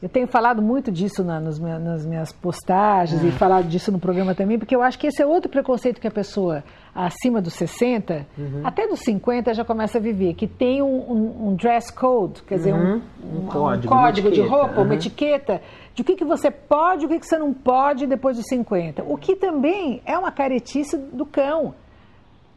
Eu 0.00 0.10
tenho 0.10 0.26
falado 0.26 0.60
muito 0.60 0.92
disso 0.92 1.24
na, 1.24 1.40
nos, 1.40 1.58
nas 1.58 2.04
minhas 2.04 2.30
postagens 2.30 3.22
uhum. 3.22 3.28
e 3.28 3.32
falado 3.32 3.66
disso 3.66 3.90
no 3.90 3.98
programa 3.98 4.34
também, 4.34 4.58
porque 4.58 4.76
eu 4.76 4.82
acho 4.82 4.98
que 4.98 5.06
esse 5.06 5.22
é 5.22 5.26
outro 5.26 5.50
preconceito 5.50 6.00
que 6.00 6.06
a 6.06 6.10
pessoa 6.10 6.62
acima 6.94 7.40
dos 7.40 7.54
60, 7.54 8.26
uhum. 8.36 8.60
até 8.62 8.86
dos 8.86 9.00
50 9.00 9.54
já 9.54 9.64
começa 9.64 9.96
a 9.96 10.00
viver, 10.00 10.34
que 10.34 10.46
tem 10.46 10.82
um, 10.82 10.86
um, 10.86 11.48
um 11.48 11.54
dress 11.54 11.92
code, 11.92 12.42
quer 12.42 12.56
dizer, 12.56 12.74
um, 12.74 13.00
um 13.22 13.46
código, 13.46 13.88
código 13.88 14.30
de 14.30 14.42
roupa, 14.42 14.82
uma 14.82 14.94
etiqueta 14.94 15.60
de 15.94 16.02
o 16.02 16.04
que, 16.04 16.14
que 16.14 16.24
você 16.24 16.50
pode 16.50 17.04
e 17.04 17.06
o 17.06 17.08
que, 17.08 17.18
que 17.18 17.26
você 17.26 17.38
não 17.38 17.54
pode 17.54 18.06
depois 18.06 18.36
dos 18.36 18.46
50. 18.46 19.02
O 19.02 19.16
que 19.16 19.34
também 19.34 20.02
é 20.04 20.16
uma 20.18 20.30
caretice 20.30 20.96
do 20.96 21.24
cão. 21.24 21.74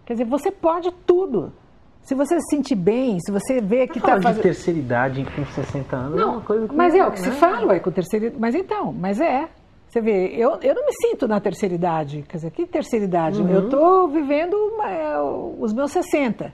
Quer 0.10 0.14
dizer, 0.14 0.26
você 0.26 0.49
pode 0.49 0.91
tudo. 1.05 1.53
Se 2.01 2.16
você 2.16 2.39
se 2.39 2.55
sentir 2.55 2.74
bem, 2.74 3.20
se 3.20 3.32
você 3.32 3.62
vê 3.62 3.86
que 3.86 3.99
está 3.99 4.20
fazendo... 4.20 4.38
de 4.38 4.41
terceira 4.41 4.80
idade 4.80 5.24
com 5.36 5.45
60 5.45 5.95
anos 5.95 6.20
não, 6.20 6.24
é 6.24 6.32
uma 6.32 6.41
coisa 6.41 6.68
que... 6.68 6.76
Mas 6.76 6.95
é 6.95 7.05
o 7.05 7.12
que 7.12 7.20
se 7.20 7.30
né? 7.30 7.36
fala, 7.36 7.76
é 7.76 7.80
com 7.80 7.91
terceira 7.91 8.26
idade. 8.26 8.41
Mas 8.41 8.55
então, 8.55 8.91
mas 8.91 9.22
é. 9.22 9.47
Você 9.88 10.01
vê, 10.01 10.30
eu, 10.36 10.57
eu 10.64 10.74
não 10.74 10.84
me 10.84 10.93
sinto 10.93 11.28
na 11.28 11.39
terceira 11.39 11.76
idade. 11.76 12.26
Quer 12.28 12.38
dizer, 12.38 12.49
que 12.49 12.66
terceira 12.66 13.05
idade? 13.05 13.39
Uhum. 13.39 13.51
Eu 13.51 13.66
estou 13.66 14.07
vivendo 14.07 14.55
é, 14.82 15.22
os 15.60 15.72
meus 15.74 15.91
60. 15.91 16.51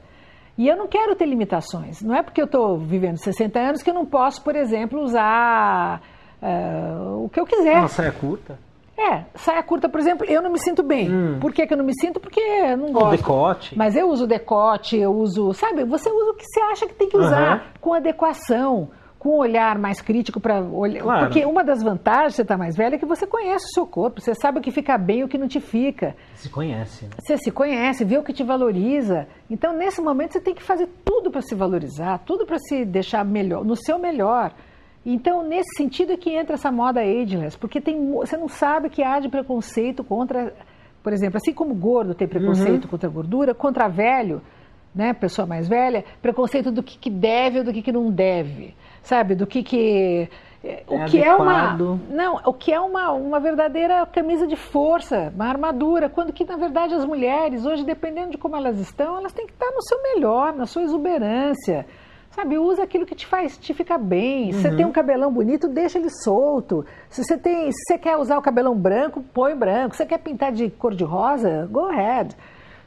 E 0.57 0.67
eu 0.67 0.75
não 0.75 0.89
quero 0.89 1.15
ter 1.15 1.25
limitações. 1.25 2.01
Não 2.01 2.13
é 2.13 2.21
porque 2.21 2.41
eu 2.41 2.47
estou 2.47 2.77
vivendo 2.77 3.15
60 3.15 3.57
anos 3.57 3.81
que 3.81 3.89
eu 3.89 3.93
não 3.93 4.05
posso, 4.05 4.43
por 4.43 4.57
exemplo, 4.57 5.01
usar 5.01 6.01
uh, 6.41 7.23
o 7.23 7.29
que 7.29 7.39
eu 7.39 7.45
quiser. 7.45 7.77
Uma 7.77 7.87
saia 7.87 8.11
curta? 8.11 8.59
É, 8.97 9.25
saia 9.35 9.61
curta, 9.61 9.89
por 9.89 9.99
exemplo, 9.99 10.25
eu 10.25 10.41
não 10.41 10.49
me 10.49 10.59
sinto 10.59 10.81
bem. 10.81 11.11
Hum. 11.11 11.39
Por 11.39 11.53
que, 11.53 11.67
que 11.67 11.73
eu 11.73 11.77
não 11.77 11.85
me 11.85 11.93
sinto? 11.93 12.19
Porque 12.19 12.39
eu 12.39 12.77
não 12.77 12.91
gosto. 12.93 13.13
O 13.13 13.17
decote. 13.17 13.77
Mas 13.77 13.95
eu 13.95 14.09
uso 14.09 14.25
decote, 14.25 14.97
eu 14.97 15.11
uso. 15.11 15.53
Sabe, 15.53 15.83
você 15.83 16.09
usa 16.09 16.31
o 16.31 16.35
que 16.35 16.45
você 16.45 16.59
acha 16.61 16.87
que 16.87 16.93
tem 16.93 17.09
que 17.09 17.17
usar, 17.17 17.57
uhum. 17.57 17.71
com 17.81 17.93
adequação, 17.93 18.89
com 19.19 19.37
um 19.37 19.39
olhar 19.39 19.77
mais 19.77 19.99
crítico 19.99 20.39
para 20.39 20.61
olhar. 20.61 21.01
Claro. 21.01 21.25
Porque 21.25 21.45
uma 21.45 21.63
das 21.63 21.83
vantagens 21.83 22.29
de 22.29 22.35
você 22.35 22.41
estar 22.43 22.53
tá 22.53 22.57
mais 22.57 22.77
velha 22.77 22.95
é 22.95 22.97
que 22.97 23.05
você 23.05 23.27
conhece 23.27 23.65
o 23.65 23.73
seu 23.73 23.85
corpo, 23.85 24.21
você 24.21 24.33
sabe 24.33 24.59
o 24.59 24.61
que 24.61 24.71
fica 24.71 24.97
bem 24.97 25.19
e 25.19 25.23
o 25.23 25.27
que 25.27 25.37
não 25.37 25.47
te 25.47 25.59
fica. 25.59 26.15
Se 26.35 26.47
conhece. 26.47 27.05
Né? 27.05 27.11
Você 27.19 27.37
se 27.37 27.51
conhece, 27.51 28.05
vê 28.05 28.17
o 28.17 28.23
que 28.23 28.31
te 28.31 28.43
valoriza. 28.43 29.27
Então, 29.49 29.75
nesse 29.75 29.99
momento, 30.01 30.33
você 30.33 30.39
tem 30.39 30.55
que 30.55 30.63
fazer 30.63 30.87
tudo 31.03 31.31
para 31.31 31.41
se 31.41 31.53
valorizar, 31.53 32.19
tudo 32.19 32.45
para 32.45 32.59
se 32.59 32.85
deixar 32.85 33.25
melhor, 33.25 33.65
no 33.65 33.75
seu 33.75 33.99
melhor. 33.99 34.53
Então, 35.05 35.43
nesse 35.43 35.69
sentido 35.77 36.13
é 36.13 36.17
que 36.17 36.31
entra 36.31 36.55
essa 36.55 36.71
moda 36.71 37.01
ageless, 37.01 37.55
porque 37.57 37.79
tem, 37.79 38.11
você 38.11 38.35
não 38.35 38.47
sabe 38.47 38.89
que 38.89 39.03
há 39.03 39.19
de 39.19 39.29
preconceito 39.29 40.03
contra, 40.03 40.51
por 41.03 41.13
exemplo, 41.13 41.37
assim 41.37 41.53
como 41.53 41.75
gordo 41.75 42.15
tem 42.15 42.27
preconceito 42.27 42.85
uhum. 42.85 42.89
contra 42.89 43.09
gordura, 43.09 43.53
contra 43.53 43.87
velho, 43.87 44.41
né, 44.95 45.13
pessoa 45.13 45.45
mais 45.45 45.67
velha, 45.67 46.03
preconceito 46.21 46.71
do 46.71 46.81
que, 46.81 46.97
que 46.97 47.09
deve 47.11 47.59
ou 47.59 47.65
do 47.65 47.71
que, 47.71 47.83
que 47.83 47.91
não 47.91 48.09
deve, 48.09 48.73
sabe, 49.03 49.35
do 49.35 49.45
que 49.45 49.61
que 49.61 50.27
é, 50.63 50.83
o 50.87 50.95
é 50.95 51.05
que 51.05 51.21
adequado. 51.21 51.81
é 51.81 51.85
uma 51.85 51.99
não 52.09 52.35
o 52.43 52.53
que 52.53 52.73
é 52.73 52.79
uma, 52.79 53.11
uma 53.11 53.39
verdadeira 53.39 54.03
camisa 54.07 54.47
de 54.47 54.55
força 54.55 55.31
uma 55.35 55.45
armadura 55.45 56.09
quando 56.09 56.33
que 56.33 56.43
na 56.43 56.57
verdade 56.57 56.95
as 56.95 57.05
mulheres 57.05 57.67
hoje 57.67 57.83
dependendo 57.83 58.31
de 58.31 58.37
como 58.39 58.55
elas 58.55 58.79
estão 58.79 59.15
elas 59.15 59.31
têm 59.31 59.45
que 59.45 59.53
estar 59.53 59.69
no 59.69 59.83
seu 59.83 60.01
melhor 60.01 60.53
na 60.53 60.65
sua 60.65 60.81
exuberância 60.81 61.85
Sabe, 62.35 62.57
usa 62.57 62.83
aquilo 62.83 63.05
que 63.05 63.15
te 63.15 63.25
faz 63.25 63.57
te 63.57 63.73
ficar 63.73 63.97
bem. 63.97 64.51
Se 64.51 64.57
uhum. 64.57 64.61
você 64.61 64.75
tem 64.75 64.85
um 64.85 64.91
cabelão 64.91 65.31
bonito, 65.31 65.69
deixa 65.69 65.97
ele 65.97 66.09
solto. 66.09 66.85
Se 67.09 67.23
você 67.23 67.37
tem, 67.37 67.71
se 67.71 67.77
você 67.87 67.97
quer 67.97 68.17
usar 68.17 68.37
o 68.37 68.41
cabelão 68.41 68.75
branco, 68.75 69.23
põe 69.33 69.55
branco. 69.55 69.95
Se 69.95 69.99
você 69.99 70.05
quer 70.05 70.17
pintar 70.17 70.51
de 70.51 70.69
cor 70.69 70.93
de 70.93 71.05
rosa, 71.05 71.65
go 71.71 71.85
ahead. 71.85 72.35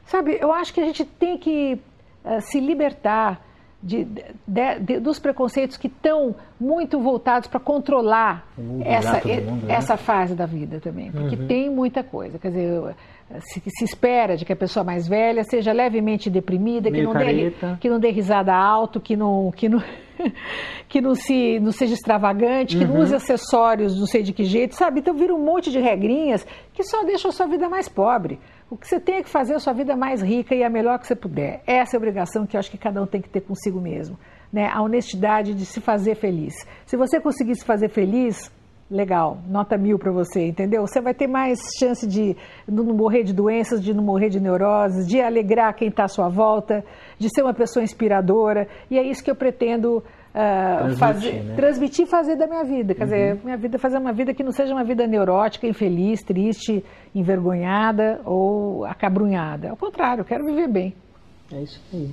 Sabe, 0.05 0.37
eu 0.39 0.53
acho 0.53 0.75
que 0.75 0.83
a 0.83 0.85
gente 0.85 1.03
tem 1.03 1.39
que 1.39 1.81
uh, 2.27 2.43
se 2.43 2.61
libertar 2.61 3.41
de, 3.83 4.05
de, 4.05 4.79
de, 4.81 5.01
dos 5.01 5.19
preconceitos 5.19 5.77
que 5.77 5.87
estão 5.87 6.35
muito 6.61 6.99
voltados 6.99 7.49
para 7.49 7.61
controlar 7.61 8.49
essa, 8.85 9.13
mundo, 9.25 9.67
né? 9.67 9.75
essa 9.75 9.97
fase 9.97 10.35
da 10.35 10.47
vida 10.47 10.81
também, 10.81 11.13
porque 11.13 11.37
uhum. 11.37 11.47
tem 11.47 11.71
muita 11.71 12.03
coisa. 12.03 12.39
Quer 12.39 12.49
dizer, 12.49 12.97
se, 13.41 13.63
se, 13.65 13.85
espera 13.85 14.37
de 14.37 14.45
que 14.45 14.53
a 14.53 14.57
pessoa 14.57 14.83
mais 14.83 15.07
velha 15.07 15.45
seja 15.45 15.73
levemente 15.73 16.29
deprimida, 16.29 16.91
que 16.91 17.03
não, 17.03 17.13
dê, 17.13 17.53
que 17.81 17.89
não 17.89 18.01
dê 18.01 18.11
risada 18.11 18.53
alto, 18.53 19.01
que 19.01 19.17
não, 19.17 19.53
que 19.53 19.69
não, 19.69 19.81
que 20.89 21.01
não, 21.01 21.15
se, 21.15 21.61
não 21.61 21.71
seja 21.71 21.95
extravagante, 21.95 22.77
que 22.77 22.85
uhum. 22.85 22.95
não 22.95 23.01
use 23.01 23.15
acessórios 23.15 23.97
não 23.97 24.07
sei 24.07 24.25
de 24.25 24.33
que 24.33 24.43
jeito, 24.43 24.75
sabe? 24.75 24.99
Então 25.01 25.15
vira 25.15 25.33
um 25.33 25.45
monte 25.45 25.71
de 25.71 25.79
regrinhas 25.79 26.45
que 26.73 26.83
só 26.83 27.05
deixam 27.05 27.29
a 27.29 27.33
sua 27.33 27.47
vida 27.47 27.69
mais 27.69 27.89
pobre. 27.89 28.41
O 28.71 28.77
que 28.77 28.87
você 28.87 29.01
tem 29.01 29.17
é 29.17 29.23
que 29.23 29.31
fazer 29.31 29.55
a 29.55 29.59
sua 29.59 29.73
vida 29.73 29.97
mais 29.97 30.21
rica 30.21 30.55
e 30.55 30.63
a 30.63 30.69
melhor 30.69 30.99
que 30.99 31.07
você 31.07 31.17
puder. 31.17 31.63
Essa 31.67 31.97
é 31.97 31.97
a 31.97 31.99
obrigação 31.99 32.47
que 32.47 32.55
eu 32.55 32.59
acho 32.59 32.71
que 32.71 32.77
cada 32.77 33.03
um 33.03 33.07
tem 33.07 33.23
que 33.23 33.29
ter 33.29 33.41
consigo 33.41 33.81
mesmo. 33.81 34.19
Né? 34.53 34.69
A 34.71 34.83
honestidade 34.83 35.55
de 35.55 35.65
se 35.65 35.81
fazer 35.81 36.17
feliz. 36.17 36.55
Se 36.85 36.95
você 36.95 37.19
conseguir 37.19 37.55
se 37.55 37.65
fazer 37.65 37.89
feliz, 37.89 38.53
legal, 38.91 39.39
nota 39.47 39.79
mil 39.79 39.99
para 39.99 40.13
você, 40.13 40.47
entendeu? 40.47 40.87
Você 40.87 41.01
vai 41.01 41.15
ter 41.15 41.27
mais 41.27 41.59
chance 41.79 42.07
de 42.07 42.37
não 42.67 42.85
morrer 42.85 43.23
de 43.23 43.33
doenças, 43.33 43.83
de 43.83 43.95
não 43.95 44.03
morrer 44.03 44.29
de 44.29 44.41
neuroses, 44.41 45.07
de 45.07 45.21
alegrar 45.21 45.75
quem 45.75 45.89
está 45.89 46.05
à 46.05 46.09
sua 46.09 46.29
volta, 46.29 46.85
de 47.19 47.29
ser 47.35 47.43
uma 47.43 47.55
pessoa 47.55 47.83
inspiradora. 47.83 48.69
E 48.91 48.99
é 48.99 49.03
isso 49.03 49.25
que 49.25 49.31
eu 49.31 49.37
pretendo 49.37 50.03
uh, 50.35 50.97
transmitir, 50.97 50.99
fazer, 50.99 51.33
né? 51.45 51.55
transmitir 51.57 52.05
e 52.05 52.09
fazer 52.09 52.37
da 52.37 52.47
minha 52.47 52.65
vida. 52.65 52.95
Quer 52.95 53.05
uhum. 53.05 53.11
dizer, 53.11 53.41
minha 53.45 53.57
vida 53.57 53.79
fazer 53.79 53.99
uma 53.99 54.13
vida 54.13 54.35
que 54.35 54.43
não 54.43 54.53
seja 54.53 54.73
uma 54.73 54.85
vida 54.85 55.07
neurótica, 55.07 55.67
infeliz, 55.67 56.23
triste, 56.23 56.85
envergonhada 57.15 58.21
ou 58.25 58.85
acabrunhada. 58.85 59.71
Ao 59.71 59.77
contrário, 59.77 60.23
eu 60.23 60.25
quero 60.25 60.45
viver 60.45 60.69
bem. 60.69 60.95
É 61.53 61.63
isso 61.63 61.81
aí. 61.93 62.11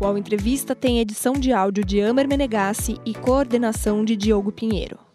O 0.00 0.06
Ao 0.06 0.16
Entrevista 0.16 0.76
tem 0.76 1.00
edição 1.00 1.32
de 1.32 1.52
áudio 1.52 1.84
de 1.84 2.00
Amer 2.00 2.28
Menegassi 2.28 2.98
e 3.04 3.12
coordenação 3.14 4.04
de 4.04 4.14
Diogo 4.14 4.52
Pinheiro. 4.52 5.07